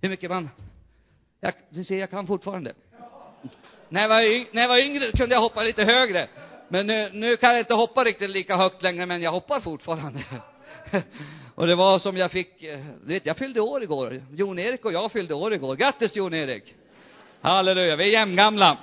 Hur 0.01 0.09
mycket 0.09 0.31
man, 0.31 0.51
jag, 1.41 1.55
ni 1.69 1.85
ser, 1.85 1.99
jag 1.99 2.11
kan 2.11 2.27
fortfarande. 2.27 2.75
När 3.89 4.01
jag, 4.01 4.09
var 4.09 4.23
yngre, 4.23 4.49
när 4.53 4.63
jag 4.63 4.69
var 4.69 4.79
yngre 4.79 5.13
kunde 5.13 5.35
jag 5.35 5.41
hoppa 5.41 5.63
lite 5.63 5.85
högre. 5.85 6.29
Men 6.69 6.87
nu, 6.87 7.11
nu 7.13 7.37
kan 7.37 7.51
jag 7.51 7.61
inte 7.61 7.75
hoppa 7.75 8.05
riktigt 8.05 8.31
lika 8.31 8.57
högt 8.57 8.83
längre, 8.83 9.07
men 9.07 9.23
jag 9.23 9.31
hoppar 9.31 9.61
fortfarande. 9.61 10.25
och 11.55 11.67
det 11.67 11.75
var 11.75 11.99
som 11.99 12.17
jag 12.17 12.31
fick, 12.31 12.63
eh, 12.63 12.81
du 13.07 13.13
vet, 13.13 13.27
jag 13.27 13.37
fyllde 13.37 13.61
år 13.61 13.83
igår. 13.83 14.23
Jon-Erik 14.33 14.85
och 14.85 14.93
jag 14.93 15.13
fyllde 15.13 15.35
år 15.35 15.55
igår. 15.55 15.77
Grattis 15.77 16.17
Jon-Erik! 16.17 16.75
Halleluja, 17.41 17.97
vi 17.97 18.05
är 18.05 18.13
jämngamla. 18.13 18.79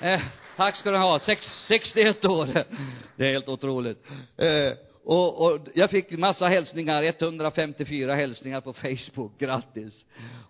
Eh, 0.00 0.20
tack 0.56 0.76
ska 0.76 0.90
du 0.90 0.96
ha. 0.96 1.18
Sex, 1.18 1.44
61 1.68 2.24
år. 2.24 2.48
Det 3.16 3.28
är 3.28 3.32
helt 3.32 3.48
otroligt. 3.48 4.06
Eh, 4.36 4.72
och, 5.04 5.46
och 5.46 5.60
jag 5.74 5.90
fick 5.90 6.10
massa 6.10 6.48
hälsningar, 6.48 7.02
154 7.02 8.14
hälsningar 8.14 8.60
på 8.60 8.72
Facebook, 8.72 9.38
grattis. 9.38 9.94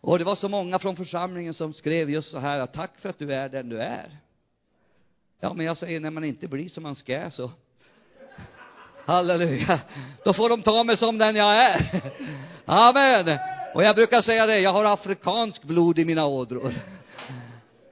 Och 0.01 0.18
det 0.18 0.24
var 0.24 0.36
så 0.36 0.49
många 0.49 0.78
från 0.78 0.97
församlingen 0.97 1.55
som 1.55 1.72
skrev 1.72 2.11
just 2.11 2.30
så 2.30 2.38
här, 2.38 2.66
tack 2.66 2.90
för 3.01 3.09
att 3.09 3.18
du 3.18 3.32
är 3.32 3.49
den 3.49 3.68
du 3.68 3.78
är. 3.78 4.18
Ja, 5.40 5.55
men 5.55 5.66
jag 5.66 5.76
säger, 5.76 6.01
när 6.01 6.11
man 6.11 6.24
inte 6.24 6.49
blir 6.49 6.68
som 6.68 6.82
man 6.82 6.94
ska 6.94 7.30
så 7.30 7.51
Halleluja. 9.05 9.80
Då 10.24 10.32
får 10.32 10.49
de 10.49 10.62
ta 10.62 10.84
mig 10.84 10.97
som 10.97 11.18
den 11.18 11.36
jag 11.36 11.55
är. 11.55 12.03
Amen. 12.64 13.38
Och 13.74 13.84
jag 13.84 13.97
brukar 13.97 14.22
säga 14.22 14.47
det, 14.47 14.59
jag 14.59 14.72
har 14.72 14.84
afrikansk 14.84 15.62
blod 15.62 15.99
i 15.99 16.05
mina 16.05 16.26
ådror. 16.26 16.74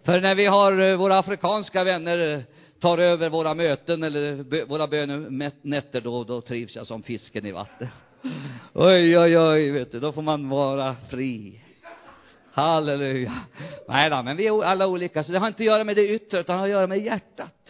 För 0.05 0.20
när 0.20 0.34
vi 0.34 0.46
har 0.46 0.80
eh, 0.80 0.96
våra 0.96 1.18
afrikanska 1.18 1.84
vänner 1.84 2.34
eh, 2.34 2.40
tar 2.80 2.98
över 2.98 3.30
våra 3.30 3.55
möten 3.55 4.02
eller 4.02 4.64
våra 4.64 4.86
bönenätter 4.86 6.00
då, 6.00 6.24
då 6.24 6.40
trivs 6.40 6.76
jag 6.76 6.86
som 6.86 7.02
fisken 7.02 7.46
i 7.46 7.52
vatten. 7.52 7.88
Oj, 8.72 9.18
oj, 9.18 9.38
oj, 9.38 9.70
vet 9.70 9.92
du, 9.92 10.00
då 10.00 10.12
får 10.12 10.22
man 10.22 10.48
vara 10.48 10.96
fri. 11.11 11.61
Halleluja. 12.52 13.32
Nej 13.88 14.11
då, 14.11 14.22
men 14.22 14.36
vi 14.36 14.46
är 14.46 14.64
alla 14.64 14.86
olika, 14.86 15.24
så 15.24 15.32
det 15.32 15.38
har 15.38 15.48
inte 15.48 15.62
att 15.62 15.66
göra 15.66 15.84
med 15.84 15.96
det 15.96 16.09
yttre, 16.09 16.40
utan 16.40 16.57
det 16.57 16.61
har 16.61 16.66
att 16.66 16.72
göra 16.72 16.86
med 16.86 16.98
hjärtat. 16.98 17.64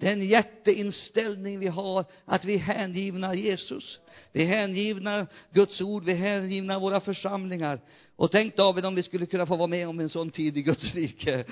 Den 0.00 0.22
hjärteinställning 0.22 1.58
vi 1.58 1.66
har, 1.66 2.04
att 2.24 2.44
vi 2.44 2.54
är 2.54 2.58
hängivna 2.58 3.34
Jesus. 3.34 4.00
Vi 4.32 4.42
är 4.42 4.46
hängivna 4.46 5.26
Guds 5.52 5.80
ord, 5.80 6.04
vi 6.04 6.12
är 6.12 6.16
hängivna 6.16 6.78
våra 6.78 7.00
församlingar. 7.00 7.80
Och 8.16 8.30
tänk 8.30 8.56
David 8.56 8.86
om 8.86 8.94
vi 8.94 9.02
skulle 9.02 9.26
kunna 9.26 9.46
få 9.46 9.56
vara 9.56 9.66
med 9.66 9.88
om 9.88 10.00
en 10.00 10.08
sån 10.08 10.30
tid 10.30 10.56
i 10.58 10.62
Guds 10.62 10.94
rike. 10.94 11.44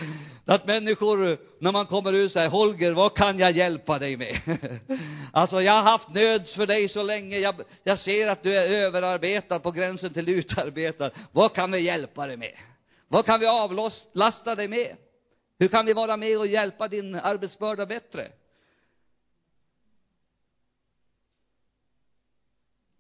Att 0.45 0.67
människor, 0.67 1.39
när 1.63 1.73
man 1.73 1.87
kommer 1.87 2.13
ut 2.13 2.33
säger, 2.33 2.49
Holger, 2.49 2.93
vad 2.93 3.17
kan 3.17 3.39
jag 3.39 3.53
hjälpa 3.53 3.99
dig 3.99 4.17
med? 4.17 4.41
Alltså, 5.33 5.63
jag 5.63 5.73
har 5.73 5.83
haft 5.83 6.09
nöds 6.09 6.55
för 6.55 6.67
dig 6.67 6.89
så 6.89 7.03
länge. 7.03 7.39
Jag, 7.39 7.55
jag 7.85 7.99
ser 7.99 8.27
att 8.27 8.43
du 8.43 8.59
är 8.59 8.69
överarbetad 8.69 9.59
på 9.59 9.71
gränsen 9.71 10.13
till 10.13 10.29
utarbetad. 10.29 11.11
Vad 11.33 11.55
kan 11.55 11.73
vi 11.73 11.81
hjälpa 11.81 12.27
dig 12.27 12.37
med? 12.37 12.53
Vad 13.09 13.27
kan 13.27 13.41
vi 13.41 13.47
avlasta 13.47 14.55
dig 14.55 14.69
med? 14.69 14.97
Hur 15.59 15.69
kan 15.69 15.87
vi 15.87 15.93
vara 15.93 16.17
med 16.17 16.39
och 16.39 16.47
hjälpa 16.47 16.89
din 16.89 17.15
arbetsbörda 17.15 17.87
bättre? 17.87 18.33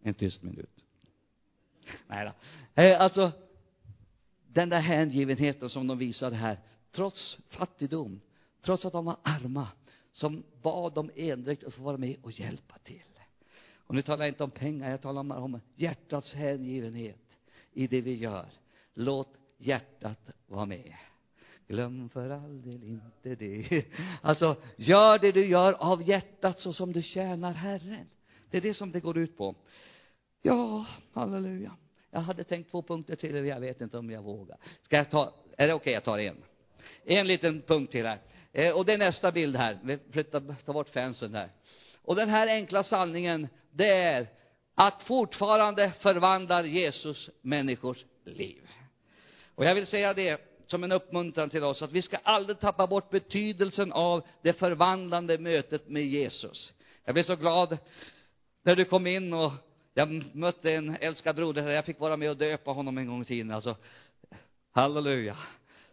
En 0.02 0.14
tyst 0.14 0.42
minut. 0.42 0.84
Nej 2.06 2.24
då. 2.24 2.32
Eh, 2.82 3.00
alltså, 3.00 3.32
den 4.46 4.68
där 4.68 4.80
hängivenheten 4.80 5.70
som 5.70 5.86
de 5.86 5.98
visade 5.98 6.36
här, 6.36 6.58
trots 6.92 7.38
fattigdom, 7.48 8.20
trots 8.62 8.84
att 8.84 8.92
de 8.92 9.04
var 9.04 9.16
arma, 9.22 9.68
som 10.12 10.44
bad 10.62 10.94
dem 10.94 11.10
endräkt 11.14 11.64
att 11.64 11.74
få 11.74 11.82
vara 11.82 11.96
med 11.96 12.16
och 12.22 12.32
hjälpa 12.32 12.78
till. 12.78 13.02
Och 13.86 13.94
nu 13.94 14.02
talar 14.02 14.24
jag 14.24 14.30
inte 14.30 14.44
om 14.44 14.50
pengar, 14.50 14.90
jag 14.90 15.00
talar 15.00 15.20
om 15.20 15.60
hjärtats 15.74 16.34
hängivenhet 16.34 17.38
i 17.72 17.86
det 17.86 18.00
vi 18.00 18.14
gör. 18.14 18.46
Låt 18.94 19.38
hjärtat 19.58 20.30
vara 20.46 20.66
med. 20.66 20.94
Glöm 21.68 22.08
för 22.08 22.30
all 22.30 22.62
del 22.62 22.84
inte 22.84 23.34
det. 23.34 23.84
Alltså, 24.22 24.56
gör 24.76 25.18
det 25.18 25.32
du 25.32 25.46
gör 25.46 25.72
av 25.72 26.08
hjärtat 26.08 26.58
så 26.58 26.72
som 26.72 26.92
du 26.92 27.02
tjänar 27.02 27.52
Herren. 27.52 28.06
Det 28.50 28.56
är 28.56 28.60
det 28.60 28.74
som 28.74 28.92
det 28.92 29.00
går 29.00 29.18
ut 29.18 29.36
på. 29.36 29.54
Ja, 30.42 30.86
halleluja. 31.12 31.76
Jag 32.10 32.20
hade 32.20 32.44
tänkt 32.44 32.70
två 32.70 32.82
punkter 32.82 33.16
till, 33.16 33.46
jag 33.46 33.60
vet 33.60 33.80
inte 33.80 33.98
om 33.98 34.10
jag 34.10 34.22
vågar. 34.22 34.58
Ska 34.82 34.96
jag 34.96 35.10
ta, 35.10 35.34
är 35.56 35.66
det 35.66 35.74
okej, 35.74 35.82
okay, 35.82 35.92
jag 35.92 36.04
tar 36.04 36.18
en? 36.18 36.36
En 37.04 37.26
liten 37.26 37.62
punkt 37.62 37.92
till 37.92 38.06
här. 38.06 38.18
Eh, 38.52 38.72
och 38.72 38.84
det 38.84 38.92
är 38.92 38.98
nästa 38.98 39.32
bild 39.32 39.56
här. 39.56 39.78
Vi 39.82 39.98
flyttar, 40.10 40.54
tar 40.64 40.72
bort 40.72 40.88
fansen 40.88 41.32
där. 41.32 41.48
Och 42.02 42.16
den 42.16 42.28
här 42.28 42.46
enkla 42.46 42.84
sanningen, 42.84 43.48
det 43.70 43.88
är 43.88 44.26
att 44.74 45.02
fortfarande 45.02 45.92
förvandlar 46.00 46.64
Jesus 46.64 47.30
människors 47.42 48.04
liv. 48.24 48.68
Och 49.54 49.64
jag 49.64 49.74
vill 49.74 49.86
säga 49.86 50.14
det 50.14 50.53
som 50.66 50.84
en 50.84 50.92
uppmuntran 50.92 51.50
till 51.50 51.64
oss, 51.64 51.82
att 51.82 51.92
vi 51.92 52.02
ska 52.02 52.16
aldrig 52.16 52.60
tappa 52.60 52.86
bort 52.86 53.10
betydelsen 53.10 53.92
av 53.92 54.26
det 54.42 54.52
förvandlande 54.52 55.38
mötet 55.38 55.88
med 55.88 56.04
Jesus. 56.04 56.72
Jag 57.04 57.14
blev 57.14 57.24
så 57.24 57.36
glad 57.36 57.78
när 58.62 58.76
du 58.76 58.84
kom 58.84 59.06
in 59.06 59.32
och 59.32 59.52
jag 59.94 60.34
mötte 60.34 60.72
en 60.72 60.96
älskad 61.00 61.36
broder, 61.36 61.70
jag 61.70 61.84
fick 61.84 62.00
vara 62.00 62.16
med 62.16 62.30
och 62.30 62.36
döpa 62.36 62.70
honom 62.70 62.98
en 62.98 63.06
gång 63.06 63.22
i 63.22 63.24
tiden, 63.24 63.50
alltså. 63.50 63.76
Halleluja. 64.72 65.36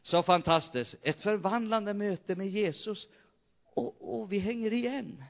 Så 0.04 0.24
fantastiskt. 0.24 0.96
Ett 1.02 1.22
förvandlande 1.22 1.94
möte 1.94 2.36
med 2.36 2.48
Jesus. 2.48 3.08
Och, 3.74 4.22
och 4.22 4.32
vi 4.32 4.40
hänger 4.40 4.74
igen. 4.74 5.24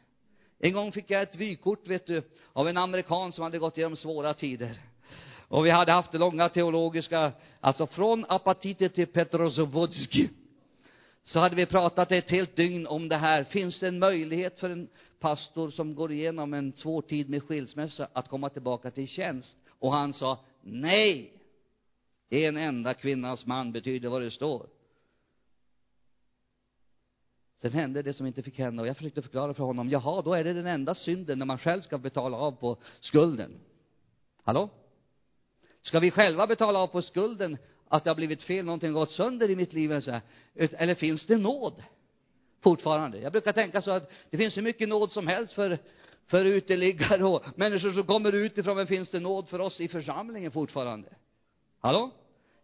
En 0.59 0.73
gång 0.73 0.91
fick 0.91 1.11
jag 1.11 1.21
ett 1.21 1.35
vykort, 1.35 1.87
vet 1.87 2.07
du, 2.07 2.23
av 2.53 2.67
en 2.67 2.77
amerikan 2.77 3.33
som 3.33 3.43
hade 3.43 3.59
gått 3.59 3.77
igenom 3.77 3.97
svåra 3.97 4.33
tider. 4.33 4.81
Och 5.52 5.66
vi 5.66 5.70
hade 5.70 5.91
haft 5.91 6.14
långa 6.14 6.49
teologiska, 6.49 7.32
alltså 7.60 7.88
från 7.88 8.26
apatiter 8.30 8.89
till 8.89 9.08
Petrozovodski, 9.08 10.30
Så 11.24 11.39
hade 11.39 11.56
vi 11.56 11.66
pratat 11.66 12.12
ett 12.12 12.30
helt 12.30 12.56
dygn 12.56 12.88
om 12.88 13.08
det 13.10 13.18
här. 13.18 13.43
Finns 13.43 13.80
det 13.80 13.88
en 13.88 13.99
möjlighet 13.99 14.60
för 14.60 14.70
en 14.70 14.88
pastor 15.20 15.70
som 15.70 15.95
går 15.95 16.12
igenom 16.12 16.54
en 16.54 16.74
svår 16.74 17.02
tid 17.02 17.30
med 17.30 17.43
skilsmässa 17.43 18.08
att 18.14 18.28
komma 18.28 18.49
tillbaka 18.49 18.91
till 18.91 19.08
tjänst? 19.08 19.58
Och 19.80 19.93
han 19.93 20.14
sa 20.14 20.39
nej. 20.62 21.34
En 22.30 22.58
enda 22.58 22.93
kvinnas 22.93 23.45
man 23.45 23.72
betyder 23.72 24.10
vad 24.10 24.22
det 24.22 24.32
står. 24.32 24.68
Sen 27.62 27.74
hände 27.74 28.02
det 28.02 28.14
som 28.14 28.26
inte 28.28 28.43
fick 28.43 28.60
hända 28.60 28.82
och 28.82 28.88
jag 28.88 28.97
försökte 28.97 29.22
förklara 29.22 29.54
för 29.54 29.64
honom, 29.64 29.89
jaha, 29.89 30.22
då 30.22 30.34
är 30.34 30.43
det 30.43 30.54
den 30.54 30.68
enda 30.68 30.95
synden 30.95 31.39
när 31.39 31.45
man 31.45 31.58
själv 31.58 31.82
ska 31.82 31.97
betala 31.97 32.38
av 32.38 32.52
på 32.52 32.78
skulden. 33.02 33.52
Hallå? 34.43 34.70
Ska 35.82 35.99
vi 35.99 36.11
själva 36.11 36.47
betala 36.47 36.79
av 36.79 36.88
på 36.88 37.01
skulden 37.01 37.57
att 37.88 38.03
det 38.03 38.09
har 38.09 38.15
blivit 38.15 38.43
fel, 38.43 38.65
någonting 38.65 38.93
har 38.93 38.99
gått 38.99 39.11
sönder 39.11 39.49
i 39.49 39.55
mitt 39.55 39.73
liv 39.73 39.91
eller 39.91 40.01
så 40.01 40.11
här? 40.11 40.21
Eller 40.55 40.95
finns 40.95 41.25
det 41.25 41.38
nåd? 41.38 41.84
Fortfarande. 42.63 43.19
Jag 43.19 43.32
brukar 43.32 43.51
tänka 43.51 43.82
så 43.82 43.91
att 43.91 44.11
det 44.29 44.38
finns 44.38 44.57
hur 44.57 44.61
mycket 44.61 44.89
nåd 44.89 45.11
som 45.11 45.27
helst 45.27 45.53
för, 45.53 45.77
för 46.27 46.45
uteliggare 46.45 47.25
och 47.25 47.43
människor 47.55 47.91
som 47.91 48.03
kommer 48.03 48.32
utifrån, 48.32 48.77
men 48.77 48.88
finns 48.88 49.09
det 49.09 49.19
nåd 49.19 49.49
för 49.49 49.59
oss 49.59 49.82
i 49.82 49.88
församlingen 49.88 50.51
fortfarande? 50.51 51.09
Hallå? 51.79 52.11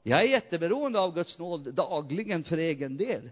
Jag 0.04 0.20
är 0.20 0.28
jätteberoende 0.28 1.00
av 1.00 1.16
Guds 1.16 1.38
nåd 1.38 1.74
dagligen 1.74 2.44
för 2.44 2.58
egen 2.58 2.98
del. 2.98 3.30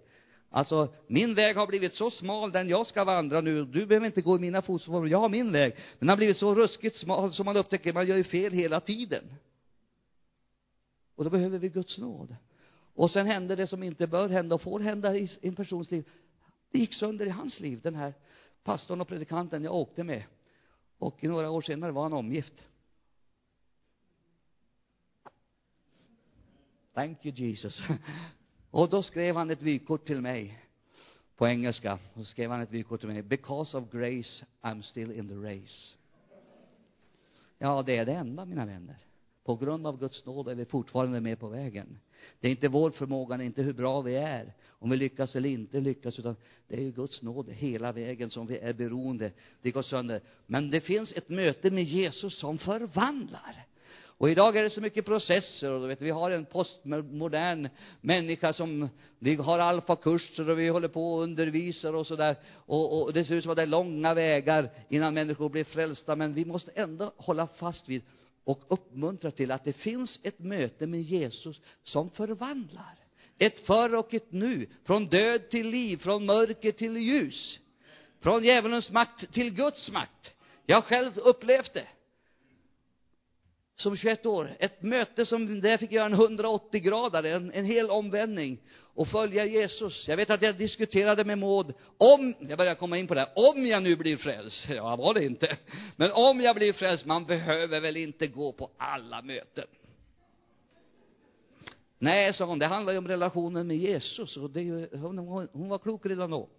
Alltså, 0.49 0.93
min 1.07 1.35
väg 1.35 1.55
har 1.55 1.67
blivit 1.67 1.93
så 1.93 2.11
smal, 2.11 2.51
den 2.51 2.69
jag 2.69 2.87
ska 2.87 3.03
vandra 3.03 3.41
nu. 3.41 3.65
Du 3.65 3.85
behöver 3.85 4.05
inte 4.05 4.21
gå 4.21 4.35
i 4.35 4.39
mina 4.39 4.61
fotspår, 4.61 5.09
jag 5.09 5.19
har 5.19 5.29
min 5.29 5.51
väg. 5.51 5.75
Den 5.99 6.09
har 6.09 6.15
blivit 6.17 6.37
så 6.37 6.55
ruskigt 6.55 6.95
smal 6.95 7.33
så 7.33 7.43
man 7.43 7.57
upptäcker, 7.57 7.93
man 7.93 8.07
gör 8.07 8.17
ju 8.17 8.23
fel 8.23 8.53
hela 8.53 8.79
tiden. 8.79 9.23
Och 11.15 11.23
då 11.23 11.29
behöver 11.29 11.59
vi 11.59 11.69
Guds 11.69 11.97
nåd. 11.97 12.35
Och 12.93 13.11
sen 13.11 13.27
hände 13.27 13.55
det 13.55 13.67
som 13.67 13.83
inte 13.83 14.07
bör 14.07 14.29
hända 14.29 14.55
och 14.55 14.61
får 14.61 14.79
hända 14.79 15.15
i 15.15 15.31
en 15.41 15.55
persons 15.55 15.91
liv. 15.91 16.09
Det 16.71 16.79
gick 16.79 16.93
sönder 16.93 17.25
i 17.25 17.29
hans 17.29 17.59
liv, 17.59 17.81
den 17.81 17.95
här 17.95 18.13
pastorn 18.63 19.01
och 19.01 19.07
predikanten 19.07 19.63
jag 19.63 19.73
åkte 19.73 20.03
med. 20.03 20.23
Och 20.97 21.23
några 21.23 21.49
år 21.49 21.61
senare 21.61 21.91
var 21.91 22.03
han 22.03 22.13
omgift. 22.13 22.53
Thank 26.93 27.25
you 27.25 27.35
Jesus. 27.35 27.81
Och 28.71 28.89
då 28.89 29.03
skrev 29.03 29.35
han 29.35 29.51
ett 29.51 29.61
vykort 29.61 30.05
till 30.05 30.21
mig 30.21 30.63
på 31.35 31.47
engelska. 31.47 31.99
Och 32.13 32.27
skrev 32.27 32.51
han 32.51 32.61
ett 32.61 32.71
vykort 32.71 32.99
till 32.99 33.09
mig. 33.09 33.21
Because 33.21 33.77
of 33.77 33.91
grace 33.91 34.45
I'm 34.61 34.81
still 34.81 35.11
in 35.11 35.27
the 35.27 35.35
race. 35.35 35.95
Ja, 37.57 37.83
det 37.83 37.97
är 37.97 38.05
det 38.05 38.13
enda, 38.13 38.45
mina 38.45 38.65
vänner. 38.65 38.97
På 39.45 39.55
grund 39.55 39.87
av 39.87 39.99
Guds 39.99 40.25
nåd 40.25 40.47
är 40.47 40.55
vi 40.55 40.65
fortfarande 40.65 41.21
med 41.21 41.39
på 41.39 41.47
vägen. 41.47 41.99
Det 42.39 42.47
är 42.47 42.51
inte 42.51 42.67
vår 42.67 42.91
förmåga, 42.91 43.37
det 43.37 43.43
är 43.43 43.45
inte 43.45 43.61
hur 43.61 43.73
bra 43.73 44.01
vi 44.01 44.15
är, 44.15 44.53
om 44.69 44.89
vi 44.89 44.97
lyckas 44.97 45.35
eller 45.35 45.49
inte 45.49 45.79
lyckas, 45.79 46.19
utan 46.19 46.35
det 46.67 46.75
är 46.75 46.81
ju 46.81 46.91
Guds 46.91 47.21
nåd 47.21 47.49
hela 47.49 47.91
vägen 47.91 48.29
som 48.29 48.47
vi 48.47 48.57
är 48.57 48.73
beroende. 48.73 49.31
Det 49.61 49.71
går 49.71 49.81
sönder. 49.81 50.21
Men 50.45 50.69
det 50.69 50.81
finns 50.81 51.11
ett 51.11 51.29
möte 51.29 51.71
med 51.71 51.83
Jesus 51.83 52.39
som 52.39 52.57
förvandlar. 52.57 53.65
Och 54.17 54.29
idag 54.29 54.57
är 54.57 54.63
det 54.63 54.69
så 54.69 54.81
mycket 54.81 55.05
processer 55.05 55.71
och 55.71 55.81
du 55.81 55.87
vet, 55.87 56.01
vi 56.01 56.09
har 56.09 56.31
en 56.31 56.45
postmodern 56.45 57.69
människa 58.01 58.53
som, 58.53 58.89
vi 59.19 59.35
har 59.35 59.59
alfakurser 59.59 60.49
och 60.49 60.59
vi 60.59 60.67
håller 60.67 60.87
på 60.87 61.13
och 61.13 61.23
undervisar 61.23 61.93
och 61.93 62.07
sådär. 62.07 62.37
Och, 62.53 63.03
och 63.03 63.13
det 63.13 63.25
ser 63.25 63.35
ut 63.35 63.43
som 63.43 63.51
att 63.51 63.55
det 63.55 63.61
är 63.61 63.67
långa 63.67 64.13
vägar 64.13 64.69
innan 64.89 65.13
människor 65.13 65.49
blir 65.49 65.63
frälsta. 65.63 66.15
Men 66.15 66.33
vi 66.33 66.45
måste 66.45 66.71
ändå 66.71 67.13
hålla 67.17 67.47
fast 67.47 67.89
vid 67.89 68.01
och 68.45 68.63
uppmuntra 68.67 69.31
till 69.31 69.51
att 69.51 69.63
det 69.63 69.73
finns 69.73 70.19
ett 70.23 70.39
möte 70.39 70.87
med 70.87 71.01
Jesus 71.01 71.61
som 71.83 72.09
förvandlar. 72.09 72.95
Ett 73.37 73.59
förr 73.59 73.95
och 73.95 74.13
ett 74.13 74.31
nu, 74.31 74.67
från 74.83 75.07
död 75.07 75.49
till 75.49 75.67
liv, 75.67 75.97
från 75.97 76.25
mörker 76.25 76.71
till 76.71 76.97
ljus. 76.97 77.59
Från 78.21 78.43
djävulens 78.43 78.91
makt 78.91 79.33
till 79.33 79.53
Guds 79.53 79.91
makt. 79.91 80.35
Jag 80.65 80.77
har 80.77 80.81
själv 80.81 81.17
upplevt 81.17 81.73
det. 81.73 81.87
Som 83.75 83.97
21 83.97 84.25
år. 84.25 84.55
Ett 84.59 84.81
möte 84.81 85.25
som, 85.25 85.61
där 85.61 85.69
jag 85.69 85.79
fick 85.79 85.91
göra 85.91 86.05
en 86.05 86.15
180-gradare, 86.15 87.35
en, 87.35 87.51
en 87.51 87.65
hel 87.65 87.89
omvändning 87.89 88.59
och 88.95 89.07
följa 89.07 89.45
Jesus. 89.45 90.07
Jag 90.07 90.17
vet 90.17 90.29
att 90.29 90.41
jag 90.41 90.57
diskuterade 90.57 91.23
med 91.23 91.37
Maud, 91.37 91.73
om, 91.97 92.35
jag 92.39 92.57
börjar 92.57 92.75
komma 92.75 92.97
in 92.97 93.07
på 93.07 93.13
det 93.13 93.19
här, 93.19 93.29
om 93.35 93.67
jag 93.67 93.83
nu 93.83 93.95
blir 93.95 94.17
frälst. 94.17 94.65
Ja, 94.69 94.95
var 94.95 95.13
det 95.13 95.25
inte. 95.25 95.57
Men 95.95 96.11
om 96.11 96.41
jag 96.41 96.55
blir 96.55 96.73
frälst, 96.73 97.05
man 97.05 97.25
behöver 97.25 97.79
väl 97.79 97.97
inte 97.97 98.27
gå 98.27 98.51
på 98.51 98.71
alla 98.77 99.21
möten. 99.21 99.67
Nej, 101.99 102.33
sa 102.33 102.45
hon, 102.45 102.59
det 102.59 102.65
handlar 102.65 102.93
ju 102.93 102.99
om 102.99 103.07
relationen 103.07 103.67
med 103.67 103.77
Jesus 103.77 104.37
och 104.37 104.49
det 104.49 104.59
är 104.59 104.63
ju, 104.63 104.87
hon, 104.97 105.47
hon 105.51 105.69
var 105.69 105.77
klok 105.77 106.05
redan 106.05 106.31
då. 106.31 106.49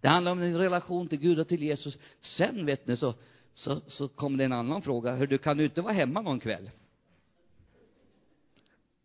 Det 0.00 0.08
handlar 0.08 0.32
om 0.32 0.40
din 0.40 0.58
relation 0.58 1.08
till 1.08 1.18
Gud 1.18 1.38
och 1.38 1.48
till 1.48 1.62
Jesus. 1.62 1.98
Sen, 2.20 2.66
vet 2.66 2.86
ni, 2.86 2.96
så, 2.96 3.14
så, 3.54 3.80
så 3.86 4.08
kom 4.08 4.36
det 4.36 4.44
en 4.44 4.52
annan 4.52 4.82
fråga. 4.82 5.12
Hur 5.12 5.26
du 5.26 5.38
kan 5.38 5.56
du 5.56 5.64
inte 5.64 5.82
vara 5.82 5.92
hemma 5.92 6.20
någon 6.20 6.40
kväll? 6.40 6.70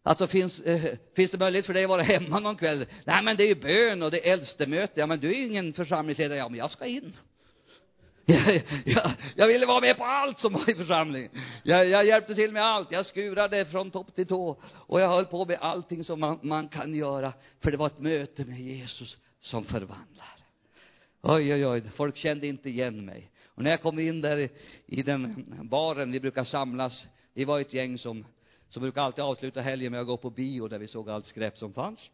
Alltså 0.03 0.27
finns, 0.27 0.59
eh, 0.59 0.97
finns 1.15 1.31
det 1.31 1.37
möjlighet 1.37 1.65
för 1.65 1.73
dig 1.73 1.83
att 1.83 1.89
vara 1.89 2.01
hemma 2.01 2.39
någon 2.39 2.55
kväll? 2.55 2.85
Nej, 3.05 3.23
men 3.23 3.37
det 3.37 3.43
är 3.43 3.47
ju 3.47 3.55
bön 3.55 4.03
och 4.03 4.11
det 4.11 4.27
är 4.27 4.33
äldstemöte. 4.33 4.99
Ja, 4.99 5.05
men 5.05 5.19
du 5.19 5.29
är 5.29 5.37
ju 5.37 5.47
ingen 5.47 5.73
församlingsledare. 5.73 6.37
Ja, 6.37 6.49
men 6.49 6.59
jag 6.59 6.71
ska 6.71 6.85
in. 6.85 7.13
Jag, 8.25 8.63
jag, 8.85 9.11
jag 9.35 9.47
ville 9.47 9.65
vara 9.65 9.79
med 9.79 9.97
på 9.97 10.03
allt 10.03 10.39
som 10.39 10.53
var 10.53 10.69
i 10.69 10.75
församlingen. 10.75 11.31
Jag, 11.63 11.87
jag 11.87 12.05
hjälpte 12.05 12.35
till 12.35 12.51
med 12.51 12.63
allt. 12.63 12.91
Jag 12.91 13.05
skurade 13.05 13.65
från 13.65 13.91
topp 13.91 14.15
till 14.15 14.27
tå. 14.27 14.61
Och 14.73 15.01
jag 15.01 15.07
höll 15.07 15.25
på 15.25 15.45
med 15.45 15.57
allting 15.61 16.03
som 16.03 16.19
man, 16.19 16.39
man 16.41 16.67
kan 16.67 16.93
göra. 16.93 17.33
För 17.59 17.71
det 17.71 17.77
var 17.77 17.87
ett 17.87 17.99
möte 17.99 18.45
med 18.45 18.59
Jesus 18.59 19.17
som 19.41 19.65
förvandlar. 19.65 20.35
Oj, 21.21 21.53
oj, 21.53 21.67
oj. 21.67 21.83
Folk 21.95 22.17
kände 22.17 22.47
inte 22.47 22.69
igen 22.69 23.05
mig. 23.05 23.31
Och 23.59 23.63
när 23.63 23.71
jag 23.71 23.81
kom 23.81 23.99
in 23.99 24.21
där 24.21 24.49
i 24.85 25.01
den 25.01 25.45
baren, 25.63 26.11
vi 26.11 26.19
brukar 26.19 26.43
samlas. 26.43 27.05
Vi 27.33 27.45
var 27.45 27.59
ett 27.59 27.73
gäng 27.73 27.97
som, 27.97 28.25
som 28.69 28.81
brukar 28.81 29.01
alltid 29.01 29.23
avsluta 29.23 29.61
helgen 29.61 29.91
med 29.91 30.01
att 30.01 30.07
gå 30.07 30.17
på 30.17 30.29
bio 30.29 30.67
där 30.67 30.79
vi 30.79 30.87
såg 30.87 31.09
allt 31.09 31.27
skräp 31.27 31.57
som 31.57 31.73
fanns. 31.73 32.09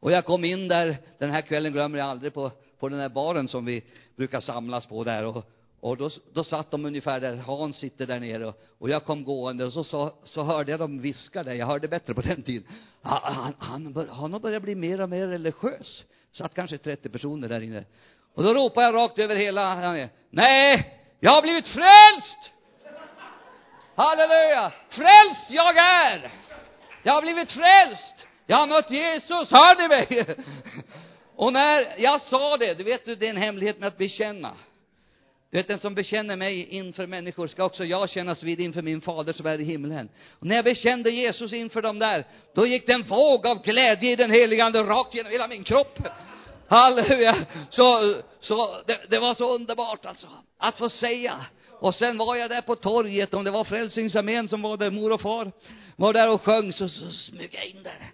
Och 0.00 0.12
jag 0.12 0.24
kom 0.24 0.44
in 0.44 0.68
där, 0.68 0.96
den 1.18 1.30
här 1.30 1.40
kvällen 1.40 1.72
glömmer 1.72 1.98
jag 1.98 2.08
aldrig 2.08 2.34
på, 2.34 2.50
på 2.78 2.88
den 2.88 3.00
här 3.00 3.08
baren 3.08 3.48
som 3.48 3.64
vi 3.64 3.84
brukar 4.16 4.40
samlas 4.40 4.86
på 4.86 5.04
där 5.04 5.24
och, 5.24 5.50
och 5.80 5.96
då, 5.96 6.10
då 6.32 6.44
satt 6.44 6.70
de 6.70 6.84
ungefär 6.84 7.20
där 7.20 7.36
Hans 7.36 7.76
sitter 7.76 8.06
där 8.06 8.20
nere 8.20 8.46
och, 8.46 8.60
och 8.78 8.90
jag 8.90 9.04
kom 9.04 9.24
gående 9.24 9.64
och 9.64 9.72
så, 9.72 9.84
så, 9.84 10.14
så 10.24 10.42
hörde 10.42 10.70
jag 10.70 10.80
dem 10.80 11.00
viska 11.00 11.42
där, 11.42 11.52
jag 11.52 11.66
hörde 11.66 11.88
bättre 11.88 12.14
på 12.14 12.20
den 12.20 12.42
tiden. 12.42 12.68
Han, 13.02 13.34
han, 13.34 13.54
han, 13.58 13.92
bör, 13.92 14.06
han 14.06 14.32
har 14.32 14.40
börjat 14.40 14.62
bli 14.62 14.74
mer 14.74 15.00
och 15.00 15.08
mer 15.08 15.26
religiös. 15.26 16.04
Satt 16.32 16.54
kanske 16.54 16.78
30 16.78 17.08
personer 17.08 17.48
där 17.48 17.60
inne. 17.60 17.84
Och 18.38 18.44
då 18.44 18.54
ropade 18.54 18.86
jag 18.86 18.94
rakt 18.94 19.18
över 19.18 19.36
hela, 19.36 20.08
nej, 20.30 20.94
jag 21.20 21.30
har 21.30 21.42
blivit 21.42 21.68
frälst! 21.68 22.52
Halleluja! 23.94 24.72
Frälst 24.90 25.50
jag 25.50 25.76
är! 25.76 26.30
Jag 27.02 27.12
har 27.12 27.22
blivit 27.22 27.52
frälst! 27.52 28.14
Jag 28.46 28.56
har 28.56 28.66
mött 28.66 28.90
Jesus, 28.90 29.50
hör 29.50 29.82
ni 29.82 29.88
mig? 29.88 30.36
Och 31.36 31.52
när 31.52 31.94
jag 31.98 32.20
sa 32.20 32.56
det, 32.56 32.74
du 32.74 32.84
vet 32.84 33.04
du, 33.04 33.14
det 33.14 33.26
är 33.26 33.30
en 33.30 33.36
hemlighet 33.36 33.78
med 33.78 33.86
att 33.86 33.98
bekänna. 33.98 34.50
Du 35.50 35.58
vet, 35.58 35.68
den 35.68 35.78
som 35.78 35.94
bekänner 35.94 36.36
mig 36.36 36.64
inför 36.64 37.06
människor 37.06 37.46
ska 37.46 37.64
också 37.64 37.84
jag 37.84 38.10
kännas 38.10 38.42
vid 38.42 38.60
inför 38.60 38.82
min 38.82 39.00
fader 39.00 39.32
som 39.32 39.46
är 39.46 39.60
i 39.60 39.64
himlen. 39.64 40.08
Och 40.38 40.46
när 40.46 40.56
jag 40.56 40.64
bekände 40.64 41.10
Jesus 41.10 41.52
inför 41.52 41.82
dem 41.82 41.98
där, 41.98 42.24
då 42.54 42.66
gick 42.66 42.86
det 42.86 42.92
en 42.92 43.02
våg 43.02 43.46
av 43.46 43.62
glädje 43.62 44.10
i 44.10 44.16
den 44.16 44.30
helige 44.30 44.64
Ande 44.64 44.82
rakt 44.82 45.14
genom 45.14 45.32
hela 45.32 45.48
min 45.48 45.64
kropp. 45.64 45.98
Halleluja! 46.68 47.46
Så, 47.70 48.14
så 48.40 48.82
det, 48.86 49.00
det 49.10 49.18
var 49.18 49.34
så 49.34 49.54
underbart 49.54 50.06
alltså, 50.06 50.26
att 50.58 50.78
få 50.78 50.88
säga. 50.88 51.46
Och 51.80 51.94
sen 51.94 52.18
var 52.18 52.36
jag 52.36 52.50
där 52.50 52.60
på 52.62 52.76
torget, 52.76 53.34
om 53.34 53.44
det 53.44 53.50
var 53.50 53.64
Frälsningsarmén 53.64 54.48
som 54.48 54.62
var 54.62 54.76
där, 54.76 54.90
mor 54.90 55.12
och 55.12 55.20
far 55.20 55.52
var 55.96 56.12
där 56.12 56.30
och 56.30 56.42
sjöng, 56.42 56.72
så, 56.72 56.88
så 56.88 57.10
smög 57.10 57.54
jag 57.54 57.66
in 57.66 57.82
där 57.82 58.12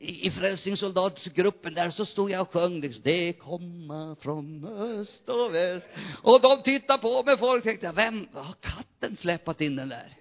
i 0.00 0.30
frälsningssoldatgruppen 0.30 1.74
där 1.74 1.90
så 1.90 2.06
stod 2.06 2.30
jag 2.30 2.40
och 2.40 2.52
sjöng 2.52 2.80
liksom, 2.80 3.02
det 3.04 3.32
komma 3.32 4.16
från 4.20 4.64
öst 4.64 5.28
och 5.28 5.54
väst. 5.54 5.86
Och 6.22 6.40
de 6.40 6.62
tittade 6.62 7.02
på 7.02 7.22
mig, 7.22 7.38
folk 7.38 7.64
tänkte, 7.64 7.92
vem, 7.92 8.28
har 8.32 8.54
katten 8.60 9.16
släpat 9.20 9.60
in 9.60 9.76
den 9.76 9.88
där? 9.88 10.16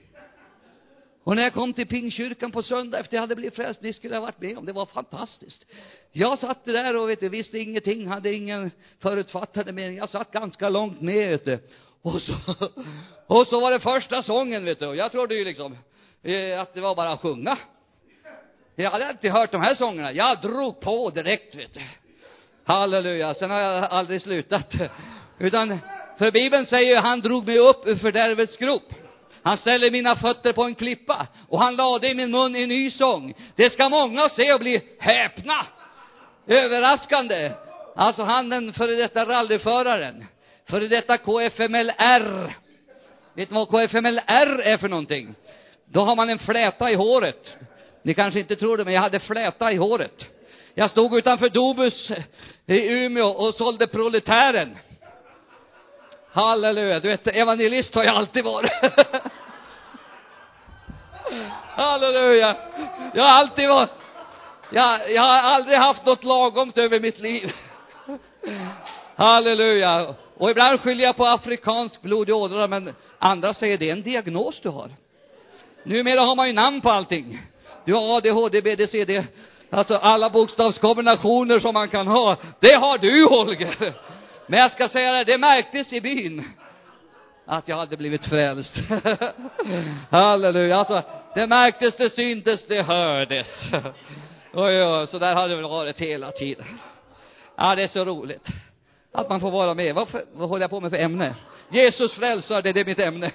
Och 1.28 1.36
när 1.36 1.44
jag 1.44 1.54
kom 1.54 1.74
till 1.74 1.88
Pingkyrkan 1.88 2.52
på 2.52 2.64
söndag 2.64 3.00
efter 3.00 3.16
jag 3.16 3.22
hade 3.22 3.36
blivit 3.36 3.56
frälst, 3.56 3.82
det 3.82 3.94
skulle 3.94 4.14
jag 4.14 4.22
varit 4.22 4.42
med 4.42 4.58
om, 4.58 4.66
det 4.66 4.74
var 4.74 4.86
fantastiskt. 4.86 5.66
Jag 6.12 6.40
satt 6.40 6.66
där 6.66 6.96
och 6.96 7.10
vet 7.10 7.20
du, 7.20 7.30
visste 7.30 7.60
ingenting, 7.60 8.08
hade 8.08 8.34
ingen 8.34 8.72
förutfattade 9.00 9.72
mening. 9.72 9.98
Jag 9.98 10.10
satt 10.10 10.32
ganska 10.32 10.70
långt 10.70 11.02
med, 11.02 11.30
vet 11.30 11.46
du. 11.46 11.60
Och 12.02 12.22
så, 12.22 12.34
och 13.28 13.48
så 13.48 13.60
var 13.60 13.72
det 13.72 13.80
första 13.80 14.24
sången, 14.24 14.66
vet 14.66 14.80
du. 14.80 14.88
Och 14.88 14.96
jag 14.96 15.12
trodde 15.12 15.36
ju 15.36 15.46
liksom 15.46 15.78
eh, 16.24 16.62
att 16.62 16.74
det 16.74 16.82
var 16.82 16.96
bara 16.96 17.12
att 17.12 17.22
sjunga. 17.22 17.58
Jag 18.76 18.92
hade 18.92 19.10
inte 19.10 19.30
hört 19.30 19.52
de 19.52 19.62
här 19.62 19.76
sångerna. 19.76 20.12
Jag 20.12 20.42
drog 20.42 20.80
på 20.80 21.10
direkt, 21.10 21.56
vet 21.56 21.74
du. 21.74 21.82
Halleluja. 22.64 23.34
Sen 23.34 23.50
har 23.50 23.60
jag 23.60 23.84
aldrig 23.84 24.22
slutat. 24.22 24.74
Utan, 25.40 25.80
för 26.18 26.32
Bibeln 26.32 26.66
säger 26.66 26.96
ju, 26.96 26.98
han 26.98 27.22
drog 27.22 27.48
mig 27.48 27.60
upp 27.60 27.88
ur 27.88 27.96
fördärvets 27.96 28.58
grop. 28.58 28.94
Han 29.48 29.58
ställde 29.58 29.92
mina 29.92 30.16
fötter 30.16 30.54
på 30.54 30.64
en 30.64 30.76
klippa 30.76 31.28
och 31.50 31.60
han 31.60 31.76
lade 31.76 32.10
i 32.10 32.16
min 32.16 32.32
mun 32.32 32.56
en 32.56 32.70
ny 32.70 32.92
sång. 32.92 33.34
Det 33.56 33.70
ska 33.70 33.90
många 33.90 34.30
se 34.30 34.54
och 34.54 34.60
bli 34.60 34.82
häpna. 35.00 35.66
Överraskande. 36.48 37.52
Alltså 37.96 38.24
han 38.24 38.50
den 38.50 38.74
före 38.74 38.96
detta 38.96 39.26
rallyföraren. 39.26 40.26
Före 40.70 40.88
detta 40.88 41.18
KFMLR. 41.18 42.56
Vet 43.34 43.50
ni 43.50 43.56
vad 43.56 43.68
KFMLR 43.68 44.62
är 44.62 44.78
för 44.78 44.90
någonting? 44.90 45.36
Då 45.86 46.02
har 46.02 46.16
man 46.16 46.30
en 46.30 46.40
fläta 46.40 46.92
i 46.92 46.96
håret. 46.96 47.58
Ni 48.02 48.14
kanske 48.14 48.40
inte 48.40 48.56
tror 48.56 48.78
det, 48.78 48.86
men 48.86 48.94
jag 48.94 49.02
hade 49.02 49.20
fläta 49.20 49.72
i 49.72 49.76
håret. 49.76 50.26
Jag 50.74 50.92
stod 50.92 51.18
utanför 51.18 51.50
Dobus 51.50 52.12
i 52.66 52.88
Umeå 52.90 53.28
och 53.28 53.56
sålde 53.56 53.88
proletären. 53.88 54.78
Halleluja. 56.38 57.00
Du 57.00 57.08
vet, 57.08 57.28
evangelist 57.28 57.96
har 57.96 58.04
jag 58.04 58.16
alltid 58.16 58.44
varit. 58.44 58.72
Halleluja. 61.76 62.56
Jag 63.14 63.24
har 63.24 63.30
alltid 63.30 63.70
varit, 63.70 63.90
jag, 64.72 65.12
jag 65.12 65.22
har 65.22 65.38
aldrig 65.38 65.78
haft 65.78 66.06
något 66.06 66.24
lagomt 66.24 66.78
över 66.78 67.00
mitt 67.00 67.20
liv. 67.20 67.52
Halleluja. 69.16 70.16
Och 70.38 70.50
ibland 70.50 70.82
skyller 70.82 71.04
jag 71.04 71.18
på 71.18 71.26
afrikansk 71.26 72.02
blod 72.02 72.30
i 72.30 72.32
ådrorna, 72.32 72.68
men 72.68 72.96
andra 73.20 73.54
säger 73.54 73.78
det 73.78 73.90
är 73.90 73.94
en 73.94 74.02
diagnos 74.02 74.60
du 74.64 74.70
har. 74.70 74.90
Numera 75.84 76.22
har 76.22 76.36
man 76.36 76.48
ju 76.48 76.54
namn 76.54 76.82
på 76.82 76.90
allting. 76.90 77.42
Du 77.86 77.94
har 77.94 78.18
ADHD, 78.18 78.62
BDCD, 78.62 79.24
alltså 79.70 79.96
alla 79.96 80.30
bokstavskombinationer 80.30 81.60
som 81.60 81.74
man 81.74 81.90
kan 81.90 82.08
ha. 82.08 82.38
Det 82.60 82.76
har 82.76 82.98
du, 82.98 83.28
Holger. 83.28 83.94
Men 84.48 84.60
jag 84.60 84.72
ska 84.72 84.90
säga 84.90 85.12
det, 85.12 85.24
det 85.24 85.38
märktes 85.38 85.94
i 85.94 86.02
byn 86.02 86.44
att 87.46 87.68
jag 87.68 87.76
hade 87.76 87.98
blivit 87.98 88.26
frälst. 88.26 88.74
Halleluja. 90.10 90.78
Alltså, 90.78 91.04
det 91.36 91.48
märktes, 91.48 91.98
det 91.98 92.10
syntes, 92.10 92.68
det 92.68 92.82
hördes. 92.82 93.48
Oj, 94.54 94.84
oj, 94.84 95.08
så 95.08 95.20
där 95.20 95.36
hade 95.36 95.48
det 95.48 95.56
väl 95.56 95.70
varit 95.70 95.98
hela 95.98 96.32
tiden. 96.32 96.66
Ja, 97.56 97.76
det 97.76 97.84
är 97.84 97.88
så 97.88 98.06
roligt 98.06 98.48
att 99.12 99.30
man 99.30 99.40
får 99.40 99.52
vara 99.52 99.74
med. 99.74 99.96
Varför, 99.96 100.22
vad 100.34 100.50
håller 100.50 100.64
jag 100.64 100.70
på 100.70 100.82
med 100.82 100.92
för 100.92 100.98
ämne? 100.98 101.36
Jesus 101.70 102.14
frälsar, 102.14 102.62
det 102.62 102.70
är 102.70 102.86
mitt 102.86 103.00
ämne. 103.00 103.32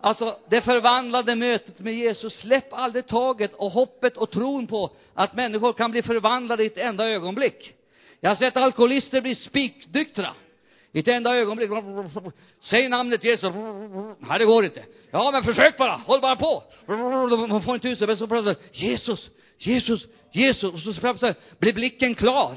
Alltså, 0.00 0.36
det 0.48 0.62
förvandlade 0.62 1.34
mötet 1.34 1.78
med 1.78 1.94
Jesus. 1.94 2.40
Släpp 2.40 2.72
aldrig 2.72 3.06
taget 3.06 3.54
och 3.54 3.70
hoppet 3.70 4.16
och 4.16 4.30
tron 4.30 4.66
på 4.66 4.90
att 5.14 5.34
människor 5.34 5.72
kan 5.72 5.90
bli 5.90 6.02
förvandlade 6.02 6.62
i 6.62 6.66
ett 6.66 6.78
enda 6.78 7.10
ögonblick. 7.10 7.74
Jag 8.20 8.30
har 8.30 8.36
sett 8.36 8.56
alkoholister 8.56 9.20
bli 9.20 9.34
spiknyktra. 9.34 10.28
I 10.92 10.98
ett 10.98 11.08
enda 11.08 11.36
ögonblick. 11.36 11.70
Säg 12.60 12.88
namnet 12.88 13.24
Jesus. 13.24 13.54
Nej, 14.18 14.38
det 14.38 14.44
går 14.44 14.64
inte. 14.64 14.84
Ja, 15.10 15.30
men 15.32 15.42
försök 15.42 15.78
bara. 15.78 15.92
Håll 15.92 16.20
bara 16.20 16.36
på. 16.36 16.62
Man 17.48 17.62
får 17.62 17.74
inte 17.74 17.88
ut 17.88 17.98
sig. 17.98 18.06
Men 18.06 18.16
så 18.16 18.26
plötsligt, 18.26 18.58
Jesus, 18.72 19.30
Jesus, 19.58 20.06
Jesus. 20.32 20.74
Och 20.86 20.94
så 20.94 21.00
plötsligt 21.00 21.58
blir 21.58 21.72
blicken 21.72 22.14
klar. 22.14 22.54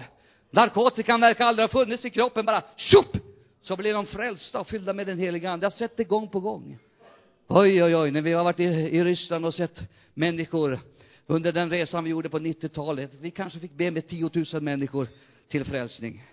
Narkotikan 0.51 1.21
verkar 1.21 1.45
aldrig 1.45 1.63
ha 1.63 1.67
funnits 1.67 2.05
i 2.05 2.09
kroppen. 2.09 2.45
Bara 2.45 2.63
tjopp! 2.75 3.17
Så 3.61 3.75
blir 3.75 3.93
de 3.93 4.05
frälsta 4.05 4.59
och 4.59 4.67
fyllda 4.67 4.93
med 4.93 5.07
den 5.07 5.19
heliga 5.19 5.51
Ande. 5.51 5.65
Jag 5.65 5.71
har 5.71 5.77
sett 5.77 5.97
det 5.97 6.03
gång 6.03 6.27
på 6.27 6.39
gång. 6.39 6.80
Oj, 7.47 7.84
oj, 7.84 7.95
oj, 7.95 8.11
när 8.11 8.21
vi 8.21 8.32
har 8.32 8.43
varit 8.43 8.59
i, 8.59 8.63
i 8.63 9.03
Ryssland 9.03 9.45
och 9.45 9.53
sett 9.53 9.80
människor 10.13 10.80
under 11.27 11.51
den 11.51 11.69
resan 11.69 12.03
vi 12.03 12.09
gjorde 12.09 12.30
på 12.30 12.39
90-talet. 12.39 13.11
Vi 13.19 13.32
kanske 13.32 13.59
fick 13.59 13.73
be 13.73 13.91
med 13.91 14.07
10 14.07 14.30
000 14.53 14.61
människor 14.61 15.07
till 15.49 15.65
frälsning. 15.65 16.23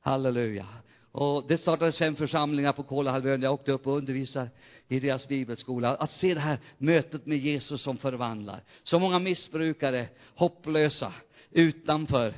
Halleluja. 0.00 0.66
Och 1.12 1.44
det 1.48 1.58
startades 1.58 1.98
fem 1.98 2.16
församlingar 2.16 2.72
på 2.72 2.82
Kolahalvön. 2.82 3.42
Jag 3.42 3.52
åkte 3.52 3.72
upp 3.72 3.86
och 3.86 3.96
undervisade 3.96 4.50
i 4.88 5.00
deras 5.00 5.28
bibelskola. 5.28 5.94
Att 5.96 6.10
se 6.10 6.34
det 6.34 6.40
här 6.40 6.58
mötet 6.78 7.26
med 7.26 7.38
Jesus 7.38 7.82
som 7.82 7.98
förvandlar. 7.98 8.60
Så 8.82 8.98
många 8.98 9.18
missbrukare, 9.18 10.08
hopplösa, 10.34 11.12
utanför, 11.50 12.34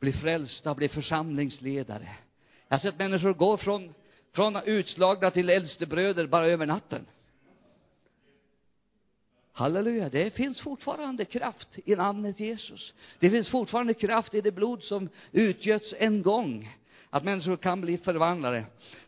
blir 0.00 0.12
frälsta, 0.12 0.74
blir 0.74 0.88
församlingsledare. 0.88 2.08
Jag 2.68 2.76
har 2.76 2.80
sett 2.80 2.98
människor 2.98 3.34
gå 3.34 3.56
från, 3.56 3.94
från 4.32 4.56
utslagna 4.64 5.30
till 5.30 5.50
äldstebröder 5.50 6.26
bara 6.26 6.46
över 6.46 6.66
natten. 6.66 7.06
Halleluja, 9.52 10.08
det 10.08 10.30
finns 10.30 10.60
fortfarande 10.60 11.24
kraft 11.24 11.68
i 11.84 11.96
namnet 11.96 12.40
Jesus. 12.40 12.92
Det 13.18 13.30
finns 13.30 13.48
fortfarande 13.48 13.94
kraft 13.94 14.34
i 14.34 14.40
det 14.40 14.52
blod 14.52 14.82
som 14.82 15.08
utgöts 15.32 15.94
en 15.98 16.22
gång. 16.22 16.77
Att 17.10 17.24
människor 17.24 17.56
kan 17.56 17.80
bli 17.80 17.98
förvandlade. 17.98 18.64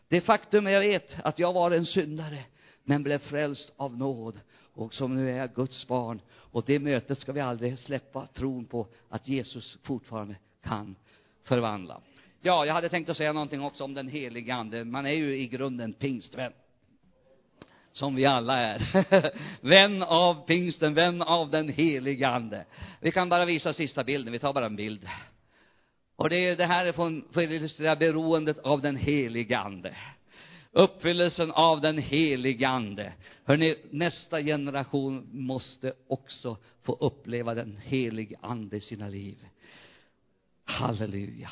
Det 0.07 0.21
faktum 0.21 0.67
jag 0.67 0.79
vet 0.79 1.15
att 1.23 1.39
jag 1.39 1.53
var 1.53 1.71
en 1.71 1.85
syndare, 1.85 2.43
men 2.83 3.03
blev 3.03 3.17
frälst 3.17 3.71
av 3.77 3.97
nåd. 3.97 4.39
Och 4.73 4.93
som 4.93 5.15
nu 5.15 5.29
är 5.31 5.37
jag 5.37 5.53
Guds 5.53 5.87
barn. 5.87 6.21
Och 6.31 6.63
det 6.65 6.79
mötet 6.79 7.19
ska 7.19 7.31
vi 7.31 7.41
aldrig 7.41 7.79
släppa, 7.79 8.27
tron 8.27 8.65
på 8.65 8.87
att 9.09 9.27
Jesus 9.27 9.77
fortfarande 9.83 10.35
kan 10.63 10.95
förvandla. 11.43 12.01
Ja, 12.41 12.65
jag 12.65 12.73
hade 12.73 12.89
tänkt 12.89 13.09
att 13.09 13.17
säga 13.17 13.33
någonting 13.33 13.61
också 13.61 13.83
om 13.83 13.93
den 13.93 14.07
helige 14.07 14.55
ande. 14.55 14.83
Man 14.83 15.05
är 15.05 15.13
ju 15.13 15.37
i 15.37 15.47
grunden 15.47 15.93
pingstvän 15.93 16.53
som 17.91 18.15
vi 18.15 18.25
alla 18.25 18.57
är. 18.57 18.81
vän 19.67 20.03
av 20.03 20.45
pingsten, 20.45 20.93
vän 20.93 21.21
av 21.21 21.49
den 21.49 21.69
helige 21.69 22.27
ande. 22.27 22.65
Vi 22.99 23.11
kan 23.11 23.29
bara 23.29 23.45
visa 23.45 23.73
sista 23.73 24.03
bilden, 24.03 24.33
vi 24.33 24.39
tar 24.39 24.53
bara 24.53 24.65
en 24.65 24.75
bild. 24.75 25.07
Och 26.21 26.29
det, 26.29 26.47
är, 26.47 26.55
det 26.55 26.65
här 26.65 26.85
är 26.85 26.91
från, 26.91 27.25
för 27.31 27.43
att 27.43 27.49
illustrera 27.49 27.95
beroendet 27.95 28.59
av 28.59 28.81
den 28.81 28.95
helige 28.95 29.57
ande. 29.57 29.95
Uppfyllelsen 30.71 31.51
av 31.51 31.81
den 31.81 31.97
helige 31.97 32.67
ande. 32.67 33.13
Hörrni, 33.43 33.75
nästa 33.89 34.41
generation 34.41 35.29
måste 35.31 35.93
också 36.07 36.57
få 36.81 36.97
uppleva 36.99 37.53
den 37.53 37.77
helige 37.83 38.35
ande 38.41 38.77
i 38.77 38.81
sina 38.81 39.07
liv. 39.07 39.37
Halleluja. 40.65 41.49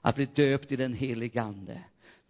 Att 0.00 0.14
bli 0.14 0.26
döpt 0.26 0.72
i 0.72 0.76
den 0.76 0.94
helige 0.94 1.42
ande. 1.42 1.80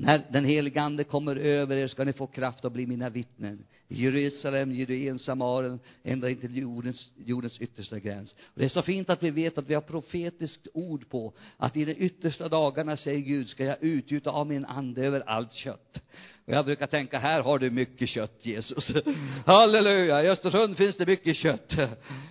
När 0.00 0.22
den 0.30 0.44
helige 0.44 0.82
ande 0.82 1.04
kommer 1.04 1.36
över 1.36 1.76
er 1.76 1.88
ska 1.88 2.04
ni 2.04 2.12
få 2.12 2.26
kraft 2.26 2.64
att 2.64 2.72
bli 2.72 2.86
mina 2.86 3.08
vittnen. 3.08 3.66
I 3.88 4.02
Jerusalem, 4.02 4.72
Judeen, 4.72 5.18
Samarien, 5.18 5.80
ända 6.02 6.30
in 6.30 6.36
till 6.36 6.56
jordens, 6.56 7.12
jordens 7.16 7.60
yttersta 7.60 7.98
gräns. 7.98 8.32
Och 8.32 8.60
det 8.60 8.64
är 8.64 8.68
så 8.68 8.82
fint 8.82 9.10
att 9.10 9.22
vi 9.22 9.30
vet 9.30 9.58
att 9.58 9.68
vi 9.68 9.74
har 9.74 9.80
profetiskt 9.80 10.68
ord 10.74 11.08
på 11.10 11.32
att 11.56 11.76
i 11.76 11.84
de 11.84 11.92
yttersta 11.92 12.48
dagarna, 12.48 12.96
säger 12.96 13.20
Gud, 13.20 13.48
ska 13.48 13.64
jag 13.64 13.76
utgjuta 13.80 14.30
av 14.30 14.46
min 14.46 14.64
ande 14.64 15.06
över 15.06 15.20
allt 15.26 15.52
kött. 15.52 16.02
Och 16.46 16.52
jag 16.52 16.64
brukar 16.64 16.86
tänka, 16.86 17.18
här 17.18 17.40
har 17.40 17.58
du 17.58 17.70
mycket 17.70 18.08
kött, 18.08 18.38
Jesus. 18.42 18.92
Halleluja! 19.46 20.22
I 20.22 20.28
Östersund 20.28 20.76
finns 20.76 20.96
det 20.96 21.06
mycket 21.06 21.36
kött. 21.36 21.72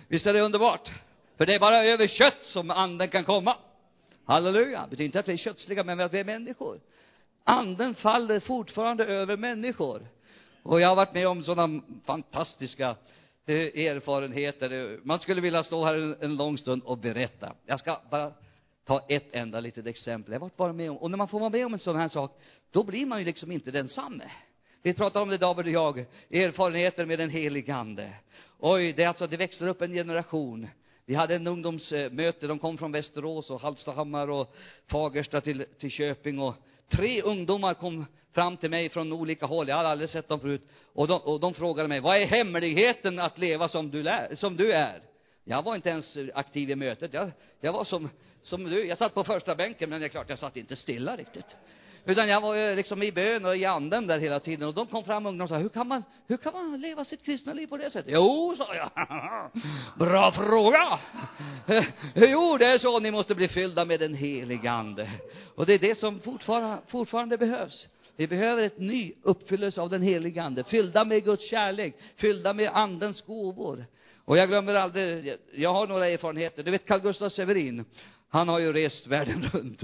Visst 0.08 0.26
är 0.26 0.32
det 0.32 0.40
underbart? 0.40 0.90
För 1.38 1.46
det 1.46 1.54
är 1.54 1.58
bara 1.58 1.84
över 1.84 2.06
kött 2.06 2.42
som 2.42 2.70
anden 2.70 3.08
kan 3.08 3.24
komma. 3.24 3.56
Halleluja! 4.24 4.82
Det 4.82 4.90
betyder 4.90 5.04
inte 5.04 5.20
att 5.20 5.28
vi 5.28 5.32
är 5.32 5.36
kötsliga, 5.36 5.84
men 5.84 6.00
att 6.00 6.14
vi 6.14 6.18
är 6.18 6.24
människor. 6.24 6.80
Anden 7.48 7.94
faller 7.94 8.40
fortfarande 8.40 9.04
över 9.04 9.36
människor. 9.36 10.08
Och 10.62 10.80
jag 10.80 10.88
har 10.88 10.96
varit 10.96 11.14
med 11.14 11.28
om 11.28 11.42
sådana 11.42 11.82
fantastiska 12.04 12.96
eh, 13.46 13.86
erfarenheter. 13.86 14.98
Man 15.02 15.18
skulle 15.18 15.40
vilja 15.40 15.62
stå 15.62 15.84
här 15.84 15.94
en, 15.94 16.16
en 16.20 16.36
lång 16.36 16.58
stund 16.58 16.82
och 16.82 16.98
berätta. 16.98 17.52
Jag 17.66 17.78
ska 17.78 18.00
bara 18.10 18.32
ta 18.84 19.00
ett 19.08 19.34
enda 19.34 19.60
litet 19.60 19.86
exempel. 19.86 20.32
Jag 20.32 20.40
har 20.40 20.46
varit 20.46 20.56
bara 20.56 20.72
med 20.72 20.90
om, 20.90 20.96
och 20.96 21.10
när 21.10 21.18
man 21.18 21.28
får 21.28 21.40
vara 21.40 21.50
med 21.50 21.66
om 21.66 21.72
en 21.72 21.78
sån 21.78 21.96
här 21.96 22.08
sak, 22.08 22.40
då 22.70 22.84
blir 22.84 23.06
man 23.06 23.18
ju 23.18 23.24
liksom 23.24 23.52
inte 23.52 23.70
densamme. 23.70 24.30
Vi 24.82 24.94
pratar 24.94 25.20
om 25.20 25.28
det, 25.28 25.38
David 25.38 25.66
och 25.66 25.72
jag, 25.72 25.98
erfarenheter 26.30 27.06
med 27.06 27.18
den 27.18 27.30
helige 27.30 27.74
Ande. 27.74 28.12
Oj, 28.58 28.92
det 28.92 29.02
är 29.02 29.08
alltså, 29.08 29.26
det 29.26 29.36
växer 29.36 29.66
upp 29.66 29.82
en 29.82 29.92
generation. 29.92 30.68
Vi 31.04 31.14
hade 31.14 31.34
en 31.34 31.46
ungdomsmöte, 31.46 32.46
de 32.46 32.58
kom 32.58 32.78
från 32.78 32.92
Västerås 32.92 33.50
och 33.50 33.60
Hallstahammar 33.60 34.30
och 34.30 34.54
Fagersta 34.86 35.40
till, 35.40 35.66
till 35.78 35.90
Köping 35.90 36.38
och 36.38 36.54
tre 36.88 37.22
ungdomar 37.22 37.74
kom 37.74 38.06
fram 38.32 38.56
till 38.56 38.70
mig 38.70 38.88
från 38.88 39.12
olika 39.12 39.46
håll, 39.46 39.68
jag 39.68 39.76
hade 39.76 39.88
aldrig 39.88 40.10
sett 40.10 40.28
dem 40.28 40.40
förut, 40.40 40.62
och 40.92 41.08
de, 41.08 41.20
och 41.20 41.40
de 41.40 41.54
frågade 41.54 41.88
mig, 41.88 42.00
vad 42.00 42.16
är 42.16 42.26
hemligheten 42.26 43.18
att 43.18 43.38
leva 43.38 43.68
som 43.68 43.90
du, 43.90 44.02
lär, 44.02 44.34
som 44.36 44.56
du 44.56 44.72
är? 44.72 45.00
Jag 45.44 45.62
var 45.62 45.74
inte 45.74 45.88
ens 45.88 46.16
aktiv 46.34 46.70
i 46.70 46.76
mötet, 46.76 47.14
jag, 47.14 47.30
jag 47.60 47.72
var 47.72 47.84
som, 47.84 48.08
som 48.42 48.64
du, 48.64 48.86
jag 48.86 48.98
satt 48.98 49.14
på 49.14 49.24
första 49.24 49.54
bänken, 49.54 49.90
men 49.90 50.00
det 50.00 50.06
är 50.06 50.08
klart, 50.08 50.28
jag 50.28 50.38
satt 50.38 50.56
inte 50.56 50.76
stilla 50.76 51.16
riktigt. 51.16 51.56
Utan 52.08 52.28
jag 52.28 52.40
var 52.40 52.76
liksom 52.76 53.02
i 53.02 53.12
bön 53.12 53.44
och 53.44 53.56
i 53.56 53.64
anden 53.64 54.06
där 54.06 54.18
hela 54.18 54.40
tiden. 54.40 54.68
Och 54.68 54.74
de 54.74 54.86
kom 54.86 55.04
fram 55.04 55.26
ungdomar 55.26 55.44
och 55.44 55.48
sa, 55.48 55.56
hur 55.56 55.68
kan 55.68 55.88
man, 55.88 56.04
hur 56.26 56.36
kan 56.36 56.52
man 56.52 56.80
leva 56.80 57.04
sitt 57.04 57.22
kristna 57.24 57.52
liv 57.52 57.66
på 57.66 57.76
det 57.76 57.90
sättet? 57.90 58.12
Jo, 58.12 58.54
sa 58.58 58.74
jag. 58.74 58.90
Bra 60.08 60.32
fråga. 60.32 60.98
jo, 62.14 62.56
det 62.58 62.66
är 62.66 62.78
så, 62.78 63.00
ni 63.00 63.10
måste 63.10 63.34
bli 63.34 63.48
fyllda 63.48 63.84
med 63.84 64.00
den 64.00 64.14
helige 64.14 64.70
ande. 64.70 65.10
Och 65.54 65.66
det 65.66 65.74
är 65.74 65.78
det 65.78 65.98
som 65.98 66.20
fortfarande, 66.20 66.78
fortfarande 66.86 67.38
behövs. 67.38 67.86
Vi 68.16 68.26
behöver 68.26 68.62
ett 68.62 68.78
ny 68.78 69.12
uppfyllelse 69.22 69.80
av 69.80 69.90
den 69.90 70.02
helige 70.02 70.42
ande, 70.42 70.64
fyllda 70.64 71.04
med 71.04 71.24
Guds 71.24 71.50
kärlek, 71.50 71.94
fyllda 72.16 72.52
med 72.52 72.70
andens 72.74 73.22
gåvor. 73.22 73.86
Och 74.24 74.38
jag 74.38 74.48
glömmer 74.48 74.74
aldrig, 74.74 75.36
jag 75.54 75.72
har 75.72 75.86
några 75.86 76.08
erfarenheter. 76.08 76.62
Du 76.62 76.70
vet 76.70 76.86
Carl 76.86 77.00
Gustaf 77.00 77.32
Severin, 77.32 77.84
han 78.30 78.48
har 78.48 78.58
ju 78.58 78.72
rest 78.72 79.06
världen 79.06 79.42
runt. 79.52 79.82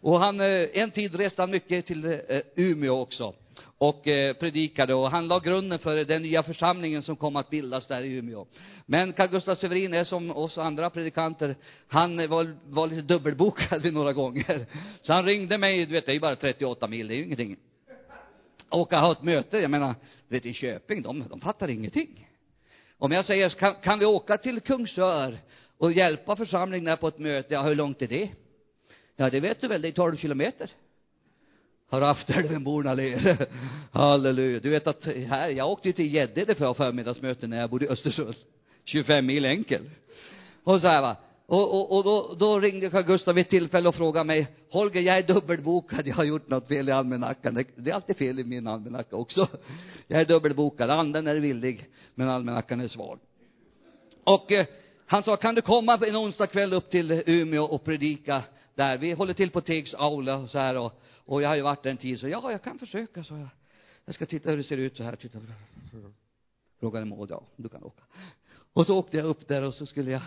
Och 0.00 0.20
han, 0.20 0.40
eh, 0.40 0.66
en 0.72 0.90
tid 0.90 1.14
reste 1.14 1.42
han 1.42 1.50
mycket 1.50 1.86
till 1.86 2.04
eh, 2.04 2.40
Umeå 2.56 3.00
också 3.00 3.34
och 3.78 4.08
eh, 4.08 4.34
predikade 4.34 4.94
och 4.94 5.10
han 5.10 5.28
la 5.28 5.38
grunden 5.38 5.78
för 5.78 6.04
den 6.04 6.22
nya 6.22 6.42
församlingen 6.42 7.02
som 7.02 7.16
kom 7.16 7.36
att 7.36 7.50
bildas 7.50 7.88
där 7.88 8.02
i 8.02 8.12
Umeå. 8.12 8.46
Men 8.86 9.12
Carl 9.12 9.28
Gustaf 9.28 9.58
Severin 9.58 9.94
är 9.94 10.04
som 10.04 10.30
oss 10.30 10.58
andra 10.58 10.90
predikanter, 10.90 11.56
han 11.88 12.28
var, 12.28 12.54
var 12.66 12.86
lite 12.86 13.02
dubbelbokad 13.02 13.82
vid 13.82 13.94
några 13.94 14.12
gånger. 14.12 14.66
Så 15.02 15.12
han 15.12 15.24
ringde 15.24 15.58
mig, 15.58 15.86
du 15.86 15.92
vet, 15.92 16.06
det 16.06 16.12
är 16.12 16.14
ju 16.14 16.20
bara 16.20 16.36
38 16.36 16.88
mil, 16.88 17.08
det 17.08 17.14
är 17.14 17.16
ju 17.16 17.24
ingenting. 17.24 17.56
Åka 18.70 18.98
ha 18.98 19.12
ett 19.12 19.22
möte, 19.22 19.58
jag 19.58 19.70
menar, 19.70 19.94
du 20.28 20.34
vet 20.34 20.46
i 20.46 20.52
Köping, 20.52 21.02
de, 21.02 21.24
de 21.30 21.40
fattar 21.40 21.68
ingenting. 21.68 22.28
Om 22.98 23.12
jag 23.12 23.24
säger, 23.24 23.48
kan, 23.48 23.74
kan 23.74 23.98
vi 23.98 24.06
åka 24.06 24.38
till 24.38 24.60
Kungsör 24.60 25.38
och 25.78 25.92
hjälpa 25.92 26.36
församlingen 26.36 26.84
där 26.84 26.96
på 26.96 27.08
ett 27.08 27.18
möte, 27.18 27.54
ja, 27.54 27.62
hur 27.62 27.74
långt 27.74 28.02
är 28.02 28.06
det? 28.06 28.30
Ja, 29.16 29.30
det 29.30 29.40
vet 29.40 29.60
du 29.60 29.68
väl, 29.68 29.82
det 29.82 29.88
är 29.88 29.92
12 29.92 30.16
kilometer. 30.16 30.70
Har 31.88 32.00
Raftelvenborna 32.00 32.94
ler. 32.94 33.48
Halleluja. 33.92 34.60
Du 34.60 34.70
vet 34.70 34.86
att 34.86 35.04
här, 35.04 35.48
jag 35.48 35.70
åkte 35.70 35.88
ju 35.88 35.92
till 35.92 36.14
Gäddede 36.14 36.54
för 36.54 36.64
att 36.64 36.78
ha 36.78 36.86
förmiddagsmöte 36.86 37.46
när 37.46 37.60
jag 37.60 37.70
bodde 37.70 37.84
i 37.84 37.88
Östersund. 37.88 38.34
25 38.84 39.26
mil 39.26 39.44
enkel. 39.44 39.90
Och 40.64 40.80
så 40.80 40.88
här 40.88 41.02
va. 41.02 41.16
Och, 41.46 41.74
och, 41.74 41.96
och 41.96 42.04
då, 42.04 42.34
då 42.38 42.60
ringde 42.60 42.90
Carl 42.90 43.02
Gustaf 43.02 43.36
vid 43.36 43.40
ett 43.40 43.50
tillfälle 43.50 43.88
och 43.88 43.94
frågade 43.94 44.24
mig, 44.24 44.46
Holger, 44.70 45.00
jag 45.00 45.18
är 45.18 45.22
dubbelbokad, 45.22 46.06
jag 46.06 46.14
har 46.14 46.24
gjort 46.24 46.48
något 46.48 46.68
fel 46.68 46.88
i 46.88 46.92
almanackan. 46.92 47.54
Det, 47.54 47.64
det 47.76 47.90
är 47.90 47.94
alltid 47.94 48.16
fel 48.16 48.38
i 48.38 48.44
min 48.44 48.66
almanacka 48.66 49.16
också. 49.16 49.48
Jag 50.06 50.20
är 50.20 50.24
dubbelbokad, 50.24 50.90
anden 50.90 51.26
är 51.26 51.34
villig, 51.34 51.88
men 52.14 52.28
almanackan 52.28 52.80
är 52.80 52.88
svag. 52.88 53.18
Och 54.24 54.52
eh, 54.52 54.66
han 55.14 55.22
sa, 55.22 55.36
kan 55.36 55.54
du 55.54 55.62
komma 55.62 55.94
en 55.94 56.16
onsdag 56.16 56.46
kväll 56.46 56.72
upp 56.72 56.90
till 56.90 57.22
Umeå 57.26 57.64
och 57.64 57.84
predika 57.84 58.42
där? 58.74 58.98
Vi 58.98 59.12
håller 59.12 59.34
till 59.34 59.50
på 59.50 59.60
Tegs 59.60 59.94
aula 59.94 60.36
och 60.36 60.50
så 60.50 60.58
här 60.58 60.76
och, 60.76 61.02
och 61.16 61.42
jag 61.42 61.48
har 61.48 61.56
ju 61.56 61.62
varit 61.62 61.82
där 61.82 61.90
en 61.90 61.96
tid, 61.96 62.20
så 62.20 62.28
ja, 62.28 62.50
jag 62.50 62.62
kan 62.62 62.78
försöka, 62.78 63.24
så 63.24 63.34
jag. 63.34 63.48
Jag 64.04 64.14
ska 64.14 64.26
titta 64.26 64.50
hur 64.50 64.56
det 64.56 64.64
ser 64.64 64.76
ut 64.76 64.96
så 64.96 65.02
här, 65.02 65.16
titta. 65.16 65.38
Frågade 66.80 67.06
Maud, 67.06 67.30
ja, 67.30 67.42
du 67.56 67.68
kan 67.68 67.82
åka. 67.84 68.02
Och 68.72 68.86
så 68.86 68.98
åkte 68.98 69.16
jag 69.16 69.26
upp 69.26 69.48
där 69.48 69.62
och 69.62 69.74
så 69.74 69.86
skulle 69.86 70.10
jag 70.10 70.22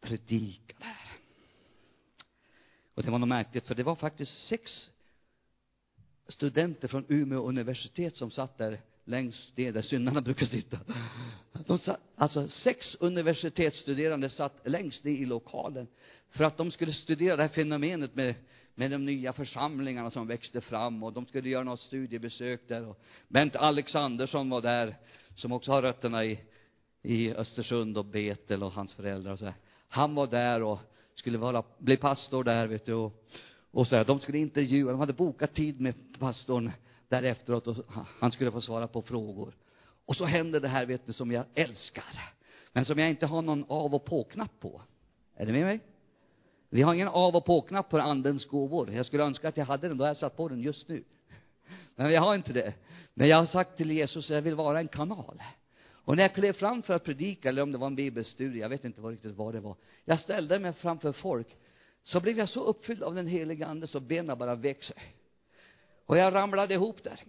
predika 0.00 0.74
där. 0.78 1.12
Och 2.94 3.02
det 3.02 3.10
var 3.10 3.18
något 3.18 3.28
märkligt, 3.28 3.66
för 3.66 3.74
det 3.74 3.82
var 3.82 3.96
faktiskt 3.96 4.46
sex 4.46 4.90
studenter 6.28 6.88
från 6.88 7.04
Umeå 7.08 7.48
universitet 7.48 8.16
som 8.16 8.30
satt 8.30 8.58
där 8.58 8.80
längst 9.04 9.56
ner 9.56 9.72
där 9.72 9.82
syndarna 9.82 10.20
brukar 10.20 10.46
sitta. 10.46 10.78
De 11.66 11.78
satt, 11.78 12.00
alltså 12.16 12.48
sex 12.48 12.94
universitetsstuderande 12.94 14.30
satt 14.30 14.68
längst 14.68 15.04
ner 15.04 15.12
i 15.12 15.26
lokalen 15.26 15.86
för 16.30 16.44
att 16.44 16.56
de 16.56 16.70
skulle 16.70 16.92
studera 16.92 17.36
det 17.36 17.42
här 17.42 17.48
fenomenet 17.48 18.14
med, 18.14 18.34
med 18.74 18.90
de 18.90 19.04
nya 19.04 19.32
församlingarna 19.32 20.10
som 20.10 20.26
växte 20.26 20.60
fram 20.60 21.02
och 21.02 21.12
de 21.12 21.26
skulle 21.26 21.48
göra 21.48 21.64
något 21.64 21.80
studiebesök 21.80 22.68
där 22.68 22.88
och 22.88 23.00
Bent 23.28 23.56
Alexandersson 23.56 24.50
var 24.50 24.60
där 24.60 24.96
som 25.34 25.52
också 25.52 25.72
har 25.72 25.82
rötterna 25.82 26.24
i, 26.24 26.40
i 27.02 27.32
Östersund 27.32 27.98
och 27.98 28.04
Betel 28.04 28.62
och 28.62 28.72
hans 28.72 28.94
föräldrar 28.94 29.32
och 29.32 29.38
så 29.38 29.44
här. 29.44 29.54
Han 29.88 30.14
var 30.14 30.26
där 30.26 30.62
och 30.62 30.78
skulle 31.14 31.38
vara, 31.38 31.62
bli 31.78 31.96
pastor 31.96 32.44
där 32.44 32.66
vet 32.66 32.86
du 32.86 32.92
och, 32.92 33.24
och 33.70 33.88
så 33.88 33.96
här. 33.96 34.04
De 34.04 34.20
skulle 34.20 34.38
intervjua, 34.38 34.90
de 34.90 35.00
hade 35.00 35.12
bokat 35.12 35.54
tid 35.54 35.80
med 35.80 35.94
pastorn 36.18 36.70
där 37.14 37.22
efteråt 37.22 37.66
och 37.66 37.76
han 38.20 38.32
skulle 38.32 38.50
få 38.50 38.60
svara 38.60 38.88
på 38.88 39.02
frågor. 39.02 39.56
Och 40.06 40.16
så 40.16 40.24
händer 40.24 40.60
det 40.60 40.68
här, 40.68 40.86
vet 40.86 41.06
du, 41.06 41.12
som 41.12 41.32
jag 41.32 41.44
älskar. 41.54 42.34
Men 42.72 42.84
som 42.84 42.98
jag 42.98 43.10
inte 43.10 43.26
har 43.26 43.42
någon 43.42 43.64
av 43.68 43.94
och 43.94 44.04
på-knapp 44.04 44.60
på. 44.60 44.82
Är 45.36 45.46
ni 45.46 45.52
med 45.52 45.64
mig? 45.64 45.80
Vi 46.70 46.82
har 46.82 46.94
ingen 46.94 47.08
av 47.08 47.36
och 47.36 47.44
på-knapp 47.44 47.90
på 47.90 47.98
andens 47.98 48.46
gåvor. 48.46 48.92
Jag 48.92 49.06
skulle 49.06 49.22
önska 49.22 49.48
att 49.48 49.56
jag 49.56 49.64
hade 49.64 49.88
den, 49.88 49.98
då 49.98 50.04
har 50.04 50.08
jag 50.08 50.16
satt 50.16 50.36
på 50.36 50.48
den 50.48 50.60
just 50.60 50.88
nu. 50.88 51.04
Men 51.96 52.12
jag 52.12 52.20
har 52.20 52.34
inte 52.34 52.52
det. 52.52 52.74
Men 53.14 53.28
jag 53.28 53.36
har 53.36 53.46
sagt 53.46 53.76
till 53.76 53.90
Jesus 53.90 54.30
att 54.30 54.34
jag 54.34 54.42
vill 54.42 54.54
vara 54.54 54.78
en 54.78 54.88
kanal. 54.88 55.42
Och 55.90 56.16
när 56.16 56.22
jag 56.22 56.34
klev 56.34 56.52
fram 56.52 56.82
för 56.82 56.94
att 56.94 57.04
predika, 57.04 57.48
eller 57.48 57.62
om 57.62 57.72
det 57.72 57.78
var 57.78 57.86
en 57.86 57.96
bibelstudie, 57.96 58.60
jag 58.60 58.68
vet 58.68 58.84
inte 58.84 59.00
vad 59.00 59.12
riktigt 59.12 59.36
vad 59.36 59.54
det 59.54 59.60
var. 59.60 59.76
Jag 60.04 60.20
ställde 60.20 60.58
mig 60.58 60.72
framför 60.72 61.12
folk, 61.12 61.56
så 62.02 62.20
blev 62.20 62.38
jag 62.38 62.48
så 62.48 62.64
uppfylld 62.64 63.02
av 63.02 63.14
den 63.14 63.26
heliga 63.26 63.66
ande 63.66 63.86
så 63.86 64.00
benen 64.00 64.38
bara 64.38 64.54
vek 64.54 64.82
sig. 64.82 65.14
Och 66.06 66.16
jag 66.16 66.34
ramlade 66.34 66.74
ihop 66.74 67.02
där, 67.02 67.20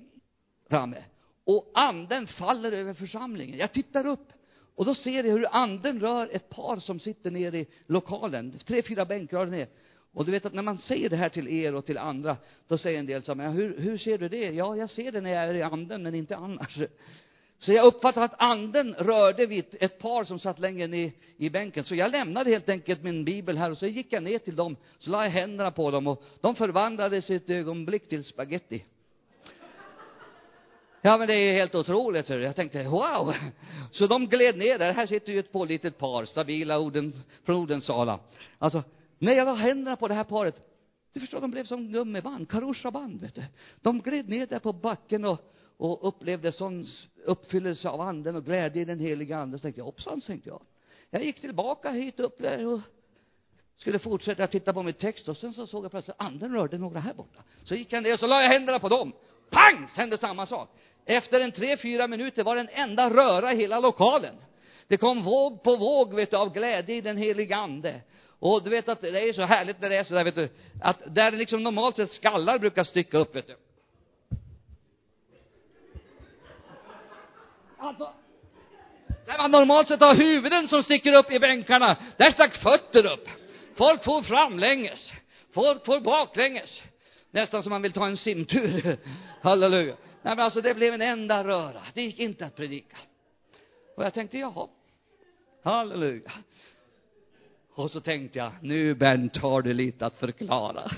framme. 0.70 1.04
Och 1.44 1.72
anden 1.74 2.28
faller 2.28 2.72
över 2.72 2.94
församlingen. 2.94 3.60
Jag 3.60 3.74
tittar 3.74 4.06
upp 4.06 4.28
och 4.76 4.86
då 4.86 4.96
ser 4.96 5.24
jag 5.24 5.24
hur 5.24 5.48
anden 5.52 6.00
rör 6.00 6.30
ett 6.32 6.50
par 6.50 6.78
som 6.78 7.00
sitter 7.00 7.32
nere 7.32 7.58
i 7.58 7.68
lokalen, 7.88 8.60
tre, 8.66 8.82
fyra 8.82 9.06
bänkrader 9.06 9.52
ner. 9.52 9.68
Och 10.14 10.26
du 10.26 10.32
vet 10.32 10.46
att 10.46 10.54
när 10.54 10.64
man 10.64 10.78
säger 10.78 11.10
det 11.10 11.16
här 11.16 11.30
till 11.30 11.48
er 11.48 11.76
och 11.76 11.86
till 11.86 11.98
andra, 11.98 12.38
då 12.68 12.78
säger 12.78 13.00
en 13.00 13.06
del 13.06 13.24
så 13.24 13.36
här, 13.36 13.52
hur, 13.52 13.80
hur 13.80 13.98
ser 13.98 14.18
du 14.18 14.30
det? 14.30 14.52
Ja, 14.52 14.76
jag 14.76 14.90
ser 14.90 15.12
det 15.12 15.22
när 15.22 15.30
jag 15.30 15.44
är 15.44 15.54
i 15.54 15.62
anden, 15.62 16.04
men 16.04 16.16
inte 16.16 16.36
annars. 16.36 16.80
Så 17.60 17.74
jag 17.74 17.86
uppfattar 17.86 18.22
att 18.22 18.42
anden 18.42 18.94
rörde 18.94 19.46
vid 19.46 19.66
ett 19.80 20.00
par 20.00 20.24
som 20.24 20.40
satt 20.40 20.60
längre 20.60 20.88
ner 20.88 21.12
i 21.38 21.50
bänken. 21.50 21.84
Så 21.84 21.96
jag 21.96 22.12
lämnade 22.12 22.50
helt 22.50 22.70
enkelt 22.70 23.04
min 23.04 23.26
bibel 23.26 23.58
här 23.58 23.72
och 23.72 23.78
så 23.78 23.88
gick 23.88 24.14
jag 24.14 24.24
ner 24.24 24.40
till 24.40 24.56
dem, 24.56 24.76
så 25.00 25.10
la 25.10 25.24
jag 25.24 25.32
händerna 25.32 25.72
på 25.72 25.92
dem 25.92 26.08
och 26.08 26.24
de 26.42 26.56
förvandlades 26.56 27.30
i 27.30 27.36
ett 27.36 27.50
ögonblick 27.50 28.10
till 28.10 28.24
spaghetti. 28.24 28.84
Ja, 31.02 31.18
men 31.18 31.28
det 31.28 31.34
är 31.34 31.52
ju 31.52 31.52
helt 31.52 31.76
otroligt. 31.76 32.30
Jag 32.30 32.56
tänkte, 32.56 32.84
wow! 32.84 33.34
Så 33.92 34.08
de 34.08 34.28
gled 34.28 34.58
ner 34.58 34.80
där. 34.80 34.94
Här 34.94 35.08
sitter 35.08 35.34
ju 35.34 35.40
ett 35.40 35.52
pålitligt 35.52 35.98
par, 35.98 36.26
stabila 36.26 36.80
orden, 36.80 37.14
från 37.44 37.56
Odensala. 37.56 38.20
Alltså, 38.60 38.84
när 39.20 39.34
jag 39.34 39.46
la 39.46 39.54
händerna 39.54 39.96
på 39.96 40.08
det 40.08 40.14
här 40.14 40.24
paret, 40.24 40.56
du 41.14 41.20
förstår, 41.20 41.42
de 41.42 41.52
blev 41.52 41.66
som 41.66 41.92
gummiband, 41.92 42.50
karushaband, 42.50 43.22
vet 43.22 43.36
du. 43.36 43.44
De 43.82 44.02
gled 44.02 44.30
ner 44.30 44.48
där 44.48 44.60
på 44.60 44.74
backen 44.74 45.26
och, 45.26 45.55
och 45.78 46.08
upplevde 46.08 46.52
sån 46.52 46.86
uppfyllelse 47.26 47.90
av 47.90 48.02
anden 48.02 48.36
och 48.36 48.46
glädje 48.46 48.82
i 48.82 48.86
den 48.86 49.00
heliga 49.00 49.38
anden. 49.38 49.60
Så 49.60 49.64
tänkte 49.64 49.80
jag, 49.80 49.86
hoppsan, 49.86 50.22
tänkte 50.22 50.50
jag. 50.50 50.62
Jag 51.10 51.24
gick 51.24 51.42
tillbaka 51.42 51.92
hit 51.92 52.20
upp 52.20 52.38
där 52.38 52.68
och 52.68 52.82
skulle 53.78 54.00
fortsätta 54.00 54.48
titta 54.48 54.74
på 54.74 54.84
min 54.84 54.94
text 54.94 55.30
och 55.30 55.38
sen 55.38 55.54
så 55.54 55.68
såg 55.68 55.84
jag 55.84 55.92
plötsligt 55.92 56.16
anden 56.20 56.54
rörde 56.54 56.78
några 56.78 57.00
här 57.00 57.14
borta. 57.14 57.44
Så 57.64 57.76
gick 57.76 57.94
jag 57.94 58.04
ner 58.04 58.14
och 58.14 58.20
så 58.20 58.28
la 58.28 58.42
jag 58.42 58.50
händerna 58.50 58.80
på 58.80 58.90
dem. 58.90 59.14
Pang! 59.50 59.88
Så 59.88 60.02
Hände 60.02 60.18
samma 60.18 60.46
sak. 60.46 60.70
Efter 61.06 61.40
en 61.40 61.52
tre, 61.52 61.78
fyra 61.78 62.08
minuter 62.08 62.44
var 62.44 62.56
det 62.56 62.62
en 62.62 62.70
enda 62.70 63.10
röra 63.10 63.54
i 63.54 63.56
hela 63.56 63.80
lokalen. 63.80 64.36
Det 64.88 64.98
kom 64.98 65.24
våg 65.24 65.64
på 65.64 65.76
våg, 65.76 66.14
vet 66.14 66.32
du, 66.32 66.38
av 66.38 66.54
glädje 66.54 66.96
i 66.96 67.02
den 67.02 67.18
heliga 67.18 67.56
ande. 67.56 68.02
Och 68.40 68.64
du 68.64 68.70
vet 68.70 68.90
att 68.90 69.02
det 69.02 69.30
är 69.30 69.34
så 69.34 69.42
härligt 69.42 69.82
när 69.82 69.90
det 69.90 69.98
är 69.98 70.04
så 70.04 70.14
där, 70.14 70.24
vet 70.24 70.36
du, 70.36 70.50
att 70.82 71.16
där 71.16 71.32
liksom 71.32 71.64
normalt 71.64 71.96
sett 71.96 72.12
skallar 72.12 72.60
brukar 72.60 72.84
sticka 72.84 73.18
upp, 73.18 73.36
vet 73.36 73.48
du. 73.48 73.56
Alltså, 77.86 78.14
där 79.26 79.38
man 79.38 79.52
normalt 79.52 79.88
sett 79.88 80.00
har 80.00 80.16
huvuden 80.16 80.68
som 80.68 80.84
sticker 80.84 81.14
upp 81.14 81.32
i 81.32 81.40
bänkarna, 81.40 81.98
där 82.18 82.32
stack 82.32 82.56
fötter 82.56 83.14
upp. 83.14 83.28
Folk 83.76 84.04
får 84.04 84.22
framlänges. 84.22 85.12
Folk 85.54 85.86
får 85.86 86.00
baklänges. 86.00 86.82
Nästan 87.32 87.64
som 87.64 87.70
man 87.70 87.82
vill 87.82 87.94
ta 87.94 88.08
en 88.08 88.18
simtur. 88.18 88.98
Halleluja. 89.42 89.96
Nej, 90.22 90.36
men 90.36 90.40
alltså 90.40 90.62
det 90.62 90.74
blev 90.74 90.94
en 90.94 91.02
enda 91.02 91.44
röra. 91.44 91.82
Det 91.94 92.02
gick 92.02 92.20
inte 92.20 92.46
att 92.46 92.56
predika. 92.56 92.98
Och 93.98 94.06
jag 94.06 94.14
tänkte, 94.14 94.38
jaha. 94.38 94.68
Halleluja. 95.64 96.32
Och 97.76 97.92
så 97.92 98.02
tänkte 98.02 98.40
jag, 98.40 98.52
nu 98.62 98.96
Bernt 98.96 99.38
har 99.38 99.62
du 99.62 99.74
lite 99.74 100.06
att 100.06 100.16
förklara. 100.16 100.84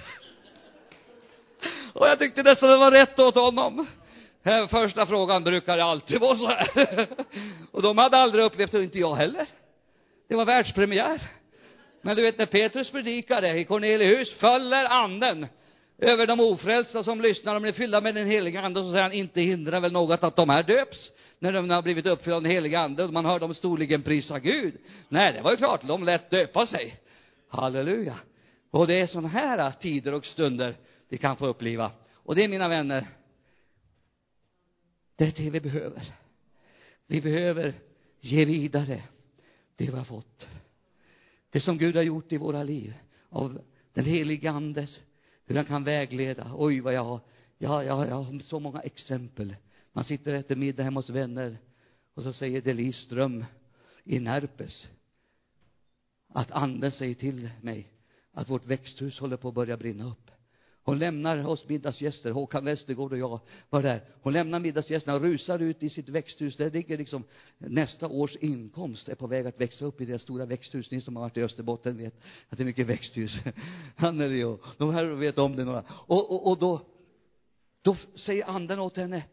Och 1.93 2.07
jag 2.07 2.19
tyckte 2.19 2.43
nästan 2.43 2.69
det 2.69 2.77
var 2.77 2.91
rätt 2.91 3.19
åt 3.19 3.35
honom. 3.35 3.87
Eh, 4.47 4.67
första 4.67 5.05
frågan 5.05 5.43
brukar 5.43 5.77
alltid 5.77 6.19
vara 6.19 6.37
så 6.37 6.47
här. 6.47 7.07
Och 7.71 7.81
de 7.81 7.97
hade 7.97 8.17
aldrig 8.17 8.45
upplevt 8.45 8.71
det, 8.71 8.77
och 8.77 8.83
inte 8.83 8.99
jag 8.99 9.15
heller. 9.15 9.45
Det 10.27 10.35
var 10.35 10.45
världspremiär. 10.45 11.21
Men 12.01 12.15
du 12.15 12.21
vet 12.21 12.37
när 12.37 12.45
Petrus 12.45 12.91
predikade 12.91 13.59
i 13.59 13.63
Corneliehus, 13.63 14.33
föller 14.33 14.85
anden 14.85 15.47
över 15.97 16.27
de 16.27 16.39
ofrälsta 16.39 17.03
som 17.03 17.21
lyssnar, 17.21 17.53
de 17.53 17.63
blir 17.63 17.71
fyllda 17.71 18.01
med 18.01 18.15
den 18.15 18.27
heliga 18.27 18.61
ande, 18.61 18.81
så 18.81 18.91
säger 18.91 19.03
han, 19.03 19.13
inte 19.13 19.41
hindrar 19.41 19.79
väl 19.79 19.91
något 19.91 20.23
att 20.23 20.35
de 20.35 20.49
här 20.49 20.63
döps, 20.63 21.11
när 21.39 21.53
de 21.53 21.69
har 21.69 21.81
blivit 21.81 22.05
uppfyllda 22.05 22.35
av 22.35 22.41
den 22.41 22.51
heliga 22.51 22.79
ande, 22.79 23.03
och 23.03 23.13
man 23.13 23.25
hör 23.25 23.39
dem 23.39 23.53
storligen 23.53 24.01
prisa 24.01 24.39
Gud. 24.39 24.73
Nej, 25.09 25.33
det 25.33 25.41
var 25.41 25.51
ju 25.51 25.57
klart, 25.57 25.81
de 25.83 26.03
lät 26.03 26.29
döpa 26.29 26.65
sig. 26.65 26.95
Halleluja. 27.49 28.15
Och 28.71 28.87
det 28.87 29.01
är 29.01 29.07
sådana 29.07 29.27
här 29.27 29.71
tider 29.71 30.13
och 30.13 30.25
stunder 30.25 30.75
vi 31.09 31.17
kan 31.17 31.35
få 31.35 31.47
uppleva. 31.47 31.91
Och 32.15 32.35
det, 32.35 32.47
mina 32.47 32.67
vänner, 32.67 33.05
det 35.17 35.25
är 35.25 35.43
det 35.43 35.49
vi 35.49 35.59
behöver. 35.59 36.15
Vi 37.07 37.21
behöver 37.21 37.73
ge 38.19 38.45
vidare 38.45 39.03
det 39.75 39.85
vi 39.85 39.97
har 39.97 40.03
fått. 40.03 40.47
Det 41.49 41.61
som 41.61 41.77
Gud 41.77 41.95
har 41.95 42.03
gjort 42.03 42.31
i 42.31 42.37
våra 42.37 42.63
liv, 42.63 42.93
av 43.29 43.61
den 43.93 44.05
helige 44.05 44.51
Andes 44.51 44.99
hur 45.45 45.55
han 45.55 45.65
kan 45.65 45.83
vägleda. 45.83 46.51
Oj, 46.55 46.79
vad 46.79 46.93
jag 46.93 47.03
har, 47.03 47.19
jag, 47.57 47.85
jag, 47.85 48.07
jag 48.07 48.15
har 48.15 48.39
så 48.39 48.59
många 48.59 48.81
exempel. 48.81 49.55
Man 49.93 50.03
sitter 50.03 50.33
efter 50.33 50.55
middag 50.55 50.83
hemma 50.83 50.99
hos 50.99 51.09
vänner 51.09 51.57
och 52.13 52.23
så 52.23 52.33
säger 52.33 52.61
Delis 52.61 52.95
Ström 52.95 53.45
i 54.03 54.19
Närpes 54.19 54.87
att 56.27 56.51
anden 56.51 56.91
säger 56.91 57.15
till 57.15 57.49
mig 57.61 57.87
att 58.31 58.49
vårt 58.49 58.65
växthus 58.65 59.19
håller 59.19 59.37
på 59.37 59.47
att 59.47 59.53
börja 59.53 59.77
brinna 59.77 60.11
upp. 60.11 60.31
Hon 60.87 60.99
lämnar 60.99 61.47
oss 61.47 61.67
middagsgäster, 61.67 62.31
Håkan 62.31 62.65
Westergård 62.65 63.11
och 63.11 63.17
jag 63.17 63.39
var 63.69 63.81
där. 63.81 64.01
Hon 64.21 64.33
lämnar 64.33 64.59
middagsgästerna 64.59 65.15
och 65.15 65.21
rusar 65.21 65.59
ut 65.59 65.83
i 65.83 65.89
sitt 65.89 66.09
växthus. 66.09 66.57
Där 66.57 66.71
ligger 66.71 66.97
liksom 66.97 67.23
nästa 67.57 68.07
års 68.07 68.35
inkomst 68.35 69.09
är 69.09 69.15
på 69.15 69.27
väg 69.27 69.47
att 69.47 69.61
växa 69.61 69.85
upp 69.85 70.01
i 70.01 70.05
det 70.05 70.19
stora 70.19 70.45
växthus. 70.45 70.91
Ni 70.91 71.01
som 71.01 71.15
har 71.15 71.23
varit 71.23 71.37
i 71.37 71.43
Österbotten 71.43 71.97
vet 71.97 72.13
att 72.49 72.57
det 72.57 72.63
är 72.63 72.65
mycket 72.65 72.87
växthus. 72.87 73.39
Anneli 73.95 74.43
och 74.43 74.65
de 74.77 74.93
här 74.93 75.05
vet 75.05 75.37
om 75.37 75.55
det 75.55 75.65
några. 75.65 75.83
Och, 75.89 76.31
och, 76.31 76.51
och 76.51 76.57
då, 76.57 76.81
då 77.81 77.97
säger 78.15 78.45
anden 78.45 78.79
åt 78.79 78.97
henne 78.97 79.23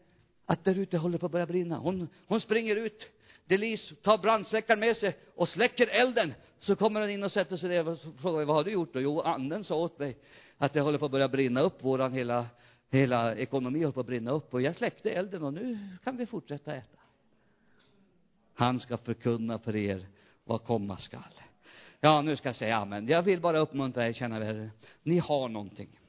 att 0.45 0.63
där 0.63 0.75
ute 0.75 0.97
håller 0.97 1.17
på 1.17 1.25
att 1.25 1.31
börja 1.31 1.45
brinna. 1.45 1.77
Hon, 1.77 2.07
hon 2.27 2.41
springer 2.41 2.75
ut. 2.75 3.05
Delis 3.45 3.93
tar 4.03 4.17
brandsläckaren 4.17 4.79
med 4.79 4.97
sig 4.97 5.17
och 5.35 5.49
släcker 5.49 5.87
elden. 5.87 6.33
Så 6.59 6.75
kommer 6.75 7.01
han 7.01 7.09
in 7.09 7.23
och 7.23 7.31
sätter 7.31 7.57
sig 7.57 7.69
där 7.69 7.87
och 7.87 7.97
frågar 8.21 8.45
vad 8.45 8.55
har 8.55 8.63
du 8.63 8.71
gjort 8.71 8.93
då? 8.93 9.01
Jo, 9.01 9.21
anden 9.21 9.63
sa 9.63 9.75
åt 9.75 9.99
mig 9.99 10.17
att 10.57 10.73
det 10.73 10.81
håller 10.81 10.97
på 10.97 11.05
att 11.05 11.11
börja 11.11 11.27
brinna 11.27 11.61
upp, 11.61 11.83
våran 11.83 12.13
hela, 12.13 12.45
hela 12.89 13.35
ekonomi 13.35 13.79
håller 13.79 13.91
på 13.91 13.99
att 13.99 14.05
brinna 14.05 14.31
upp. 14.31 14.53
Och 14.53 14.61
jag 14.61 14.75
släckte 14.75 15.11
elden 15.11 15.43
och 15.43 15.53
nu 15.53 15.89
kan 16.03 16.17
vi 16.17 16.25
fortsätta 16.25 16.75
äta. 16.75 16.99
Han 18.53 18.79
ska 18.79 18.97
förkunna 18.97 19.59
för 19.59 19.75
er 19.75 20.07
vad 20.43 20.63
komma 20.63 20.97
skall. 20.97 21.41
Ja, 21.99 22.21
nu 22.21 22.35
ska 22.35 22.49
jag 22.49 22.55
säga 22.55 22.77
amen. 22.77 23.07
Jag 23.07 23.21
vill 23.21 23.41
bara 23.41 23.59
uppmuntra 23.59 24.07
er, 24.07 24.13
kära 24.13 24.39
vänner. 24.39 24.71
Ni 25.03 25.17
har 25.17 25.49
någonting 25.49 25.99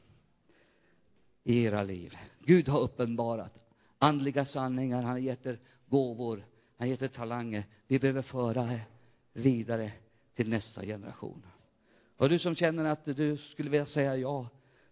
i 1.44 1.62
era 1.62 1.82
liv. 1.82 2.16
Gud 2.44 2.68
har 2.68 2.80
uppenbarat 2.80 3.66
andliga 3.98 4.44
sanningar. 4.44 5.02
Han 5.02 5.10
har 5.10 5.18
gett 5.18 5.46
er 5.46 5.58
gåvor. 5.86 6.36
Han 6.36 6.46
har 6.78 6.86
gett 6.86 7.02
er 7.02 7.08
talanger. 7.08 7.64
Vi 7.86 7.98
behöver 7.98 8.22
föra 8.22 8.80
vidare 9.32 9.92
till 10.34 10.48
nästa 10.48 10.82
generation. 10.82 11.42
Och 12.16 12.28
du 12.28 12.38
som 12.38 12.54
känner 12.54 12.84
att 12.84 13.04
du 13.04 13.36
skulle 13.36 13.70
vilja 13.70 13.86
säga 13.86 14.16
ja 14.16 14.48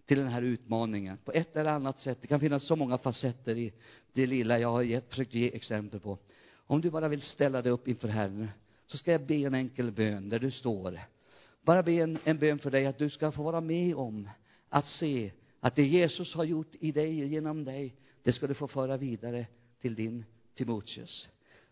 till 0.06 0.18
den 0.18 0.28
här 0.28 0.42
utmaningen 0.42 1.18
på 1.24 1.32
ett 1.32 1.56
eller 1.56 1.70
annat 1.70 1.98
sätt. 1.98 2.18
Det 2.20 2.26
kan 2.26 2.40
finnas 2.40 2.66
så 2.66 2.76
många 2.76 2.98
facetter 2.98 3.58
i 3.58 3.72
det 4.12 4.26
lilla 4.26 4.58
jag 4.58 4.70
har 4.70 4.82
gett, 4.82 5.10
försökt 5.10 5.34
ge 5.34 5.56
exempel 5.56 6.00
på. 6.00 6.18
Om 6.66 6.80
du 6.80 6.90
bara 6.90 7.08
vill 7.08 7.22
ställa 7.22 7.62
dig 7.62 7.72
upp 7.72 7.88
inför 7.88 8.08
Herren 8.08 8.48
så 8.86 8.98
ska 8.98 9.12
jag 9.12 9.26
be 9.26 9.34
en 9.34 9.54
enkel 9.54 9.92
bön 9.92 10.28
där 10.28 10.38
du 10.38 10.50
står. 10.50 11.00
Bara 11.62 11.82
be 11.82 11.92
en, 11.92 12.18
en 12.24 12.38
bön 12.38 12.58
för 12.58 12.70
dig 12.70 12.86
att 12.86 12.98
du 12.98 13.10
ska 13.10 13.32
få 13.32 13.42
vara 13.42 13.60
med 13.60 13.96
om 13.96 14.28
att 14.68 14.86
se 14.86 15.32
att 15.60 15.76
det 15.76 15.86
Jesus 15.86 16.34
har 16.34 16.44
gjort 16.44 16.74
i 16.80 16.92
dig 16.92 17.22
och 17.22 17.28
genom 17.28 17.64
dig, 17.64 17.94
det 18.22 18.32
ska 18.32 18.46
du 18.46 18.54
få 18.54 18.68
föra 18.68 18.96
vidare 18.96 19.46
till 19.80 19.94
din 19.94 20.24
Timoteus. 20.54 21.28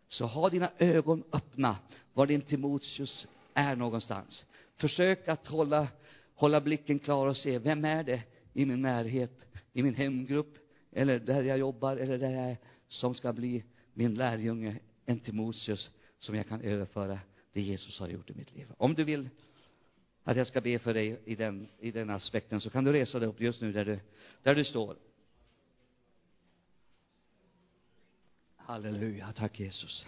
Så 0.09 0.27
ha 0.27 0.49
dina 0.49 0.71
ögon 0.79 1.23
öppna 1.33 1.77
var 2.15 2.27
din 2.27 2.43
Timoteus 2.43 3.27
är 3.55 3.77
någonstans. 3.77 4.45
Försök 4.77 5.29
att 5.29 5.47
hålla, 5.47 5.89
hålla 6.35 6.61
blicken 6.61 6.99
klar 6.99 7.27
och 7.27 7.37
se, 7.37 7.59
vem 7.59 7.85
är 7.85 8.05
det 8.05 8.23
i 8.53 8.67
min 8.67 8.83
närhet, 8.83 9.45
i 9.73 9.83
min 9.83 9.95
hemgrupp, 9.95 10.59
eller 10.93 11.19
där 11.19 11.43
jag 11.43 11.59
jobbar, 11.59 11.97
eller 11.97 12.19
där 12.19 12.31
jag 12.31 12.51
är, 12.51 12.57
som 12.89 13.15
ska 13.15 13.33
bli 13.33 13.65
min 13.95 14.15
lärjunge, 14.15 14.77
en 15.07 15.21
Timoteus, 15.21 15.91
som 16.19 16.35
jag 16.35 16.49
kan 16.49 16.61
överföra 16.61 17.19
det 17.53 17.61
Jesus 17.61 18.01
har 18.01 18.09
gjort 18.09 18.31
i 18.31 18.35
mitt 18.35 18.53
liv. 18.53 18.67
Om 18.79 18.95
du 18.95 19.05
vill 19.05 19.29
att 20.25 20.37
jag 20.37 20.47
ska 20.47 20.61
be 20.61 20.79
för 20.79 20.95
dig 20.95 21.21
i 21.25 21.35
den, 21.35 21.69
i 21.79 21.91
den 21.91 22.11
aspekten, 22.11 22.61
så 22.61 22.71
kan 22.71 22.85
du 22.85 22.93
resa 22.93 23.19
dig 23.19 23.29
upp 23.29 23.41
just 23.41 23.61
nu 23.61 23.73
där 23.73 23.85
du, 23.85 24.01
där 24.43 24.55
du 24.55 24.65
står. 24.65 24.97
Halleluja, 28.57 29.33
tack 29.33 29.61
Jesus. 29.61 30.05